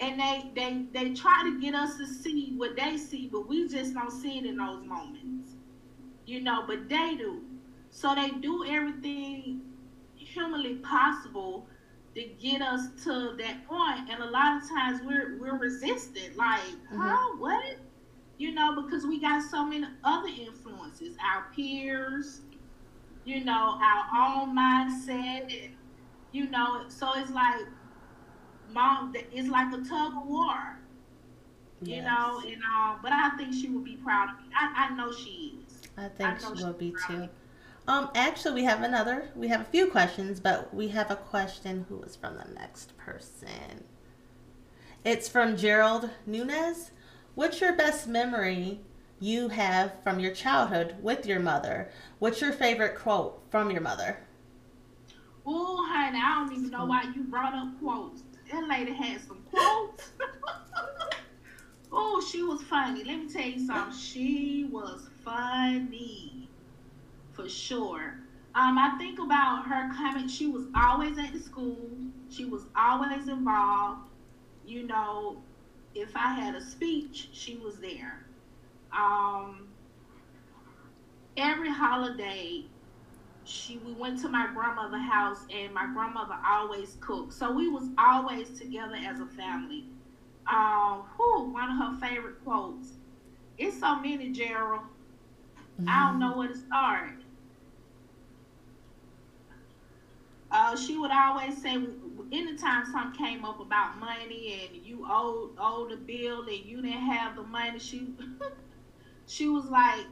and 0.00 0.18
they 0.18 0.50
they 0.54 0.84
they 0.92 1.14
try 1.14 1.42
to 1.44 1.60
get 1.60 1.74
us 1.74 1.96
to 1.98 2.06
see 2.06 2.54
what 2.56 2.74
they 2.76 2.96
see, 2.96 3.28
but 3.30 3.48
we 3.48 3.68
just 3.68 3.94
don't 3.94 4.10
see 4.10 4.38
it 4.38 4.46
in 4.46 4.56
those 4.56 4.84
moments, 4.84 5.52
you 6.26 6.40
know. 6.40 6.64
But 6.66 6.88
they 6.88 7.14
do, 7.16 7.42
so 7.90 8.14
they 8.14 8.30
do 8.30 8.64
everything 8.66 9.60
humanly 10.16 10.76
possible 10.76 11.66
to 12.14 12.24
get 12.40 12.62
us 12.62 12.88
to 13.04 13.36
that 13.38 13.66
point, 13.68 14.10
and 14.10 14.22
a 14.22 14.30
lot 14.30 14.62
of 14.62 14.68
times 14.68 15.00
we're 15.04 15.38
we're 15.38 15.58
resistant, 15.58 16.36
like, 16.36 16.60
mm-hmm. 16.60 17.00
huh, 17.00 17.36
what? 17.38 17.76
You 18.38 18.52
know, 18.52 18.80
because 18.80 19.04
we 19.04 19.20
got 19.20 19.42
so 19.42 19.66
many 19.66 19.86
other 20.02 20.28
influences, 20.28 20.79
our 21.22 21.46
peers, 21.54 22.40
you 23.24 23.44
know, 23.44 23.78
our 23.80 24.40
own 24.42 24.56
mindset, 24.56 25.64
and 25.64 25.74
you 26.32 26.48
know, 26.50 26.84
so 26.88 27.12
it's 27.16 27.30
like 27.30 27.60
mom 28.72 29.14
it's 29.32 29.48
like 29.48 29.72
a 29.72 29.82
tug 29.84 30.16
of 30.16 30.26
war. 30.26 30.76
You 31.82 31.96
yes. 31.96 32.04
know, 32.04 32.42
and 32.46 32.62
um, 32.62 32.98
but 33.02 33.10
I 33.10 33.30
think 33.38 33.54
she 33.54 33.70
will 33.70 33.80
be 33.80 33.96
proud 33.96 34.28
of 34.30 34.40
me. 34.40 34.52
I, 34.54 34.88
I 34.88 34.94
know 34.94 35.12
she 35.12 35.60
is. 35.66 35.80
I 35.96 36.08
think 36.08 36.44
I 36.44 36.54
she 36.56 36.62
will 36.62 36.74
be 36.74 36.94
too. 37.06 37.28
Um, 37.88 38.10
actually, 38.14 38.54
we 38.54 38.64
have 38.64 38.82
another. 38.82 39.30
We 39.34 39.48
have 39.48 39.62
a 39.62 39.64
few 39.64 39.86
questions, 39.86 40.40
but 40.40 40.72
we 40.74 40.88
have 40.88 41.10
a 41.10 41.16
question. 41.16 41.86
Who 41.88 42.02
is 42.02 42.16
from 42.16 42.36
the 42.36 42.52
next 42.54 42.96
person? 42.98 43.84
It's 45.04 45.28
from 45.28 45.56
Gerald 45.56 46.10
Nunez. 46.26 46.90
What's 47.34 47.60
your 47.60 47.74
best 47.74 48.06
memory 48.06 48.80
you 49.20 49.48
have 49.48 49.92
from 50.02 50.18
your 50.18 50.34
childhood 50.34 50.96
with 51.02 51.26
your 51.26 51.40
mother? 51.40 51.90
What's 52.18 52.40
your 52.40 52.52
favorite 52.52 52.96
quote 52.96 53.42
from 53.50 53.70
your 53.70 53.82
mother? 53.82 54.16
Oh, 55.46 55.86
honey, 55.88 56.18
I 56.22 56.38
don't 56.38 56.56
even 56.56 56.70
know 56.70 56.86
why 56.86 57.04
you 57.14 57.24
brought 57.24 57.54
up 57.54 57.78
quotes. 57.80 58.22
That 58.50 58.66
lady 58.66 58.92
had 58.92 59.20
some 59.20 59.42
quotes. 59.50 60.10
oh, 61.92 62.26
she 62.30 62.42
was 62.42 62.62
funny. 62.62 63.04
Let 63.04 63.18
me 63.18 63.28
tell 63.28 63.44
you 63.44 63.64
something. 63.66 63.96
She 63.96 64.68
was 64.70 65.08
funny 65.22 66.48
for 67.32 67.48
sure. 67.48 68.14
Um, 68.54 68.78
I 68.78 68.96
think 68.98 69.18
about 69.18 69.66
her 69.66 69.92
coming. 69.94 70.28
She 70.28 70.46
was 70.46 70.64
always 70.74 71.18
at 71.18 71.32
the 71.32 71.40
school. 71.40 71.78
She 72.30 72.46
was 72.46 72.62
always 72.76 73.28
involved. 73.28 74.00
You 74.66 74.86
know, 74.86 75.42
if 75.94 76.16
I 76.16 76.34
had 76.34 76.54
a 76.54 76.60
speech, 76.60 77.28
she 77.32 77.56
was 77.56 77.76
there. 77.76 78.24
Um, 78.92 79.68
every 81.36 81.70
holiday, 81.70 82.64
she 83.44 83.78
we 83.78 83.92
went 83.92 84.20
to 84.20 84.28
my 84.28 84.48
grandmother's 84.54 85.02
house 85.02 85.46
and 85.50 85.72
my 85.74 85.86
grandmother 85.92 86.36
always 86.46 86.96
cooked. 87.00 87.32
So 87.32 87.52
we 87.52 87.68
was 87.68 87.88
always 87.98 88.58
together 88.58 88.96
as 88.96 89.20
a 89.20 89.26
family. 89.26 89.84
Um, 90.46 91.04
whew, 91.16 91.50
one 91.52 91.70
of 91.70 91.76
her 91.78 92.06
favorite 92.06 92.42
quotes. 92.44 92.94
It's 93.58 93.78
so 93.80 94.00
many, 94.00 94.30
Gerald. 94.32 94.82
Mm-hmm. 95.80 95.88
I 95.88 96.10
don't 96.10 96.18
know 96.20 96.36
where 96.36 96.48
to 96.48 96.56
start. 96.56 97.12
Uh, 100.50 100.76
she 100.76 100.96
would 100.96 101.12
always 101.12 101.60
say, 101.62 101.76
anytime 102.32 102.84
something 102.90 103.24
came 103.24 103.44
up 103.44 103.60
about 103.60 103.98
money 103.98 104.68
and 104.72 104.84
you 104.84 105.06
owed 105.08 105.50
owed 105.58 105.92
a 105.92 105.96
bill 105.96 106.42
and 106.42 106.64
you 106.64 106.82
didn't 106.82 107.02
have 107.02 107.36
the 107.36 107.42
money, 107.42 107.78
she 107.78 108.08
she 109.30 109.48
was 109.48 109.66
like, 109.66 110.06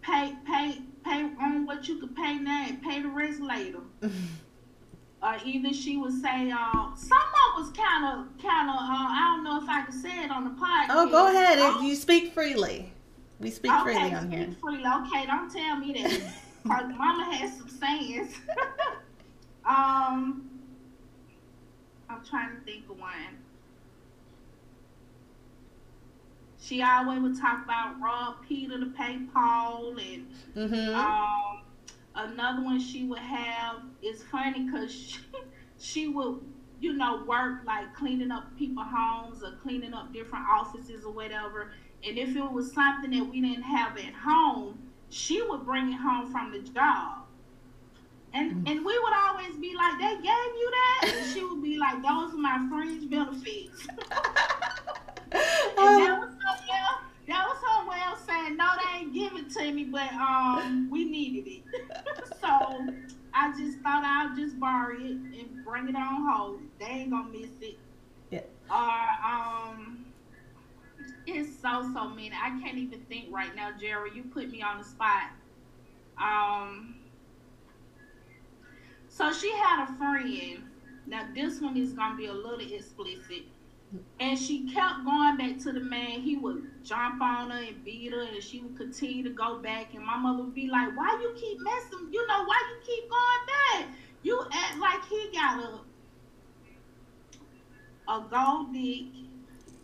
pay 0.00 0.32
pay 0.46 0.78
pay 1.04 1.22
on 1.40 1.66
what 1.66 1.88
you 1.88 1.98
could 1.98 2.14
pay 2.14 2.38
now 2.38 2.66
and 2.68 2.80
pay 2.80 3.02
the 3.02 3.08
rest 3.08 3.40
later. 3.40 3.80
or 5.22 5.36
either 5.44 5.72
she 5.72 5.96
would 5.96 6.12
say, 6.22 6.50
uh, 6.50 6.94
someone 6.94 7.50
was 7.56 7.70
kind 7.70 8.04
of, 8.04 8.42
kind 8.42 8.68
of, 8.68 8.76
uh, 8.76 9.08
I 9.10 9.34
don't 9.34 9.44
know 9.44 9.60
if 9.60 9.68
I 9.68 9.82
can 9.82 9.92
say 9.92 10.24
it 10.24 10.30
on 10.30 10.44
the 10.44 10.50
podcast. 10.50 10.86
Oh, 10.90 11.08
go 11.10 11.28
ahead. 11.28 11.58
Oh. 11.58 11.80
You 11.80 11.96
speak 11.96 12.32
freely. 12.32 12.92
We 13.40 13.50
speak 13.50 13.72
okay, 13.72 13.82
freely 13.82 14.14
on 14.14 14.30
here. 14.30 14.48
freely. 14.60 14.84
Okay, 14.84 15.26
don't 15.26 15.50
tell 15.50 15.76
me 15.76 15.94
that. 15.94 16.20
Cause 16.68 16.92
Mama 16.96 17.34
has 17.34 17.56
some 17.56 17.68
sayings. 17.68 18.34
um, 19.66 20.48
I'm 22.08 22.24
trying 22.24 22.54
to 22.54 22.60
think 22.64 22.88
of 22.88 22.98
one. 23.00 23.43
She 26.64 26.82
always 26.82 27.20
would 27.20 27.38
talk 27.38 27.64
about 27.64 28.00
rob 28.00 28.36
Peter 28.48 28.78
to 28.80 28.86
pay 28.86 29.18
Paul, 29.32 29.96
and 29.98 30.26
mm-hmm. 30.56 30.94
um, 30.94 31.62
another 32.14 32.62
one 32.62 32.80
she 32.80 33.04
would 33.04 33.18
have 33.18 33.82
is 34.02 34.22
funny 34.22 34.64
because 34.64 34.92
she, 34.94 35.18
she 35.78 36.08
would 36.08 36.40
you 36.80 36.92
know, 36.92 37.24
work 37.26 37.64
like 37.66 37.94
cleaning 37.94 38.30
up 38.30 38.44
people's 38.58 38.86
homes 38.90 39.42
or 39.42 39.52
cleaning 39.62 39.94
up 39.94 40.12
different 40.12 40.44
offices 40.46 41.04
or 41.04 41.12
whatever. 41.12 41.72
And 42.06 42.18
if 42.18 42.36
it 42.36 42.52
was 42.52 42.72
something 42.72 43.10
that 43.10 43.24
we 43.24 43.40
didn't 43.40 43.62
have 43.62 43.96
at 43.96 44.12
home, 44.12 44.78
she 45.08 45.40
would 45.42 45.64
bring 45.64 45.90
it 45.90 45.96
home 45.96 46.30
from 46.30 46.52
the 46.52 46.58
job. 46.58 47.24
And 48.34 48.50
mm-hmm. 48.50 48.66
and 48.66 48.84
we 48.84 48.98
would 48.98 49.12
always 49.14 49.56
be 49.56 49.74
like, 49.74 49.98
they 49.98 50.14
gave 50.16 50.26
you 50.26 50.70
that? 50.70 51.12
And 51.14 51.32
she 51.32 51.44
would 51.44 51.62
be 51.62 51.78
like, 51.78 52.02
those 52.02 52.34
are 52.34 52.38
my 52.38 52.66
fringe 52.68 53.08
benefits. 53.08 53.86
and 55.34 56.06
that 56.06 56.18
was 56.20 56.30
her 56.30 56.64
well, 56.68 57.00
that 57.26 57.46
was 57.46 57.56
her 57.66 57.88
way 57.88 57.98
of 58.12 58.18
saying, 58.26 58.56
no, 58.56 58.66
they 58.76 58.98
ain't 59.00 59.14
give 59.14 59.32
it 59.34 59.50
to 59.50 59.72
me, 59.72 59.84
but 59.84 60.12
um, 60.14 60.88
we 60.90 61.04
needed 61.04 61.50
it. 61.50 61.62
so 62.40 62.86
I 63.32 63.52
just 63.58 63.78
thought 63.80 64.04
I'd 64.04 64.36
just 64.36 64.58
borrow 64.60 64.94
it 64.94 65.00
and 65.00 65.64
bring 65.64 65.88
it 65.88 65.96
on 65.96 66.26
home. 66.26 66.70
They 66.78 66.86
ain't 66.86 67.10
gonna 67.10 67.28
miss 67.28 67.50
it. 67.60 67.78
Yeah. 68.30 68.42
Or 68.70 69.00
um, 69.24 70.06
it's 71.26 71.58
so 71.60 71.90
so 71.94 72.08
many. 72.08 72.32
I 72.32 72.58
can't 72.62 72.78
even 72.78 73.00
think 73.08 73.26
right 73.30 73.54
now, 73.56 73.70
Jerry. 73.78 74.10
You 74.14 74.24
put 74.24 74.50
me 74.50 74.62
on 74.62 74.78
the 74.78 74.84
spot. 74.84 75.30
Um. 76.18 76.96
So 79.08 79.32
she 79.32 79.50
had 79.52 79.88
a 79.88 79.94
friend. 79.96 80.62
Now 81.06 81.26
this 81.34 81.60
one 81.60 81.76
is 81.76 81.92
gonna 81.92 82.16
be 82.16 82.26
a 82.26 82.32
little 82.32 82.60
explicit. 82.60 83.44
And 84.20 84.38
she 84.38 84.68
kept 84.72 85.04
going 85.04 85.36
back 85.36 85.58
to 85.60 85.72
the 85.72 85.80
man. 85.80 86.20
He 86.20 86.36
would 86.36 86.84
jump 86.84 87.20
on 87.20 87.50
her 87.50 87.62
and 87.62 87.84
beat 87.84 88.12
her, 88.12 88.22
and 88.22 88.42
she 88.42 88.60
would 88.60 88.76
continue 88.76 89.22
to 89.24 89.30
go 89.30 89.58
back. 89.58 89.94
And 89.94 90.04
my 90.04 90.16
mother 90.16 90.44
would 90.44 90.54
be 90.54 90.68
like, 90.68 90.96
"Why 90.96 91.18
you 91.22 91.32
keep 91.36 91.60
messing? 91.60 92.08
You 92.10 92.26
know 92.26 92.44
why 92.44 92.60
you 92.70 92.86
keep 92.86 93.10
going 93.10 93.46
back? 93.46 93.94
You 94.22 94.40
act 94.52 94.78
like 94.78 95.04
he 95.06 95.30
got 95.32 95.62
a 95.62 95.80
a 98.06 98.20
gold 98.30 98.72
dick 98.72 99.06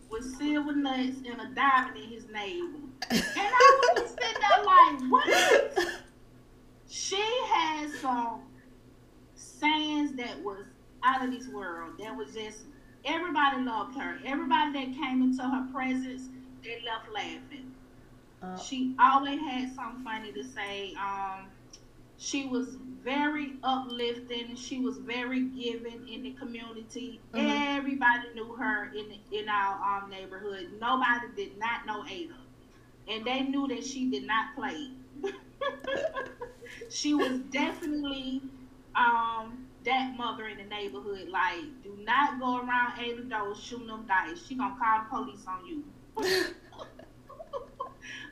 with 0.09 0.37
silver 0.37 0.73
nuts 0.73 1.17
and 1.25 1.41
a 1.41 1.53
diamond 1.55 1.97
in 1.97 2.09
his 2.09 2.27
navel." 2.27 2.81
And 3.09 3.23
I 3.35 3.79
would 3.81 4.03
be 4.03 4.07
sitting 4.09 4.41
there 4.41 4.63
like, 4.63 5.01
"What?" 5.11 6.03
She 6.89 7.21
had 7.47 7.89
some 8.01 8.41
sayings 9.35 10.13
that 10.17 10.41
was 10.43 10.65
out 11.03 11.23
of 11.23 11.31
this 11.31 11.47
world. 11.47 11.97
That 11.99 12.15
was 12.15 12.33
just 12.33 12.65
Everybody 13.05 13.63
loved 13.63 13.97
her. 13.97 14.17
Everybody 14.25 14.73
that 14.73 14.97
came 14.99 15.21
into 15.21 15.43
her 15.43 15.67
presence, 15.73 16.29
they 16.63 16.81
left 16.85 17.11
laughing. 17.13 17.71
Uh, 18.41 18.57
she 18.57 18.95
always 18.99 19.39
had 19.39 19.73
something 19.75 20.03
funny 20.03 20.31
to 20.31 20.43
say. 20.43 20.93
Um, 20.95 21.47
she 22.17 22.45
was 22.45 22.77
very 23.03 23.53
uplifting. 23.63 24.55
She 24.55 24.79
was 24.79 24.97
very 24.97 25.41
giving 25.45 26.07
in 26.07 26.23
the 26.23 26.31
community. 26.31 27.19
Mm-hmm. 27.33 27.77
Everybody 27.77 28.29
knew 28.35 28.53
her 28.53 28.91
in 28.93 29.13
in 29.31 29.49
our 29.49 30.03
um, 30.03 30.09
neighborhood. 30.09 30.69
Nobody 30.79 31.27
did 31.35 31.57
not 31.57 31.85
know 31.85 32.05
Ada, 32.09 32.35
and 33.07 33.25
they 33.25 33.41
knew 33.41 33.67
that 33.67 33.83
she 33.83 34.09
did 34.09 34.25
not 34.25 34.55
play. 34.55 34.91
she 36.89 37.13
was 37.13 37.39
definitely 37.51 38.41
um, 38.95 39.67
that 39.83 40.15
mother 40.17 40.47
in 40.47 40.57
the 40.57 40.63
neighborhood. 40.63 41.29
Like, 41.29 41.61
do 41.83 41.97
not 42.03 42.39
go 42.39 42.57
around 42.57 42.99
Ada 42.99 43.23
Doe 43.23 43.53
shooting 43.53 43.87
them 43.87 44.05
dice. 44.07 44.45
She 44.47 44.55
gonna 44.55 44.75
call 44.79 45.03
the 45.03 45.09
police 45.09 45.45
on 45.47 45.65
you. 45.65 45.83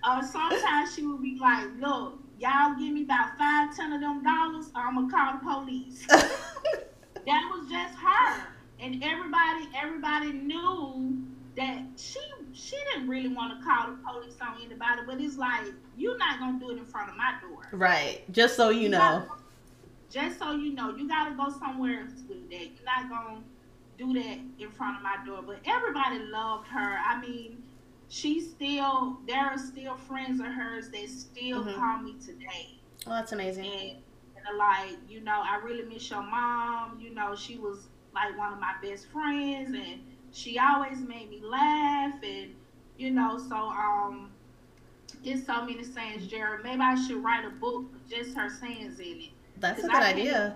uh, 0.04 0.22
sometimes 0.22 0.94
she 0.94 1.06
would 1.06 1.22
be 1.22 1.38
like, 1.40 1.68
look, 1.80 2.20
y'all 2.40 2.76
give 2.78 2.94
me 2.94 3.04
about 3.04 3.38
five, 3.38 3.76
ten 3.76 3.94
of 3.94 4.02
them 4.02 4.24
dollars, 4.24 4.72
I'm 4.76 4.96
gonna 4.96 5.12
call 5.12 5.34
the 5.34 5.40
police. 5.40 6.06
that 6.08 7.50
was 7.52 7.70
just 7.70 7.96
her. 7.96 8.44
And 8.80 9.04
everybody, 9.04 9.68
everybody 9.76 10.32
knew 10.32 11.22
that 11.58 11.82
she 11.98 12.20
she 12.54 12.76
didn't 12.94 13.10
really 13.10 13.28
want 13.28 13.60
to 13.60 13.66
call 13.66 13.88
the 13.88 13.98
police 13.98 14.36
on 14.42 14.56
anybody, 14.64 15.02
but 15.06 15.20
it's 15.20 15.38
like 15.38 15.66
you're 15.98 16.18
not 16.18 16.40
gonna 16.40 16.60
do 16.60 16.72
it 16.72 16.78
in 16.78 16.86
front 16.86 17.10
of 17.10 17.18
my 17.18 17.34
door. 17.42 17.68
Right. 17.74 18.22
Just 18.32 18.56
so 18.56 18.70
you, 18.70 18.84
you 18.84 18.90
know 18.90 19.26
just 20.10 20.40
so 20.40 20.52
you 20.52 20.74
know, 20.74 20.96
you 20.96 21.08
gotta 21.08 21.36
go 21.36 21.50
somewhere 21.60 22.02
else 22.02 22.24
with 22.28 22.50
that. 22.50 22.60
You're 22.60 22.86
not 22.86 23.10
gonna 23.10 23.42
do 23.98 24.14
that 24.14 24.40
in 24.60 24.72
front 24.72 24.98
of 24.98 25.04
my 25.04 25.18
door. 25.26 25.42
But 25.46 25.60
everybody 25.66 26.20
loved 26.20 26.68
her. 26.70 26.98
I 27.06 27.20
mean, 27.20 27.62
she's 28.08 28.50
still 28.50 29.20
there 29.28 29.46
are 29.46 29.58
still 29.58 29.96
friends 29.96 30.40
of 30.40 30.48
hers 30.48 30.90
that 30.90 31.10
still 31.10 31.64
mm-hmm. 31.64 31.80
call 31.80 32.00
me 32.00 32.16
today. 32.24 32.80
Oh, 33.06 33.12
that's 33.12 33.32
amazing. 33.32 33.66
And, 33.66 33.98
and 34.48 34.58
like, 34.58 34.98
you 35.08 35.22
know, 35.22 35.42
I 35.44 35.58
really 35.64 35.84
miss 35.84 36.10
your 36.10 36.24
mom. 36.24 37.00
You 37.00 37.14
know, 37.14 37.36
she 37.36 37.58
was 37.58 37.88
like 38.14 38.38
one 38.38 38.54
of 38.54 38.60
my 38.60 38.74
best 38.82 39.08
friends 39.08 39.76
and 39.76 40.02
she 40.32 40.58
always 40.60 41.00
made 41.00 41.30
me 41.30 41.42
laugh 41.44 42.16
and 42.24 42.54
you 42.98 43.12
know, 43.12 43.38
so 43.38 43.56
um 43.56 44.32
it's 45.24 45.46
so 45.46 45.66
many 45.66 45.84
sayings, 45.84 46.28
Jared. 46.28 46.64
Maybe 46.64 46.82
I 46.82 46.96
should 46.96 47.24
write 47.24 47.46
a 47.46 47.50
book 47.50 47.86
just 48.10 48.36
her 48.36 48.50
sayings 48.50 49.00
in 49.00 49.22
it. 49.22 49.30
That's 49.60 49.84
a 49.84 49.88
good 49.88 50.04
idea. 50.04 50.56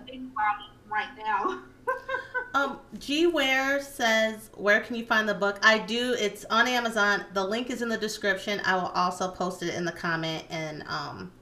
right 0.90 1.08
now. 1.16 1.60
um, 2.54 2.78
G 2.98 3.26
Ware 3.26 3.82
says, 3.82 4.50
"Where 4.54 4.80
can 4.80 4.96
you 4.96 5.04
find 5.04 5.28
the 5.28 5.34
book?" 5.34 5.58
I 5.62 5.78
do. 5.78 6.14
It's 6.18 6.44
on 6.46 6.66
Amazon. 6.66 7.24
The 7.32 7.44
link 7.44 7.70
is 7.70 7.82
in 7.82 7.88
the 7.88 7.98
description. 7.98 8.60
I 8.64 8.76
will 8.76 8.88
also 8.88 9.30
post 9.30 9.62
it 9.62 9.74
in 9.74 9.84
the 9.84 9.92
comment, 9.92 10.44
and 10.50 10.84
um, 10.86 11.32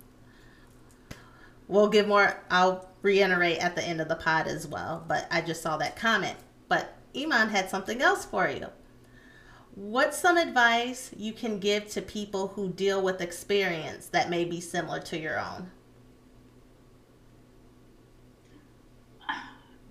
we'll 1.69 1.89
give 1.89 2.09
more. 2.09 2.43
I'll 2.51 2.89
reiterate 3.03 3.59
at 3.59 3.77
the 3.77 3.85
end 3.85 4.01
of 4.01 4.09
the 4.09 4.17
pod 4.17 4.47
as 4.47 4.67
well. 4.67 5.05
But 5.07 5.27
I 5.31 5.41
just 5.41 5.63
saw 5.63 5.77
that 5.77 5.97
comment. 5.97 6.37
But 6.69 6.97
Iman 7.17 7.51
had 7.51 7.69
something 7.69 8.01
else 8.01 8.25
for 8.25 8.49
you. 8.49 8.67
What's 9.75 10.19
some 10.19 10.37
advice 10.37 11.11
you 11.17 11.33
can 11.33 11.59
give 11.59 11.87
to 11.89 12.03
people 12.03 12.49
who 12.49 12.69
deal 12.69 13.01
with 13.03 13.23
experience 13.23 14.07
that 14.09 14.29
may 14.29 14.45
be 14.45 14.61
similar 14.61 15.01
to 15.01 15.19
your 15.19 15.41
own? 15.41 15.71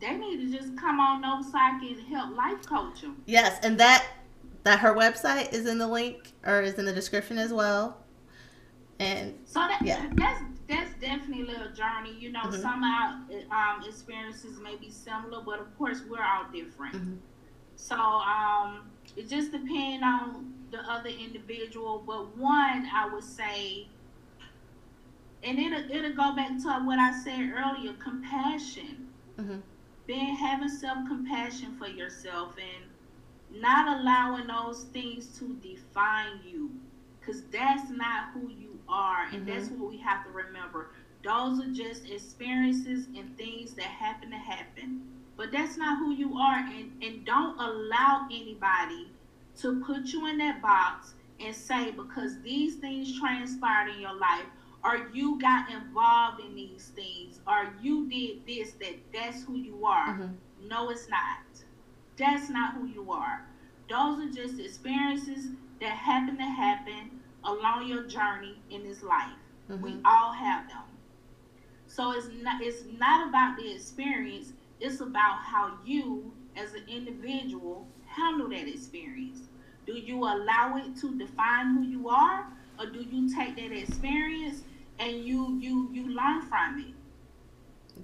They 0.01 0.17
need 0.17 0.37
to 0.37 0.57
just 0.57 0.75
come 0.75 0.99
on 0.99 1.23
over 1.23 1.43
so 1.43 1.57
I 1.57 1.79
can 1.79 1.97
help 2.05 2.35
life 2.35 2.65
coach 2.65 3.01
them. 3.01 3.21
Yes, 3.27 3.59
and 3.63 3.79
that 3.79 4.05
that 4.63 4.79
her 4.79 4.93
website 4.93 5.53
is 5.53 5.65
in 5.67 5.77
the 5.77 5.87
link 5.87 6.33
or 6.45 6.61
is 6.61 6.77
in 6.77 6.85
the 6.85 6.93
description 6.93 7.37
as 7.37 7.53
well. 7.53 7.97
And 8.99 9.33
so 9.45 9.59
that, 9.61 9.81
yeah. 9.83 10.07
that's 10.13 10.43
that's 10.67 10.93
definitely 10.99 11.55
a 11.55 11.71
journey. 11.73 12.15
You 12.19 12.31
know, 12.31 12.41
mm-hmm. 12.41 12.61
some 12.61 12.83
our 12.83 13.75
um, 13.75 13.83
experiences 13.87 14.59
may 14.59 14.75
be 14.75 14.89
similar, 14.89 15.41
but 15.43 15.59
of 15.59 15.77
course 15.77 16.01
we're 16.09 16.23
all 16.23 16.45
different. 16.51 16.95
Mm-hmm. 16.95 17.15
So 17.75 17.95
um, 17.95 18.89
it 19.15 19.27
just 19.29 19.51
depends 19.51 20.03
on 20.03 20.53
the 20.71 20.79
other 20.79 21.09
individual. 21.09 22.03
But 22.05 22.37
one, 22.37 22.87
I 22.93 23.09
would 23.11 23.23
say, 23.23 23.87
and 25.43 25.57
it'll 25.57 25.91
it'll 25.91 26.13
go 26.13 26.35
back 26.35 26.57
to 26.61 26.69
what 26.85 26.99
I 26.99 27.11
said 27.23 27.51
earlier: 27.55 27.93
compassion. 27.93 29.08
Mm-hmm 29.39 29.60
being 30.12 30.35
having 30.35 30.67
self 30.67 30.97
compassion 31.07 31.73
for 31.79 31.87
yourself 31.87 32.53
and 32.57 33.62
not 33.62 33.97
allowing 33.97 34.45
those 34.45 34.83
things 34.91 35.27
to 35.39 35.55
define 35.62 36.37
you 36.45 36.69
because 37.19 37.43
that's 37.43 37.89
not 37.89 38.29
who 38.33 38.49
you 38.49 38.77
are 38.89 39.27
and 39.31 39.45
mm-hmm. 39.45 39.57
that's 39.57 39.69
what 39.69 39.89
we 39.89 39.97
have 39.97 40.25
to 40.25 40.31
remember 40.31 40.89
those 41.23 41.62
are 41.62 41.71
just 41.71 42.09
experiences 42.09 43.07
and 43.15 43.37
things 43.37 43.73
that 43.73 43.85
happen 43.85 44.29
to 44.29 44.37
happen 44.37 45.01
but 45.37 45.49
that's 45.49 45.77
not 45.77 45.97
who 45.99 46.12
you 46.12 46.37
are 46.37 46.57
and, 46.57 46.91
and 47.01 47.25
don't 47.25 47.57
allow 47.57 48.27
anybody 48.29 49.07
to 49.55 49.81
put 49.85 50.07
you 50.07 50.27
in 50.27 50.37
that 50.37 50.62
box 50.62 51.13
and 51.39 51.55
say 51.55 51.89
because 51.91 52.37
these 52.41 52.75
things 52.75 53.17
transpired 53.17 53.89
in 53.95 54.01
your 54.01 54.15
life 54.15 54.45
or 54.84 55.08
you 55.13 55.40
got 55.40 55.71
involved 55.71 56.42
in 56.42 56.56
these 56.56 56.92
things? 56.96 57.40
Or 57.48 57.73
you 57.82 58.10
did 58.10 58.46
this 58.48 58.73
that 58.73 58.96
that's 59.13 59.44
who 59.44 59.56
you 59.56 59.86
are? 59.86 60.10
Mm-hmm. 60.10 60.67
no 60.67 60.90
it's 60.90 61.10
not. 61.10 61.40
That's 62.17 62.50
not 62.50 62.75
who 62.75 62.88
you 62.88 63.12
are. 63.12 63.46
Those 63.90 64.19
are 64.19 64.32
just 64.32 64.60
experiences 64.60 65.48
that 65.79 65.92
happen 65.92 66.38
to 66.38 66.44
happen 66.44 67.19
along 67.44 67.88
your 67.88 68.04
journey 68.04 68.58
in 68.69 68.84
this 68.84 69.02
life. 69.04 69.29
Mm-hmm. 69.69 69.84
we 69.84 69.96
all 70.06 70.34
have 70.34 70.67
them. 70.67 70.84
So 71.88 72.12
it's 72.12 72.27
not 72.42 72.62
it's 72.62 72.84
not 72.98 73.27
about 73.27 73.58
the 73.58 73.73
experience. 73.73 74.54
It's 74.79 75.02
about 75.02 75.40
how 75.44 75.77
you 75.86 76.32
as 76.56 76.73
an 76.73 76.84
individual 76.88 77.88
handle 78.06 78.50
that 78.50 78.67
experience. 78.67 79.40
Do 79.86 79.94
you 79.94 80.17
allow 80.19 80.77
it 80.77 80.96
to 81.02 81.17
define 81.17 81.75
who 81.75 81.84
you 81.84 82.10
are 82.10 82.48
or 82.79 82.88
do 82.88 83.02
you 83.02 83.34
take 83.34 83.56
that 83.56 83.71
experience 83.71 84.63
and 85.02 85.25
you 85.25 85.58
you 85.60 85.89
you 85.91 86.15
learn 86.15 86.43
from 86.43 86.79
it. 86.79 86.93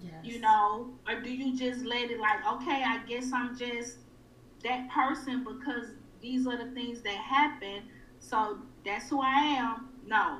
Yes. 0.03 0.13
You 0.23 0.41
know, 0.41 0.89
or 1.07 1.21
do 1.21 1.31
you 1.31 1.57
just 1.57 1.85
let 1.85 2.11
it 2.11 2.19
like, 2.19 2.45
okay, 2.53 2.83
I 2.85 2.99
guess 3.07 3.31
I'm 3.33 3.57
just 3.57 3.97
that 4.63 4.89
person 4.89 5.43
because 5.43 5.91
these 6.21 6.47
are 6.47 6.57
the 6.57 6.71
things 6.71 7.01
that 7.03 7.15
happen. 7.15 7.83
So 8.19 8.59
that's 8.83 9.09
who 9.09 9.21
I 9.21 9.39
am. 9.39 9.89
No, 10.05 10.39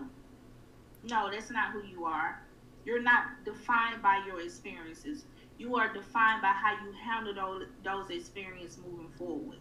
no, 1.03 1.30
that's 1.32 1.51
not 1.51 1.72
who 1.72 1.84
you 1.84 2.05
are. 2.05 2.41
You're 2.86 3.01
not 3.01 3.45
defined 3.45 4.01
by 4.01 4.24
your 4.26 4.41
experiences. 4.41 5.26
You 5.58 5.76
are 5.76 5.91
defined 5.91 6.41
by 6.41 6.53
how 6.53 6.74
you 6.84 6.93
handle 6.93 7.34
those, 7.34 7.68
those 7.84 8.10
experiences 8.10 8.78
moving 8.78 9.10
forward. 9.18 9.58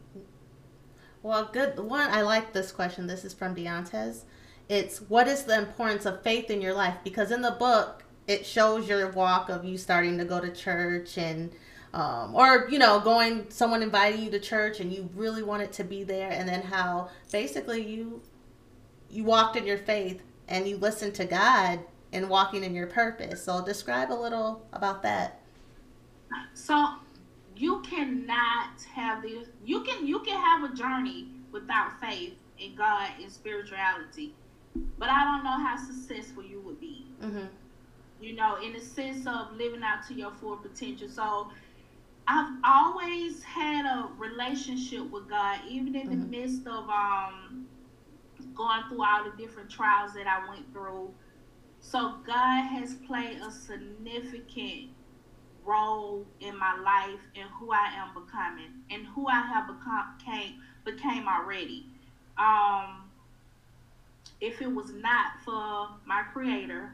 Well, 1.22 1.48
good. 1.52 1.78
One, 1.78 2.10
I 2.10 2.22
like 2.22 2.52
this 2.52 2.70
question. 2.70 3.06
This 3.06 3.24
is 3.24 3.34
from 3.34 3.54
Deontez. 3.54 4.22
It's 4.68 4.98
what 4.98 5.28
is 5.28 5.44
the 5.44 5.56
importance 5.58 6.06
of 6.06 6.22
faith 6.22 6.50
in 6.50 6.60
your 6.60 6.74
life? 6.74 6.96
Because 7.04 7.30
in 7.30 7.42
the 7.42 7.52
book, 7.52 8.04
it 8.26 8.44
shows 8.44 8.88
your 8.88 9.10
walk 9.12 9.48
of 9.48 9.64
you 9.64 9.78
starting 9.78 10.18
to 10.18 10.24
go 10.24 10.40
to 10.40 10.50
church 10.50 11.16
and 11.16 11.52
um, 11.94 12.34
or 12.34 12.68
you 12.68 12.78
know 12.78 13.00
going 13.00 13.46
someone 13.48 13.82
inviting 13.82 14.22
you 14.22 14.30
to 14.30 14.40
church 14.40 14.80
and 14.80 14.92
you 14.92 15.08
really 15.14 15.42
wanted 15.42 15.72
to 15.72 15.84
be 15.84 16.02
there 16.02 16.30
and 16.30 16.48
then 16.48 16.62
how 16.62 17.08
basically 17.30 17.86
you 17.86 18.20
you 19.08 19.22
walked 19.22 19.56
in 19.56 19.64
your 19.64 19.78
faith 19.78 20.22
and 20.48 20.66
you 20.68 20.76
listened 20.76 21.14
to 21.14 21.24
god 21.24 21.80
and 22.12 22.28
walking 22.28 22.64
in 22.64 22.74
your 22.74 22.86
purpose. 22.86 23.44
So 23.44 23.64
describe 23.64 24.10
a 24.10 24.14
little 24.14 24.66
about 24.72 25.02
that. 25.02 25.40
So 26.54 26.96
you 27.56 27.80
cannot 27.80 28.82
have 28.94 29.22
this 29.22 29.48
you 29.64 29.82
can 29.82 30.06
you 30.06 30.18
can 30.20 30.38
have 30.38 30.70
a 30.70 30.74
journey 30.74 31.28
without 31.52 31.98
faith 32.00 32.34
in 32.58 32.74
god 32.74 33.08
and 33.20 33.32
spirituality 33.32 34.34
but 34.98 35.08
i 35.08 35.24
don't 35.24 35.44
know 35.44 35.58
how 35.58 35.76
successful 35.76 36.42
you 36.44 36.60
would 36.60 36.80
be 36.80 37.06
mm-hmm. 37.22 37.46
you 38.20 38.34
know 38.34 38.56
in 38.56 38.72
the 38.72 38.80
sense 38.80 39.26
of 39.26 39.52
living 39.56 39.82
out 39.82 40.06
to 40.06 40.14
your 40.14 40.30
full 40.32 40.56
potential 40.56 41.08
so 41.08 41.48
I've 42.28 42.54
always 42.64 43.42
had 43.44 43.86
a 43.86 44.08
relationship 44.18 45.08
with 45.10 45.28
God, 45.28 45.60
even 45.68 45.94
in 45.94 46.08
mm-hmm. 46.08 46.20
the 46.20 46.26
midst 46.26 46.66
of 46.66 46.88
um, 46.88 47.66
going 48.54 48.82
through 48.88 49.04
all 49.04 49.24
the 49.24 49.36
different 49.40 49.70
trials 49.70 50.14
that 50.14 50.26
I 50.26 50.48
went 50.48 50.72
through. 50.72 51.14
So 51.80 52.16
God 52.26 52.64
has 52.64 52.94
played 53.06 53.38
a 53.38 53.50
significant 53.50 54.90
role 55.64 56.26
in 56.40 56.58
my 56.58 56.76
life 56.80 57.20
and 57.36 57.48
who 57.60 57.70
I 57.70 57.90
am 57.94 58.12
becoming 58.14 58.72
and 58.90 59.06
who 59.06 59.28
I 59.28 59.40
have 59.40 59.66
become 59.66 60.16
came, 60.24 60.60
became 60.84 61.28
already. 61.28 61.86
Um, 62.38 63.05
if 64.40 64.60
it 64.60 64.70
was 64.70 64.92
not 64.92 65.40
for 65.44 65.88
my 66.06 66.22
creator, 66.32 66.90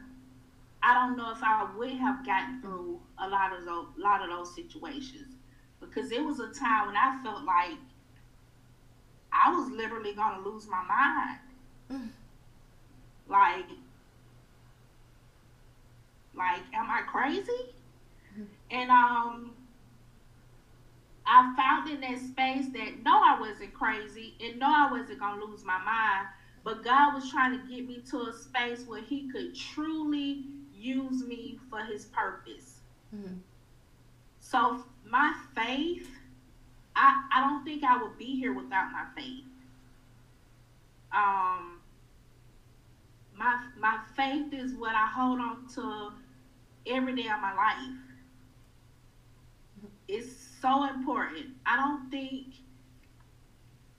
I 0.81 0.93
don't 0.93 1.17
know 1.17 1.31
if 1.31 1.41
I 1.41 1.69
would 1.77 1.91
have 1.91 2.25
gotten 2.25 2.61
through 2.61 2.99
a 3.17 3.27
lot 3.27 3.57
of 3.57 3.65
those, 3.65 3.87
lot 3.97 4.21
of 4.21 4.29
those 4.29 4.53
situations 4.55 5.35
because 5.79 6.11
it 6.11 6.23
was 6.23 6.39
a 6.39 6.47
time 6.47 6.87
when 6.87 6.95
I 6.95 7.19
felt 7.23 7.43
like 7.43 7.77
I 9.31 9.51
was 9.51 9.69
literally 9.71 10.13
gonna 10.13 10.47
lose 10.47 10.67
my 10.67 10.83
mind. 10.83 11.39
Mm. 11.91 12.09
Like, 13.27 13.65
like, 16.35 16.61
am 16.73 16.89
I 16.89 17.01
crazy? 17.01 17.73
Mm. 18.37 18.45
And 18.71 18.89
um, 18.91 19.51
I 21.25 21.53
found 21.55 21.89
in 21.89 22.01
that 22.01 22.19
space 22.19 22.71
that 22.73 23.03
no, 23.03 23.21
I 23.23 23.37
wasn't 23.39 23.73
crazy, 23.73 24.35
and 24.43 24.59
no, 24.59 24.67
I 24.67 24.91
wasn't 24.91 25.19
gonna 25.19 25.43
lose 25.43 25.63
my 25.63 25.77
mind. 25.79 26.27
But 26.63 26.83
God 26.83 27.13
was 27.13 27.29
trying 27.29 27.59
to 27.59 27.67
get 27.67 27.87
me 27.87 28.01
to 28.09 28.21
a 28.21 28.33
space 28.33 28.85
where 28.87 29.01
He 29.01 29.29
could 29.31 29.55
truly 29.55 30.45
use 30.83 31.23
me 31.23 31.57
for 31.69 31.79
his 31.79 32.05
purpose. 32.05 32.81
Mm-hmm. 33.15 33.35
So 34.39 34.83
my 35.09 35.33
faith, 35.55 36.09
I, 36.95 37.23
I 37.33 37.41
don't 37.41 37.63
think 37.63 37.83
I 37.83 38.01
would 38.01 38.17
be 38.17 38.35
here 38.37 38.53
without 38.53 38.91
my 38.91 39.05
faith. 39.15 39.45
Um, 41.15 41.79
my 43.35 43.63
my 43.79 43.99
faith 44.15 44.53
is 44.53 44.73
what 44.73 44.95
I 44.95 45.07
hold 45.07 45.39
on 45.39 45.67
to 45.75 46.11
every 46.87 47.15
day 47.15 47.29
of 47.29 47.39
my 47.39 47.53
life. 47.53 47.97
It's 50.07 50.31
so 50.61 50.85
important. 50.85 51.47
I 51.65 51.77
don't 51.77 52.09
think 52.11 52.55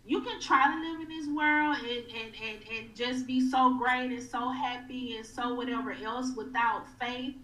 you 0.06 0.20
can 0.20 0.38
try 0.40 0.66
to 0.70 0.90
live 0.90 1.00
in 1.00 1.08
this 1.08 1.26
world 1.28 1.76
and, 1.78 1.88
and, 1.88 2.34
and, 2.42 2.58
and 2.76 2.94
just 2.94 3.26
be 3.26 3.48
so 3.48 3.78
great 3.78 4.10
and 4.10 4.22
so 4.22 4.50
happy 4.50 5.16
and 5.16 5.24
so 5.24 5.54
whatever 5.54 5.92
else 5.92 6.32
without 6.36 6.84
faith 7.00 7.34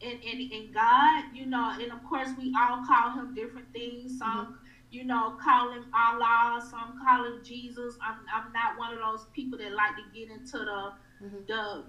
in, 0.00 0.18
in, 0.20 0.50
in 0.52 0.72
God, 0.72 1.24
you 1.34 1.46
know, 1.46 1.72
and 1.80 1.90
of 1.92 2.04
course 2.04 2.28
we 2.38 2.54
all 2.58 2.84
call 2.86 3.12
him 3.12 3.34
different 3.34 3.72
things. 3.72 4.18
Some, 4.18 4.28
mm-hmm. 4.46 4.54
you 4.90 5.04
know, 5.04 5.36
call 5.42 5.72
him 5.72 5.86
Allah, 5.94 6.66
some 6.70 7.00
call 7.02 7.24
him 7.24 7.40
Jesus. 7.42 7.96
I'm, 8.02 8.16
I'm 8.34 8.52
not 8.52 8.78
one 8.78 8.92
of 8.92 8.98
those 8.98 9.26
people 9.32 9.58
that 9.58 9.72
like 9.72 9.96
to 9.96 10.18
get 10.18 10.30
into 10.30 10.58
the 10.58 10.92
mm-hmm. 11.24 11.36
the 11.46 11.84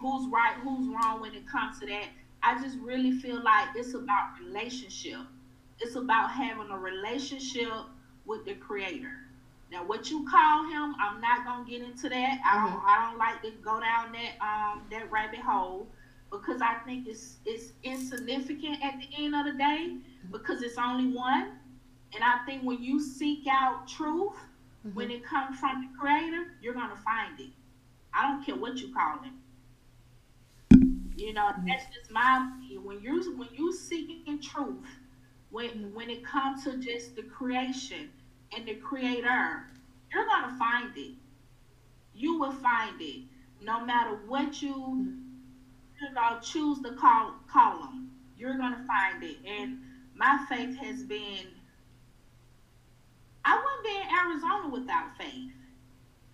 who's 0.00 0.28
right, 0.28 0.54
who's 0.62 0.94
wrong 0.94 1.20
when 1.20 1.34
it 1.34 1.48
comes 1.48 1.80
to 1.80 1.86
that. 1.86 2.06
I 2.42 2.60
just 2.62 2.78
really 2.78 3.12
feel 3.12 3.42
like 3.42 3.68
it's 3.74 3.94
about 3.94 4.34
relationship. 4.44 5.20
It's 5.80 5.96
about 5.96 6.30
having 6.30 6.70
a 6.70 6.78
relationship 6.78 7.72
with 8.26 8.44
the 8.44 8.54
creator 8.54 9.19
now, 9.70 9.84
what 9.84 10.10
you 10.10 10.26
call 10.28 10.64
him, 10.64 10.96
I'm 10.98 11.20
not 11.20 11.44
gonna 11.44 11.68
get 11.68 11.82
into 11.82 12.08
that. 12.08 12.40
I 12.44 12.54
don't, 12.56 12.76
mm-hmm. 12.76 12.86
I 12.86 13.08
don't 13.08 13.18
like 13.18 13.40
to 13.42 13.50
go 13.62 13.78
down 13.80 14.12
that 14.12 14.44
um 14.44 14.82
that 14.90 15.10
rabbit 15.10 15.40
hole 15.40 15.86
because 16.30 16.60
I 16.60 16.74
think 16.84 17.06
it's 17.06 17.36
it's 17.44 17.72
insignificant 17.84 18.82
at 18.82 18.94
the 18.98 19.24
end 19.24 19.34
of 19.34 19.46
the 19.46 19.52
day 19.52 19.96
because 20.32 20.62
it's 20.62 20.76
only 20.76 21.12
one. 21.14 21.52
And 22.12 22.24
I 22.24 22.44
think 22.46 22.64
when 22.64 22.82
you 22.82 23.00
seek 23.00 23.46
out 23.48 23.86
truth, 23.86 24.32
mm-hmm. 24.84 24.94
when 24.94 25.10
it 25.12 25.24
comes 25.24 25.58
from 25.60 25.82
the 25.82 25.98
Creator, 25.98 26.46
you're 26.60 26.74
gonna 26.74 26.96
find 26.96 27.38
it. 27.38 27.50
I 28.12 28.22
don't 28.22 28.44
care 28.44 28.56
what 28.56 28.78
you 28.78 28.92
call 28.92 29.20
him. 29.22 29.38
You 31.14 31.32
know, 31.32 31.42
mm-hmm. 31.42 31.68
that's 31.68 31.84
just 31.94 32.10
my 32.10 32.48
opinion. 32.58 32.84
When 32.84 33.00
you're 33.00 33.22
when 33.36 33.48
you 33.52 33.72
seeking 33.72 34.40
truth, 34.40 34.84
when 35.50 35.94
when 35.94 36.10
it 36.10 36.24
comes 36.24 36.64
to 36.64 36.76
just 36.78 37.14
the 37.14 37.22
creation 37.22 38.10
and 38.56 38.66
the 38.66 38.74
creator, 38.74 39.64
you're 40.12 40.26
going 40.26 40.50
to 40.50 40.58
find 40.58 40.96
it. 40.96 41.12
You 42.14 42.38
will 42.38 42.52
find 42.52 43.00
it 43.00 43.22
no 43.62 43.84
matter 43.84 44.18
what 44.26 44.62
you 44.62 45.16
you 46.00 46.14
know 46.14 46.38
choose 46.42 46.80
to 46.82 46.92
call 46.92 47.34
call 47.50 47.78
them. 47.78 48.10
You're 48.38 48.56
going 48.56 48.72
to 48.72 48.84
find 48.86 49.22
it. 49.22 49.36
And 49.46 49.78
my 50.14 50.44
faith 50.48 50.76
has 50.78 51.02
been 51.02 51.46
I 53.44 53.56
wouldn't 53.56 53.84
be 53.84 53.96
in 53.96 54.18
Arizona 54.18 54.68
without 54.68 55.16
faith. 55.16 55.52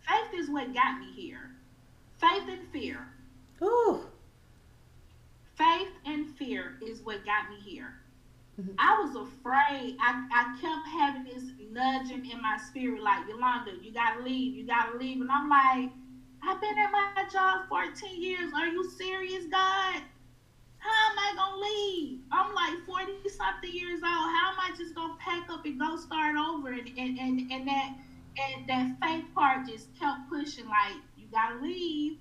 Faith 0.06 0.40
is 0.40 0.50
what 0.50 0.74
got 0.74 1.00
me 1.00 1.12
here. 1.14 1.50
Faith 2.18 2.44
and 2.48 2.68
fear. 2.72 3.06
Ooh. 3.62 4.06
Faith 5.54 5.88
and 6.04 6.28
fear 6.36 6.78
is 6.84 7.00
what 7.02 7.24
got 7.24 7.48
me 7.48 7.56
here. 7.64 7.94
Mm-hmm. 8.60 8.72
I 8.78 9.00
was 9.02 9.14
afraid. 9.16 9.96
I, 10.00 10.26
I 10.32 10.44
kept 10.60 10.86
having 10.88 11.24
this 11.24 11.52
nudging 11.70 12.30
in 12.30 12.40
my 12.42 12.56
spirit, 12.58 13.02
like, 13.02 13.28
Yolanda, 13.28 13.72
you 13.82 13.92
gotta 13.92 14.22
leave, 14.22 14.54
you 14.54 14.66
gotta 14.66 14.96
leave. 14.96 15.20
And 15.20 15.30
I'm 15.30 15.48
like, 15.48 15.90
I've 16.42 16.60
been 16.60 16.78
at 16.78 16.90
my 16.92 17.24
job 17.30 17.68
14 17.68 18.22
years. 18.22 18.52
Are 18.54 18.68
you 18.68 18.84
serious, 18.90 19.44
God? 19.50 20.02
How 20.78 21.10
am 21.10 21.18
I 21.18 21.32
gonna 21.36 21.60
leave? 21.60 22.20
I'm 22.32 22.54
like 22.54 22.84
40 22.86 23.28
something 23.28 23.72
years 23.72 24.00
old. 24.02 24.04
How 24.04 24.52
am 24.52 24.60
I 24.60 24.70
just 24.76 24.94
gonna 24.94 25.14
pack 25.18 25.48
up 25.50 25.64
and 25.64 25.78
go 25.78 25.96
start 25.96 26.36
over? 26.36 26.70
And 26.72 26.88
and, 26.96 27.18
and, 27.18 27.50
and 27.52 27.68
that 27.68 27.94
and 28.38 28.68
that 28.68 28.96
faith 29.02 29.24
part 29.34 29.66
just 29.66 29.88
kept 29.98 30.28
pushing, 30.30 30.66
like, 30.66 30.96
you 31.16 31.26
gotta 31.32 31.56
leave. 31.60 32.18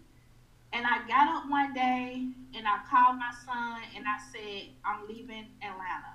And 0.73 0.86
I 0.86 0.99
got 1.07 1.27
up 1.29 1.49
one 1.49 1.73
day 1.73 2.27
and 2.55 2.67
I 2.67 2.79
called 2.89 3.17
my 3.17 3.31
son 3.45 3.81
and 3.95 4.05
I 4.07 4.17
said, 4.31 4.69
I'm 4.86 5.07
leaving 5.07 5.47
Atlanta. 5.61 6.14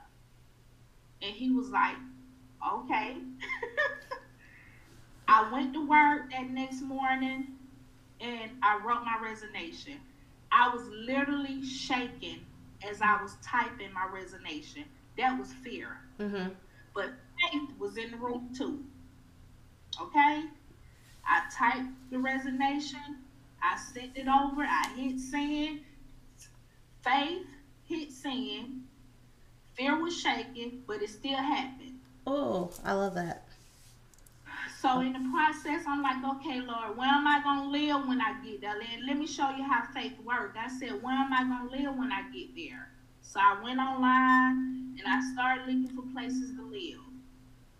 And 1.23 1.35
he 1.35 1.51
was 1.51 1.71
like, 1.71 1.97
okay. 2.75 3.17
I 5.29 5.51
went 5.53 5.73
to 5.75 5.87
work 5.87 6.31
that 6.31 6.51
next 6.51 6.83
morning 6.83 7.47
and 8.21 8.51
I 8.63 8.81
wrote 8.85 9.05
my 9.05 9.19
resignation. 9.23 9.95
I 10.53 10.75
was 10.75 10.83
literally 10.89 11.65
shaking 11.65 12.41
as 12.89 13.01
I 13.01 13.23
was 13.23 13.37
typing 13.43 13.93
my 13.93 14.07
resignation. 14.13 14.85
That 15.17 15.39
was 15.39 15.53
fear. 15.53 15.99
Mm-hmm. 16.19 16.51
But 16.95 17.11
faith 17.41 17.71
was 17.79 17.97
in 17.97 18.11
the 18.11 18.17
room 18.17 18.53
too. 18.57 18.85
Okay? 20.01 20.45
I 21.27 21.43
typed 21.53 21.89
the 22.11 22.19
resignation. 22.19 23.19
I 23.63 23.77
sent 23.77 24.17
it 24.17 24.27
over. 24.27 24.63
I 24.63 24.89
hit 24.97 25.21
send. 25.21 25.81
Faith 27.03 27.47
hit 27.85 28.11
send. 28.11 28.83
Fear 29.81 30.03
was 30.03 30.21
shaking, 30.21 30.83
but 30.87 31.01
it 31.01 31.09
still 31.09 31.39
happened. 31.39 32.01
Oh, 32.27 32.71
I 32.85 32.93
love 32.93 33.15
that. 33.15 33.47
So 34.79 35.01
in 35.01 35.15
the 35.15 35.27
process, 35.33 35.85
I'm 35.89 36.03
like, 36.03 36.23
okay, 36.37 36.61
Lord, 36.61 36.99
where 36.99 37.09
am 37.09 37.27
I 37.27 37.41
gonna 37.43 37.71
live 37.71 38.07
when 38.07 38.21
I 38.21 38.35
get 38.45 38.61
there? 38.61 38.75
Let, 38.79 39.07
let 39.07 39.17
me 39.17 39.27
show 39.27 39.49
you 39.57 39.65
how 39.65 39.85
faith 39.95 40.13
works. 40.23 40.55
I 40.61 40.69
said, 40.69 41.03
where 41.03 41.15
am 41.15 41.33
I 41.33 41.45
gonna 41.45 41.71
live 41.71 41.97
when 41.97 42.13
I 42.13 42.29
get 42.31 42.55
there? 42.55 42.91
So 43.23 43.41
I 43.41 43.59
went 43.63 43.79
online 43.79 44.99
and 44.99 45.03
I 45.07 45.19
started 45.33 45.63
looking 45.63 45.97
for 45.97 46.03
places 46.13 46.55
to 46.57 46.63
live. 46.63 47.01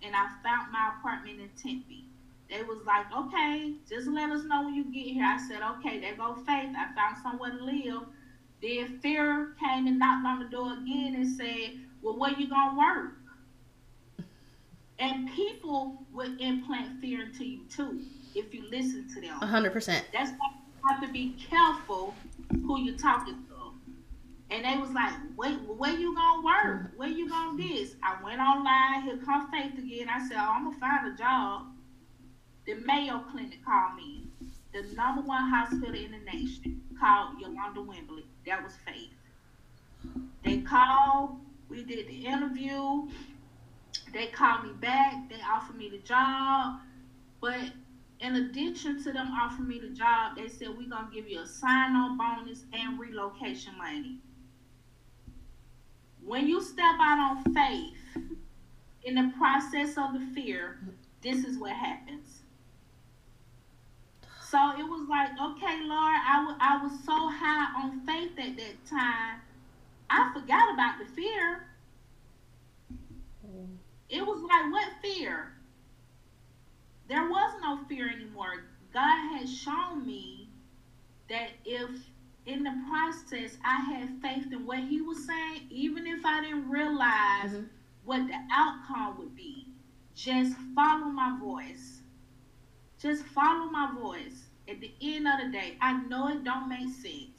And 0.01 0.17
I 0.17 0.29
found 0.43 0.73
my 0.73 0.93
apartment 0.99 1.39
in 1.39 1.51
Tempe. 1.51 2.07
They 2.49 2.63
was 2.63 2.79
like, 2.87 3.13
okay, 3.15 3.75
just 3.91 4.09
let 4.09 4.31
us 4.31 4.45
know 4.45 4.65
when 4.65 4.75
you 4.75 4.85
get 4.85 5.13
here. 5.13 5.27
I 5.27 5.37
said, 5.37 5.61
okay, 5.77 6.01
there 6.01 6.17
go 6.17 6.35
faith. 6.47 6.71
I 6.75 6.95
found 6.95 7.19
somewhere 7.23 7.51
to 7.51 7.63
live. 7.63 8.05
Then 8.63 8.99
fear 9.01 9.55
came 9.61 9.87
and 9.87 9.99
knocked 9.99 10.27
on 10.27 10.39
the 10.39 10.47
door 10.47 10.73
again 10.73 11.15
and 11.15 11.29
said, 11.29 11.81
well, 12.03 12.19
where 12.19 12.33
you 12.33 12.49
gonna 12.49 12.79
work? 12.79 13.13
And 14.99 15.31
people 15.33 16.03
will 16.13 16.31
implant 16.39 17.01
fear 17.01 17.23
into 17.23 17.45
you 17.45 17.61
too 17.75 18.01
if 18.35 18.53
you 18.55 18.69
listen 18.71 19.09
to 19.15 19.21
them. 19.21 19.39
hundred 19.41 19.73
percent. 19.73 20.05
That's 20.13 20.31
why 20.31 20.51
you 20.53 20.89
have 20.89 21.01
to 21.03 21.13
be 21.13 21.35
careful 21.49 22.15
who 22.53 22.81
you're 22.81 22.99
talking 22.99 23.35
to. 23.35 23.51
And 24.53 24.65
they 24.65 24.77
was 24.81 24.91
like, 24.91 25.13
wait, 25.37 25.59
where 25.77 25.97
you 25.97 26.15
gonna 26.15 26.43
work? 26.43 26.91
Where 26.97 27.09
you 27.09 27.29
gonna 27.29 27.57
this? 27.57 27.95
I 28.03 28.23
went 28.23 28.41
online, 28.41 29.03
here 29.03 29.17
come 29.25 29.49
Faith 29.51 29.79
again. 29.79 30.09
I 30.09 30.27
said, 30.27 30.37
oh, 30.39 30.53
I'm 30.57 30.65
gonna 30.65 30.79
find 30.79 31.15
a 31.15 31.17
job. 31.17 31.67
The 32.67 32.75
Mayo 32.85 33.25
Clinic 33.31 33.65
called 33.65 33.97
me. 33.97 34.25
The 34.73 34.83
number 34.95 35.23
one 35.23 35.49
hospital 35.49 35.95
in 35.95 36.11
the 36.11 36.19
nation 36.19 36.83
called 37.01 37.41
Yolanda 37.41 37.81
Wimbley. 37.81 38.25
That 38.47 38.63
was 38.63 38.73
Faith. 38.85 39.11
They 40.45 40.59
called, 40.59 41.39
we 41.71 41.85
did 41.85 42.09
the 42.09 42.27
interview. 42.27 43.09
They 44.13 44.27
called 44.27 44.65
me 44.65 44.73
back. 44.81 45.29
They 45.29 45.37
offered 45.37 45.77
me 45.77 45.89
the 45.89 45.99
job. 45.99 46.81
But 47.41 47.61
in 48.21 48.37
addition 48.37 49.03
to 49.05 49.13
them 49.13 49.29
offering 49.29 49.69
me 49.69 49.79
the 49.79 49.95
job, 49.95 50.37
they 50.37 50.49
said 50.49 50.69
we're 50.77 50.91
gonna 50.91 51.09
give 51.13 51.29
you 51.29 51.41
a 51.41 51.47
sign-on 51.47 52.19
bonus 52.19 52.65
and 52.73 52.99
relocation 52.99 53.79
money. 53.79 54.19
When 56.23 56.47
you 56.47 56.61
step 56.63 56.97
out 57.01 57.19
on 57.19 57.55
faith 57.55 57.97
in 59.05 59.15
the 59.15 59.33
process 59.39 59.97
of 59.97 60.13
the 60.13 60.27
fear, 60.35 60.79
this 61.23 61.45
is 61.45 61.59
what 61.59 61.73
happens. 61.73 62.41
So 64.43 64.59
it 64.79 64.83
was 64.83 65.09
like, 65.09 65.31
okay, 65.31 65.81
Lord, 65.85 66.17
I, 66.27 66.41
w- 66.41 66.59
I 66.61 66.83
was 66.83 66.93
so 67.07 67.29
high 67.29 67.83
on 67.83 68.01
faith 68.05 68.33
at 68.39 68.57
that 68.57 68.85
time, 68.85 69.41
I 70.11 70.31
forgot 70.35 70.75
about 70.75 70.99
the 70.99 71.07
fear. 71.15 71.67
It 74.09 74.27
was 74.27 74.43
like, 74.43 74.73
what 74.73 74.89
fear? 75.01 75.53
There 77.09 77.29
was 77.29 77.53
no 77.63 77.79
fear 77.89 78.11
anymore. 78.11 78.65
God 78.93 79.39
had 79.39 79.49
shown 79.49 80.05
me 80.05 80.49
that 81.29 81.51
if 81.65 81.91
in 82.47 82.65
the 82.65 82.75
process 82.89 83.57
I 83.65 83.81
had 83.83 84.21
faith 84.21 84.53
in 84.53 84.67
what 84.67 84.81
He 84.81 85.01
was 85.01 85.27
saying, 85.27 85.69
even 85.71 86.07
if 86.07 86.25
I 86.25 86.41
didn't 86.41 86.69
realize 86.69 87.53
mm-hmm. 87.53 87.65
what 88.05 88.27
the 88.27 88.39
outcome 88.53 89.19
would 89.19 89.37
be, 89.37 89.69
just 90.15 90.57
follow 90.75 91.07
my 91.07 91.39
voice. 91.41 92.01
Just 93.01 93.25
follow 93.27 93.71
my 93.71 93.93
voice. 93.99 94.47
At 94.69 94.81
the 94.81 94.93
end 95.01 95.27
of 95.27 95.45
the 95.45 95.53
day, 95.53 95.77
I 95.81 95.93
know 96.05 96.29
it 96.29 96.45
don't 96.45 96.69
make 96.69 96.89
sense. 96.89 97.30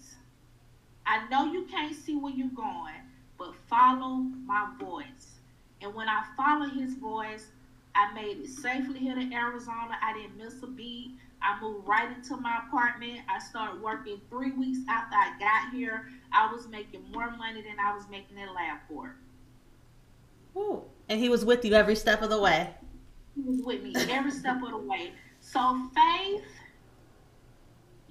I 1.06 1.28
know 1.30 1.52
you 1.52 1.64
can't 1.64 1.95
see 1.95 2.16
where 2.16 2.34
you're 2.34 2.47
going, 2.49 2.93
but 3.38 3.54
follow 3.70 4.18
my 4.45 4.70
voice. 4.80 5.39
And 5.82 5.93
when 5.95 6.08
I 6.08 6.24
follow 6.38 6.68
his 6.68 6.95
voice, 6.95 7.47
I 7.95 8.14
made 8.14 8.38
it 8.38 8.49
safely 8.49 8.99
here 8.99 9.16
to 9.16 9.34
Arizona. 9.34 9.97
I 10.02 10.14
didn't 10.14 10.38
miss 10.38 10.62
a 10.64 10.68
beat. 10.68 11.12
I 11.41 11.60
moved 11.60 11.88
right 11.88 12.10
into 12.16 12.38
my 12.38 12.62
apartment. 12.68 13.22
I 13.28 13.39
started 13.39 13.82
working 13.82 14.22
three 14.30 14.52
weeks 14.52 14.80
after 14.88 15.16
I 15.16 15.34
got 15.39 15.74
here. 15.74 16.08
I 16.32 16.52
was 16.54 16.68
making 16.68 17.04
more 17.12 17.32
money 17.32 17.62
than 17.62 17.80
I 17.84 17.93
was 17.93 18.08
making 18.10 18.38
at 18.38 18.49
LabCorp. 18.49 19.14
Ooh. 20.56 20.84
And 21.10 21.20
he 21.20 21.30
was 21.30 21.43
with 21.43 21.66
you 21.66 21.74
every 21.74 21.95
step 21.95 22.22
of 22.22 22.30
the 22.30 22.39
way. 22.39 22.70
He 23.36 23.41
was 23.41 23.62
with 23.62 23.82
me 23.82 23.93
every 24.10 24.32
step 24.32 24.62
of 24.64 24.70
the 24.70 24.78
way. 24.78 25.12
So 25.39 25.89
faith, 25.95 26.43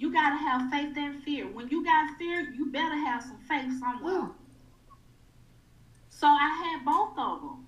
you 0.01 0.13
gotta 0.13 0.37
have 0.37 0.69
faith 0.71 0.97
and 0.97 1.23
fear. 1.23 1.47
When 1.47 1.69
you 1.69 1.85
got 1.85 2.17
fear, 2.17 2.41
you 2.41 2.67
better 2.71 2.95
have 2.97 3.23
some 3.23 3.39
faith 3.39 3.73
somewhere. 3.79 4.31
So 6.09 6.27
I 6.27 6.49
had 6.49 6.85
both 6.85 7.17
of 7.17 7.41
them. 7.41 7.59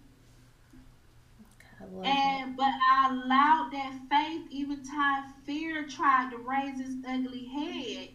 and 2.04 2.56
that. 2.58 2.58
but 2.58 2.72
I 2.92 3.10
allowed 3.10 3.70
that 3.74 3.94
faith, 4.10 4.44
even 4.52 4.84
time 4.84 5.26
fear 5.46 5.86
tried 5.88 6.32
to 6.32 6.38
raise 6.38 6.80
its 6.80 6.96
ugly 7.08 7.46
head. 7.48 8.10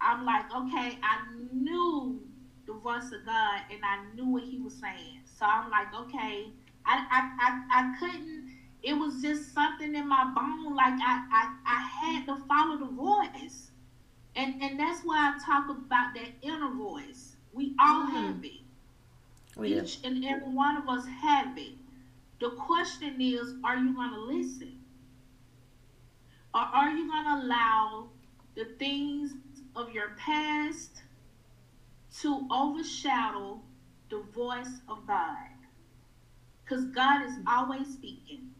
I'm 0.00 0.24
like, 0.24 0.46
okay, 0.54 0.98
I 1.02 1.22
knew 1.30 2.22
the 2.66 2.74
voice 2.74 3.12
of 3.12 3.24
God 3.24 3.62
and 3.70 3.84
I 3.84 3.98
knew 4.14 4.26
what 4.26 4.44
he 4.44 4.58
was 4.58 4.74
saying. 4.74 5.20
So 5.26 5.46
I'm 5.46 5.70
like, 5.70 5.94
okay, 5.94 6.52
I 6.86 7.02
I, 7.10 7.28
I, 7.38 7.60
I 7.70 7.92
couldn't 7.98 8.43
it 8.84 8.92
was 8.92 9.22
just 9.22 9.54
something 9.54 9.94
in 9.94 10.06
my 10.06 10.24
bone, 10.34 10.76
like 10.76 10.92
I, 10.92 11.24
I, 11.32 11.54
I 11.66 11.80
had 11.80 12.26
to 12.26 12.36
follow 12.46 12.76
the 12.76 12.92
voice. 12.92 13.70
And 14.36 14.60
and 14.62 14.78
that's 14.78 15.00
why 15.04 15.32
I 15.34 15.44
talk 15.44 15.70
about 15.70 16.14
that 16.14 16.28
inner 16.42 16.70
voice. 16.70 17.36
We 17.52 17.74
all 17.80 18.02
mm-hmm. 18.02 18.16
have 18.16 18.44
it. 18.44 18.60
We 19.56 19.80
Each 19.80 20.00
and 20.04 20.24
every 20.24 20.48
one 20.48 20.76
of 20.76 20.88
us 20.88 21.06
have 21.06 21.56
it. 21.56 21.74
The 22.40 22.50
question 22.50 23.20
is, 23.20 23.54
are 23.64 23.76
you 23.76 23.94
going 23.94 24.10
to 24.10 24.20
listen? 24.20 24.76
Or 26.52 26.60
are 26.60 26.90
you 26.90 27.08
going 27.08 27.24
to 27.24 27.46
allow 27.46 28.08
the 28.54 28.66
things 28.78 29.32
of 29.76 29.92
your 29.92 30.10
past 30.18 31.02
to 32.20 32.46
overshadow 32.50 33.60
the 34.10 34.18
voice 34.34 34.80
of 34.88 35.06
God? 35.06 35.36
Because 36.64 36.84
God 36.86 37.24
is 37.24 37.34
always 37.46 37.86
speaking. 37.92 38.50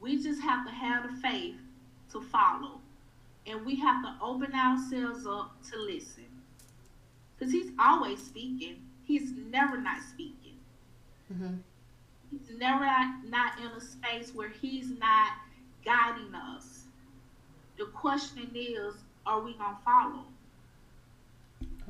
We 0.00 0.22
just 0.22 0.40
have 0.42 0.66
to 0.66 0.72
have 0.72 1.10
the 1.10 1.20
faith 1.20 1.56
to 2.12 2.20
follow. 2.20 2.80
And 3.46 3.64
we 3.64 3.76
have 3.76 4.02
to 4.02 4.14
open 4.22 4.54
ourselves 4.54 5.26
up 5.26 5.56
to 5.70 5.78
listen. 5.80 6.26
Because 7.36 7.52
He's 7.52 7.70
always 7.78 8.22
speaking. 8.22 8.82
He's 9.04 9.32
never 9.50 9.78
not 9.78 10.02
speaking. 10.02 10.56
Mm-hmm. 11.32 11.54
He's 12.30 12.58
never 12.58 12.84
not, 13.24 13.58
in 13.58 13.66
a 13.66 13.80
space 13.80 14.34
where 14.34 14.50
he's 14.50 14.90
not 14.98 15.32
guiding 15.84 16.34
us. 16.34 16.84
The 17.78 17.86
question 17.86 18.50
is, 18.54 18.94
are 19.24 19.40
we 19.40 19.54
going 19.54 19.74
to 19.74 19.82
follow? 19.84 20.24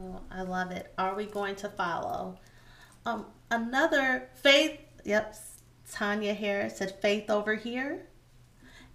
Oh, 0.00 0.20
I 0.30 0.42
love 0.42 0.70
it. 0.70 0.92
Are 0.96 1.14
we 1.16 1.26
going 1.26 1.56
to 1.56 1.68
follow? 1.68 2.38
Um, 3.04 3.26
another 3.50 4.28
faith, 4.34 4.78
yep, 5.04 5.34
Tanya 5.90 6.34
Harris 6.34 6.78
said 6.78 7.00
faith 7.00 7.30
over 7.30 7.54
here. 7.54 8.06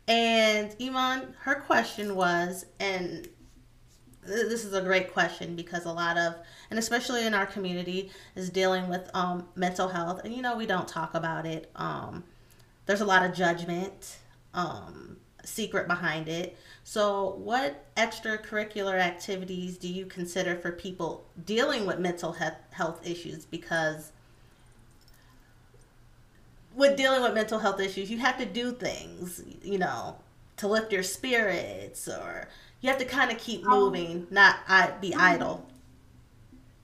And 0.07 0.75
Iman, 0.81 1.33
her 1.41 1.55
question 1.55 2.15
was, 2.15 2.65
and 2.79 3.27
this 4.25 4.63
is 4.63 4.73
a 4.73 4.81
great 4.81 5.13
question 5.13 5.55
because 5.55 5.85
a 5.85 5.91
lot 5.91 6.17
of 6.17 6.35
and 6.69 6.79
especially 6.79 7.25
in 7.25 7.33
our 7.33 7.45
community 7.45 8.09
is 8.35 8.49
dealing 8.49 8.87
with 8.89 9.09
um, 9.13 9.47
mental 9.55 9.87
health. 9.87 10.21
And 10.23 10.33
you 10.33 10.41
know 10.41 10.55
we 10.55 10.65
don't 10.65 10.87
talk 10.87 11.13
about 11.13 11.45
it. 11.45 11.69
Um, 11.75 12.23
there's 12.85 13.01
a 13.01 13.05
lot 13.05 13.25
of 13.25 13.33
judgment 13.33 14.17
um, 14.53 15.17
secret 15.43 15.87
behind 15.87 16.27
it. 16.27 16.57
So 16.83 17.35
what 17.35 17.85
extracurricular 17.95 18.99
activities 18.99 19.77
do 19.77 19.87
you 19.87 20.05
consider 20.05 20.55
for 20.55 20.71
people 20.71 21.25
dealing 21.45 21.85
with 21.85 21.99
mental 21.99 22.35
health 22.71 23.07
issues? 23.07 23.45
Because 23.45 24.11
with 26.75 26.97
dealing 26.97 27.21
with 27.21 27.33
mental 27.33 27.59
health 27.59 27.79
issues 27.79 28.09
you 28.09 28.17
have 28.17 28.37
to 28.37 28.45
do 28.45 28.71
things 28.71 29.43
you 29.63 29.77
know 29.77 30.15
to 30.57 30.67
lift 30.67 30.91
your 30.91 31.03
spirits 31.03 32.07
or 32.07 32.47
you 32.83 32.89
have 32.89 32.99
to 32.99 33.05
kind 33.05 33.31
of 33.31 33.37
keep 33.37 33.63
oh. 33.65 33.85
moving, 33.85 34.27
not 34.29 34.57
I, 34.67 34.91
be 35.01 35.11
mm-hmm. 35.11 35.21
idle. 35.21 35.65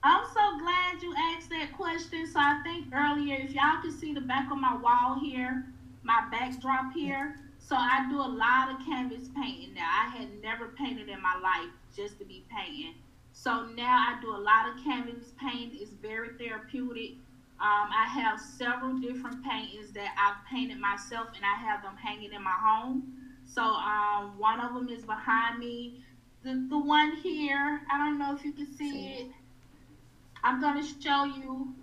I'm 0.02 0.24
so 0.32 0.58
glad 0.58 1.02
you 1.02 1.14
asked 1.34 1.50
that 1.50 1.72
question. 1.76 2.26
So 2.26 2.40
I 2.40 2.60
think 2.64 2.86
earlier, 2.94 3.36
if 3.38 3.52
y'all 3.52 3.82
can 3.82 3.92
see 3.92 4.14
the 4.14 4.22
back 4.22 4.50
of 4.50 4.56
my 4.56 4.74
wall 4.76 5.20
here, 5.20 5.66
my 6.02 6.26
backdrop 6.30 6.94
here. 6.94 7.36
So 7.58 7.76
I 7.76 8.06
do 8.08 8.16
a 8.16 8.26
lot 8.26 8.70
of 8.70 8.84
canvas 8.86 9.28
painting 9.36 9.74
now. 9.74 9.86
I 9.86 10.08
had 10.16 10.28
never 10.42 10.68
painted 10.68 11.10
in 11.10 11.20
my 11.20 11.38
life 11.38 11.68
just 11.94 12.18
to 12.18 12.24
be 12.24 12.46
painting. 12.50 12.94
So 13.32 13.66
now 13.76 14.06
I 14.08 14.18
do 14.22 14.30
a 14.30 14.40
lot 14.40 14.70
of 14.70 14.82
canvas 14.82 15.32
painting. 15.38 15.78
It's 15.82 15.92
very 15.92 16.30
therapeutic. 16.38 17.16
Um, 17.60 17.90
I 17.92 18.06
have 18.08 18.40
several 18.40 18.96
different 18.98 19.44
paintings 19.44 19.92
that 19.92 20.08
I've 20.18 20.48
painted 20.50 20.78
myself 20.78 21.28
and 21.36 21.44
I 21.44 21.60
have 21.60 21.82
them 21.82 21.94
hanging 21.96 22.32
in 22.32 22.42
my 22.42 22.56
home. 22.58 23.12
So 23.44 23.62
um, 23.62 24.38
one 24.38 24.60
of 24.60 24.72
them 24.72 24.88
is 24.88 25.04
behind 25.04 25.58
me. 25.58 26.02
The, 26.42 26.66
the 26.70 26.78
one 26.78 27.16
here, 27.16 27.82
I 27.92 27.98
don't 27.98 28.18
know 28.18 28.34
if 28.34 28.44
you 28.46 28.52
can 28.52 28.66
see, 28.66 29.08
it. 29.08 29.26
I'm 30.42 30.58
going 30.60 30.82
to 30.82 30.88
show 31.02 31.24
you 31.24 31.74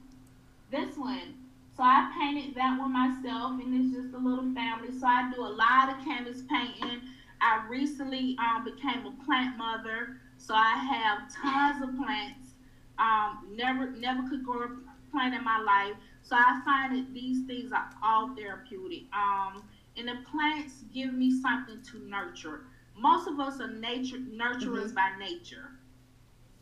this 0.71 0.97
one. 0.97 1.35
So 1.75 1.83
I 1.83 2.11
painted 2.17 2.55
that 2.55 2.79
one 2.79 2.91
myself, 2.91 3.61
and 3.61 3.71
it's 3.71 3.95
just 3.95 4.15
a 4.15 4.17
little 4.17 4.51
family. 4.55 4.97
So 4.99 5.05
I 5.05 5.31
do 5.31 5.41
a 5.41 5.53
lot 5.53 5.89
of 5.91 6.03
canvas 6.03 6.41
painting. 6.49 7.01
I 7.39 7.63
recently 7.69 8.35
um, 8.39 8.65
became 8.65 9.05
a 9.05 9.11
plant 9.23 9.57
mother, 9.57 10.17
so 10.39 10.55
I 10.55 10.73
have 10.73 11.31
tons 11.31 11.83
of 11.83 11.95
plants. 11.95 12.53
Um, 12.97 13.49
never, 13.55 13.91
never 13.91 14.27
could 14.27 14.43
grow 14.43 14.69
a 15.17 15.19
plant 15.19 15.35
in 15.35 15.43
my 15.43 15.59
life. 15.59 15.95
So 16.21 16.35
I 16.35 16.61
find 16.65 16.97
that 16.97 17.13
these 17.13 17.45
things 17.45 17.71
are 17.71 17.89
all 18.03 18.35
therapeutic. 18.35 19.03
Um, 19.13 19.63
and 19.97 20.07
the 20.07 20.15
plants 20.29 20.83
give 20.93 21.13
me 21.13 21.41
something 21.41 21.81
to 21.91 21.99
nurture. 22.07 22.61
Most 22.97 23.27
of 23.27 23.39
us 23.39 23.59
are 23.59 23.71
nature 23.71 24.17
nurturers 24.17 24.91
mm-hmm. 24.91 24.95
by 24.95 25.11
nature. 25.19 25.71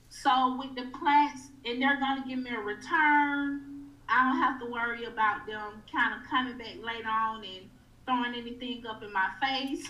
So 0.10 0.58
with 0.58 0.76
the 0.76 0.89
plants, 0.97 1.49
and 1.66 1.82
they're 1.82 1.99
gonna 1.99 2.24
give 2.28 2.39
me 2.39 2.51
a 2.51 2.60
return. 2.60 3.62
I 4.08 4.30
don't 4.30 4.38
have 4.41 4.60
to 4.60 4.66
worry 4.72 5.06
about 5.06 5.47
them 5.47 5.82
kind 5.91 6.14
of 6.14 6.30
coming 6.30 6.58
back 6.58 6.76
later 6.82 7.10
on 7.10 7.43
and 7.43 7.70
throwing 8.06 8.36
anything 8.36 8.86
up 8.88 9.03
in 9.03 9.12
my 9.12 9.30
face. 9.41 9.89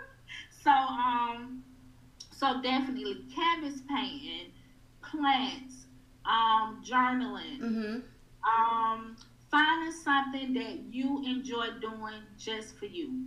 so 0.64 0.70
um, 0.70 1.62
so 2.32 2.62
definitely 2.62 3.18
canvas 3.34 3.80
painting, 3.88 4.52
plants, 5.02 5.86
um, 6.26 6.82
journaling, 6.84 7.60
mm-hmm. 7.60 7.98
um, 8.44 9.16
finding 9.50 9.92
something 9.92 10.54
that 10.54 10.78
you 10.90 11.22
enjoy 11.24 11.66
doing 11.80 12.22
just 12.38 12.76
for 12.76 12.86
you, 12.86 13.24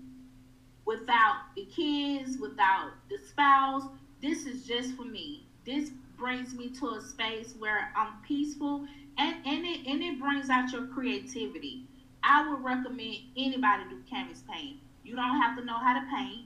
without 0.86 1.38
the 1.56 1.66
kids, 1.66 2.38
without 2.38 2.92
the 3.10 3.18
spouse. 3.30 3.84
This 4.22 4.46
is 4.46 4.66
just 4.66 4.96
for 4.96 5.04
me. 5.04 5.46
This 5.66 5.92
brings 6.18 6.54
me 6.54 6.70
to 6.70 6.90
a 6.92 7.02
space 7.02 7.54
where 7.58 7.92
I'm 7.98 8.14
peaceful 8.26 8.86
and, 9.18 9.36
and 9.46 9.66
it 9.66 9.86
and 9.88 10.02
it 10.02 10.20
brings 10.20 10.50
out 10.50 10.72
your 10.72 10.88
creativity. 10.88 11.84
I 12.24 12.48
would 12.48 12.64
recommend 12.64 13.18
anybody 13.38 13.84
do 13.90 14.02
canvas 14.10 14.44
paint. 14.50 14.78
You 15.04 15.16
don't 15.16 15.42
have 15.42 15.58
to 15.58 15.66
know 15.66 15.78
how 15.78 15.94
to 16.00 16.06
paint. 16.16 16.46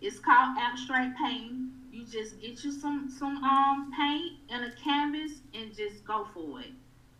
It's 0.00 0.18
called 0.18 0.58
abstract 0.58 1.16
painting. 1.18 1.70
Just 2.10 2.40
get 2.40 2.62
you 2.64 2.72
some 2.72 3.10
some 3.10 3.42
um 3.42 3.92
paint 3.96 4.34
and 4.50 4.64
a 4.64 4.72
canvas 4.82 5.32
and 5.54 5.74
just 5.76 6.04
go 6.04 6.26
for 6.32 6.60
it. 6.60 6.72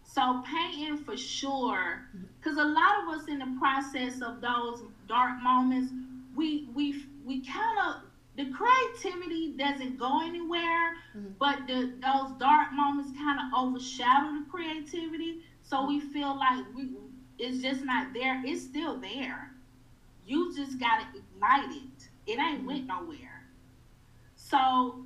So 0.05 0.43
painting 0.47 0.97
for 0.99 1.17
sure, 1.17 2.07
because 2.39 2.57
a 2.59 2.65
lot 2.65 3.03
of 3.03 3.09
us 3.09 3.29
in 3.29 3.41
the 3.41 3.57
process 3.59 4.23
of 4.23 4.41
those 4.41 4.83
dark 5.09 5.43
moments, 5.43 5.93
we 6.35 6.69
we 6.75 7.05
we 7.25 7.45
kind 7.45 7.79
of 7.87 8.03
the 8.37 8.51
creativity 8.51 9.57
doesn't 9.57 9.99
go 9.99 10.23
anywhere, 10.23 10.95
mm-hmm. 11.17 11.29
but 11.39 11.67
the 11.67 11.93
those 12.01 12.33
dark 12.39 12.73
moments 12.73 13.13
kind 13.19 13.41
of 13.41 13.59
overshadow 13.59 14.33
the 14.33 14.47
creativity. 14.51 15.43
So 15.63 15.87
we 15.87 16.01
feel 16.01 16.39
like 16.39 16.65
we 16.75 16.91
it's 17.39 17.63
just 17.63 17.85
not 17.85 18.15
there. 18.15 18.43
It's 18.45 18.63
still 18.63 18.99
there. 18.99 19.51
You 20.27 20.55
just 20.57 20.79
gotta 20.79 21.05
ignite 21.15 21.77
it. 21.77 22.09
It 22.27 22.39
ain't 22.39 22.59
mm-hmm. 22.59 22.67
went 22.67 22.87
nowhere. 22.87 23.36
So 24.49 25.05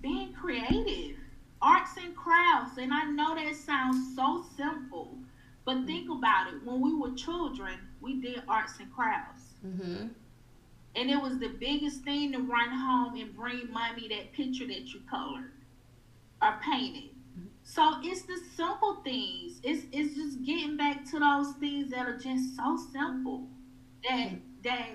being 0.00 0.32
creative, 0.32 1.16
arts 1.60 1.96
and 2.02 2.14
crafts, 2.16 2.78
and 2.78 2.92
I 2.92 3.04
know 3.04 3.34
that 3.34 3.54
sounds 3.56 4.14
so 4.14 4.44
simple, 4.56 5.18
but 5.64 5.84
think 5.86 6.10
about 6.10 6.48
it. 6.48 6.64
When 6.64 6.80
we 6.80 6.94
were 6.94 7.14
children, 7.14 7.78
we 8.00 8.20
did 8.20 8.42
arts 8.48 8.74
and 8.78 8.92
crafts. 8.94 9.42
Mm-hmm. 9.66 10.08
And 10.94 11.10
it 11.10 11.20
was 11.20 11.38
the 11.38 11.48
biggest 11.48 12.02
thing 12.02 12.32
to 12.32 12.38
run 12.38 12.70
home 12.70 13.16
and 13.16 13.34
bring 13.34 13.70
mommy 13.70 14.08
that 14.08 14.32
picture 14.32 14.66
that 14.66 14.92
you 14.94 15.00
colored 15.10 15.52
or 16.40 16.58
painted. 16.62 17.10
So 17.64 17.96
it's 18.02 18.22
the 18.22 18.38
simple 18.56 19.02
things. 19.04 19.60
It's 19.62 19.84
it's 19.92 20.14
just 20.14 20.42
getting 20.44 20.76
back 20.76 21.04
to 21.10 21.18
those 21.18 21.52
things 21.58 21.90
that 21.90 22.06
are 22.06 22.16
just 22.16 22.56
so 22.56 22.78
simple 22.92 23.48
that 24.08 24.30
that 24.64 24.90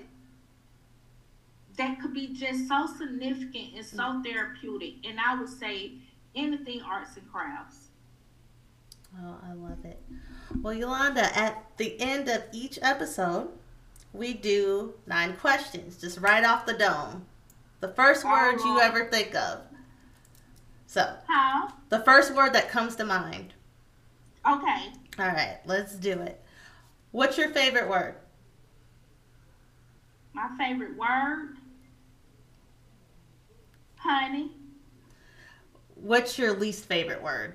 that 1.76 2.00
could 2.00 2.14
be 2.14 2.28
just 2.28 2.68
so 2.68 2.86
significant 2.98 3.74
and 3.76 3.84
so 3.84 3.98
mm. 3.98 4.24
therapeutic. 4.24 5.06
And 5.06 5.18
I 5.18 5.38
would 5.38 5.48
say 5.48 5.92
anything 6.34 6.82
arts 6.82 7.16
and 7.16 7.30
crafts. 7.30 7.88
Oh, 9.20 9.36
I 9.48 9.52
love 9.52 9.84
it. 9.84 10.00
Well, 10.62 10.74
Yolanda, 10.74 11.36
at 11.36 11.64
the 11.76 12.00
end 12.00 12.28
of 12.28 12.42
each 12.52 12.78
episode, 12.82 13.48
we 14.12 14.32
do 14.34 14.94
nine 15.06 15.36
questions, 15.36 15.96
just 15.96 16.18
right 16.18 16.44
off 16.44 16.66
the 16.66 16.74
dome. 16.74 17.26
The 17.80 17.88
first 17.88 18.24
word 18.24 18.58
you 18.60 18.80
ever 18.80 19.06
think 19.06 19.34
of. 19.34 19.60
So, 20.86 21.14
how? 21.26 21.72
The 21.88 22.00
first 22.00 22.34
word 22.34 22.52
that 22.52 22.68
comes 22.68 22.96
to 22.96 23.04
mind. 23.04 23.54
Okay. 24.46 24.88
All 25.18 25.26
right, 25.26 25.58
let's 25.66 25.94
do 25.94 26.12
it. 26.12 26.40
What's 27.10 27.36
your 27.36 27.50
favorite 27.50 27.88
word? 27.88 28.14
My 30.32 30.48
favorite 30.58 30.96
word? 30.96 31.56
Honey. 34.02 34.50
What's 35.94 36.36
your 36.36 36.52
least 36.54 36.86
favorite 36.86 37.22
word? 37.22 37.54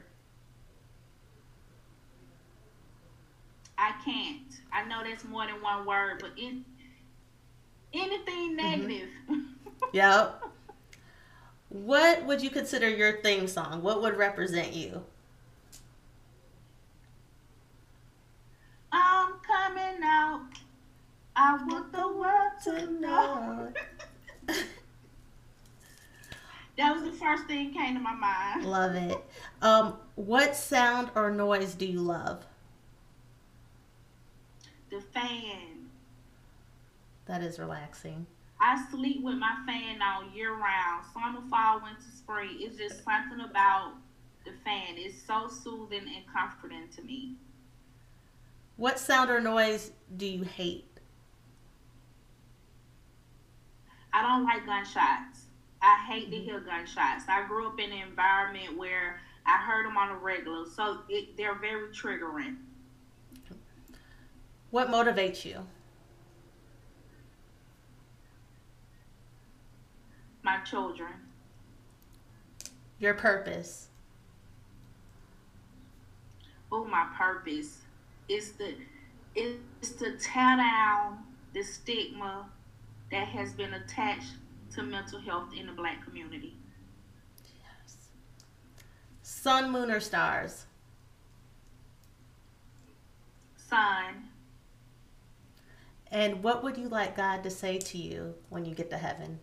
I 3.77 3.91
can't. 4.03 4.41
I 4.71 4.85
know 4.85 5.03
that's 5.03 5.25
more 5.25 5.45
than 5.45 5.61
one 5.61 5.85
word, 5.85 6.19
but 6.21 6.31
in, 6.37 6.63
anything 7.93 8.55
mm-hmm. 8.55 8.87
negative. 8.87 9.09
Mm-hmm. 9.29 9.87
yep. 9.91 10.41
What 11.69 12.23
would 12.23 12.41
you 12.41 12.49
consider 12.49 12.89
your 12.89 13.21
theme 13.21 13.47
song? 13.47 13.83
What 13.83 14.01
would 14.01 14.15
represent 14.15 14.73
you? 14.73 15.03
I'm 18.91 19.33
coming 19.45 20.01
out. 20.03 20.47
I 21.35 21.57
want 21.65 21.91
the 21.91 22.07
world 22.07 22.51
to 22.63 22.91
know. 22.99 23.73
that 26.78 26.93
was 26.93 27.03
the 27.03 27.11
first 27.11 27.45
thing 27.45 27.73
that 27.73 27.80
came 27.80 27.95
to 27.95 27.99
my 27.99 28.13
mind. 28.13 28.65
Love 28.65 28.95
it. 28.95 29.17
Um, 29.61 29.95
what 30.15 30.55
sound 30.55 31.09
or 31.15 31.32
noise 31.32 31.73
do 31.73 31.86
you 31.86 31.99
love? 31.99 32.45
The 34.89 35.01
fan. 35.01 35.89
That 37.25 37.41
is 37.41 37.59
relaxing. 37.59 38.25
I 38.61 38.84
sleep 38.89 39.21
with 39.21 39.36
my 39.36 39.55
fan 39.65 40.01
on 40.01 40.34
year 40.34 40.53
round, 40.53 41.05
summer, 41.13 41.41
fall, 41.49 41.82
winter, 41.82 42.01
spring. 42.15 42.57
It's 42.59 42.78
just 42.78 43.03
something 43.03 43.41
about 43.41 43.93
the 44.45 44.51
fan. 44.63 44.95
It's 44.95 45.21
so 45.21 45.47
soothing 45.47 46.03
and 46.03 46.25
comforting 46.34 46.88
to 46.95 47.01
me. 47.01 47.36
What 48.78 48.99
sound 48.99 49.30
or 49.30 49.41
noise 49.41 49.91
do 50.15 50.25
you 50.25 50.43
hate? 50.43 50.86
I 54.13 54.21
don't 54.21 54.45
like 54.45 54.65
gunshots. 54.65 55.46
I 55.82 56.03
hate 56.07 56.32
to 56.32 56.38
hear 56.38 56.59
gunshots. 56.59 57.25
I 57.28 57.47
grew 57.47 57.67
up 57.67 57.80
in 57.80 57.91
an 57.91 58.07
environment 58.07 58.78
where 58.78 59.19
I 59.45 59.57
heard 59.57 59.86
them 59.86 59.97
on 59.97 60.09
a 60.09 60.17
regular, 60.17 60.65
so 60.65 60.99
it, 61.09 61.38
they're 61.38 61.55
very 61.55 61.89
triggering. 61.89 62.57
What 64.71 64.89
motivates 64.89 65.45
you? 65.45 65.65
My 70.43 70.57
children. 70.59 71.13
Your 72.99 73.13
purpose. 73.13 73.88
Oh, 76.71 76.84
my 76.84 77.07
purpose 77.17 77.80
is 78.28 78.53
the 78.53 78.75
is 79.36 79.57
to 79.99 80.17
tear 80.17 80.57
down 80.57 81.19
the 81.53 81.63
stigma 81.63 82.49
that 83.11 83.28
has 83.28 83.53
been 83.53 83.73
attached 83.73 84.34
to 84.78 84.84
mental 84.84 85.19
health 85.19 85.49
in 85.57 85.65
the 85.65 85.71
black 85.71 86.03
community. 86.05 86.55
Yes. 87.45 87.95
Sun, 89.23 89.71
moon, 89.71 89.89
or 89.89 89.99
stars? 89.99 90.65
Sun. 93.57 94.30
And 96.11 96.43
what 96.43 96.63
would 96.63 96.78
you 96.78 96.88
like 96.88 97.17
God 97.17 97.43
to 97.43 97.49
say 97.49 97.80
to 97.80 97.97
you 97.97 98.36
when 98.49 98.65
you 98.65 98.75
get 98.75 98.91
to 98.91 98.97
heaven? 98.97 99.39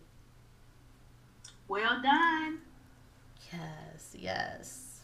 Well 1.67 2.01
done. 2.01 2.59
Yes, 3.51 4.15
yes. 4.17 5.01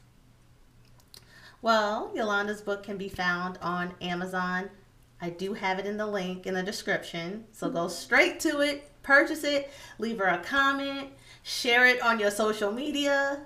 Well, 1.62 2.12
Yolanda's 2.16 2.62
book 2.62 2.84
can 2.84 2.98
be 2.98 3.10
found 3.10 3.60
on 3.62 3.96
Amazon. 4.02 4.70
I 5.20 5.30
do 5.30 5.54
have 5.54 5.78
it 5.78 5.86
in 5.86 5.98
the 5.98 6.08
link 6.08 6.48
in 6.48 6.54
the 6.54 6.64
description. 6.64 7.46
So 7.52 7.70
go 7.70 7.82
mm-hmm. 7.82 7.90
straight 7.90 8.40
to 8.40 8.62
it, 8.62 8.91
purchase 9.04 9.44
it, 9.44 9.72
leave 10.00 10.20
her 10.20 10.28
a 10.28 10.40
comment, 10.40 11.10
share 11.44 11.86
it 11.86 12.02
on 12.02 12.20
your 12.20 12.32
social 12.32 12.72
media. 12.72 13.46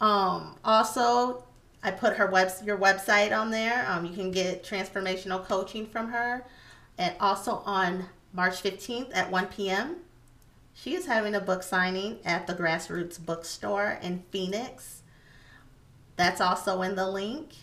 Um, 0.00 0.56
also, 0.64 1.44
I 1.82 1.90
put 1.90 2.16
her 2.16 2.26
web 2.26 2.50
your 2.64 2.78
website 2.78 3.36
on 3.36 3.50
there. 3.50 3.86
Um, 3.88 4.04
you 4.04 4.14
can 4.14 4.30
get 4.30 4.64
transformational 4.64 5.44
coaching 5.44 5.86
from 5.86 6.08
her 6.08 6.44
and 6.98 7.14
also 7.20 7.62
on 7.64 8.06
March 8.32 8.62
15th 8.62 9.14
at 9.14 9.30
1 9.30 9.46
p.m. 9.46 9.96
She 10.74 10.94
is 10.94 11.06
having 11.06 11.34
a 11.34 11.40
book 11.40 11.62
signing 11.62 12.18
at 12.24 12.46
the 12.46 12.54
Grass 12.54 12.88
Rootz 12.88 13.24
Bookstore 13.24 13.98
in 14.02 14.24
Phoenix. 14.30 15.02
That's 16.16 16.40
also 16.40 16.82
in 16.82 16.96
the 16.96 17.08
link. 17.08 17.54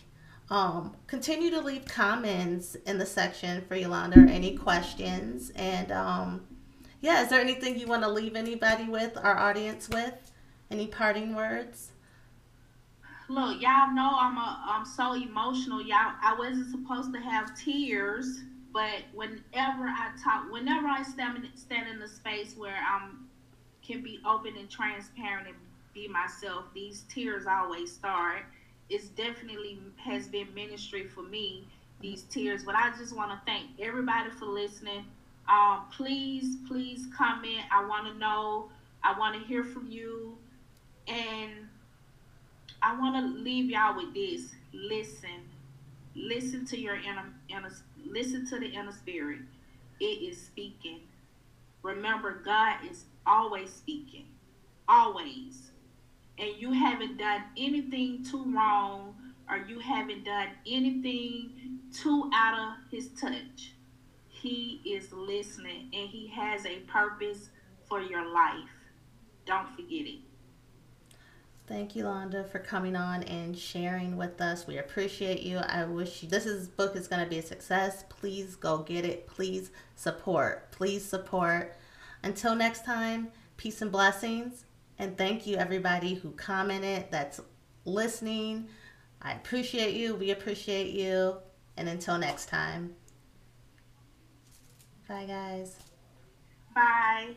Um, 0.50 0.94
continue 1.06 1.50
to 1.50 1.60
leave 1.60 1.86
comments 1.86 2.74
in 2.86 2.98
the 2.98 3.06
section 3.06 3.64
for 3.66 3.76
Yolanda 3.76 4.20
or 4.20 4.26
any 4.26 4.56
questions. 4.56 5.50
And 5.54 5.92
um, 5.92 6.42
yeah, 7.04 7.22
is 7.22 7.28
there 7.28 7.40
anything 7.40 7.78
you 7.78 7.86
want 7.86 8.02
to 8.02 8.08
leave 8.08 8.34
anybody 8.34 8.84
with, 8.84 9.18
our 9.18 9.36
audience 9.38 9.90
with? 9.90 10.32
Any 10.70 10.86
parting 10.86 11.34
words? 11.34 11.92
Look, 13.28 13.60
y'all 13.60 13.94
know 13.94 14.12
I'm 14.18 14.36
a 14.38 14.62
I'm 14.66 14.86
so 14.86 15.14
emotional. 15.14 15.82
Y'all 15.82 16.14
I 16.22 16.34
wasn't 16.38 16.70
supposed 16.70 17.12
to 17.14 17.20
have 17.20 17.56
tears 17.58 18.40
But 18.72 19.02
whenever 19.14 19.84
I 19.86 20.10
talk, 20.22 20.52
whenever 20.52 20.88
I 20.88 21.02
stand 21.02 21.48
stand 21.54 21.88
in 21.88 22.00
the 22.00 22.08
space 22.08 22.56
where 22.56 22.76
I'm 22.88 23.28
can 23.86 24.02
be 24.02 24.20
open 24.26 24.54
and 24.58 24.70
transparent 24.70 25.46
and 25.48 25.56
be 25.94 26.08
myself, 26.08 26.66
these 26.74 27.04
tears 27.08 27.46
always 27.46 27.92
start. 27.92 28.42
It's 28.90 29.08
definitely 29.10 29.78
has 29.98 30.28
been 30.28 30.52
ministry 30.54 31.06
for 31.06 31.22
me. 31.22 31.68
These 32.00 32.24
tears, 32.24 32.64
but 32.64 32.74
I 32.74 32.92
just 32.98 33.16
want 33.16 33.30
to 33.30 33.40
thank 33.46 33.70
everybody 33.80 34.30
for 34.30 34.46
listening. 34.46 35.06
Um, 35.48 35.86
please, 35.94 36.56
please 36.68 37.06
comment. 37.16 37.64
I 37.72 37.86
want 37.86 38.06
to 38.06 38.18
know. 38.18 38.70
I 39.02 39.18
want 39.18 39.40
to 39.40 39.46
hear 39.46 39.64
from 39.64 39.86
you, 39.88 40.38
and 41.06 41.68
I 42.82 42.98
want 42.98 43.16
to 43.16 43.40
leave 43.42 43.70
y'all 43.70 43.96
with 43.96 44.14
this. 44.14 44.52
Listen, 44.72 45.48
listen 46.14 46.64
to 46.66 46.78
your 46.78 46.96
inner, 46.96 47.32
inner 47.48 47.70
listen 48.06 48.46
to 48.48 48.58
the 48.58 48.66
inner 48.66 48.92
spirit. 48.92 49.40
It 50.00 50.04
is 50.04 50.40
speaking. 50.40 51.00
Remember, 51.82 52.40
God 52.44 52.78
is 52.90 53.04
always 53.26 53.70
speaking, 53.70 54.26
always. 54.88 55.70
And 56.38 56.50
you 56.56 56.72
haven't 56.72 57.18
done 57.18 57.44
anything 57.58 58.24
too 58.24 58.52
wrong, 58.54 59.14
or 59.50 59.58
you 59.58 59.78
haven't 59.80 60.24
done 60.24 60.48
anything 60.66 61.80
too 61.92 62.30
out 62.34 62.58
of 62.58 62.90
His 62.90 63.08
touch. 63.20 63.73
He 64.44 64.82
is 64.84 65.10
listening, 65.10 65.88
and 65.94 66.10
He 66.10 66.26
has 66.26 66.66
a 66.66 66.80
purpose 66.80 67.48
for 67.88 68.02
your 68.02 68.30
life. 68.30 68.68
Don't 69.46 69.70
forget 69.70 70.06
it. 70.06 70.18
Thank 71.66 71.96
you, 71.96 72.04
Londa, 72.04 72.46
for 72.46 72.58
coming 72.58 72.94
on 72.94 73.22
and 73.22 73.58
sharing 73.58 74.18
with 74.18 74.42
us. 74.42 74.66
We 74.66 74.76
appreciate 74.76 75.42
you. 75.44 75.56
I 75.56 75.86
wish 75.86 76.22
you, 76.22 76.28
this 76.28 76.44
is, 76.44 76.68
book 76.68 76.94
is 76.94 77.08
going 77.08 77.24
to 77.24 77.30
be 77.30 77.38
a 77.38 77.42
success. 77.42 78.04
Please 78.10 78.54
go 78.54 78.82
get 78.82 79.06
it. 79.06 79.26
Please 79.26 79.70
support. 79.96 80.70
Please 80.72 81.02
support. 81.02 81.78
Until 82.22 82.54
next 82.54 82.84
time, 82.84 83.28
peace 83.56 83.80
and 83.80 83.90
blessings. 83.90 84.66
And 84.98 85.16
thank 85.16 85.46
you, 85.46 85.56
everybody 85.56 86.12
who 86.12 86.32
commented, 86.32 87.06
that's 87.10 87.40
listening. 87.86 88.68
I 89.22 89.32
appreciate 89.32 89.94
you. 89.94 90.16
We 90.16 90.32
appreciate 90.32 90.90
you. 90.90 91.38
And 91.78 91.88
until 91.88 92.18
next 92.18 92.50
time. 92.50 92.94
Bye, 95.06 95.26
guys. 95.26 95.76
Bye. 96.74 97.34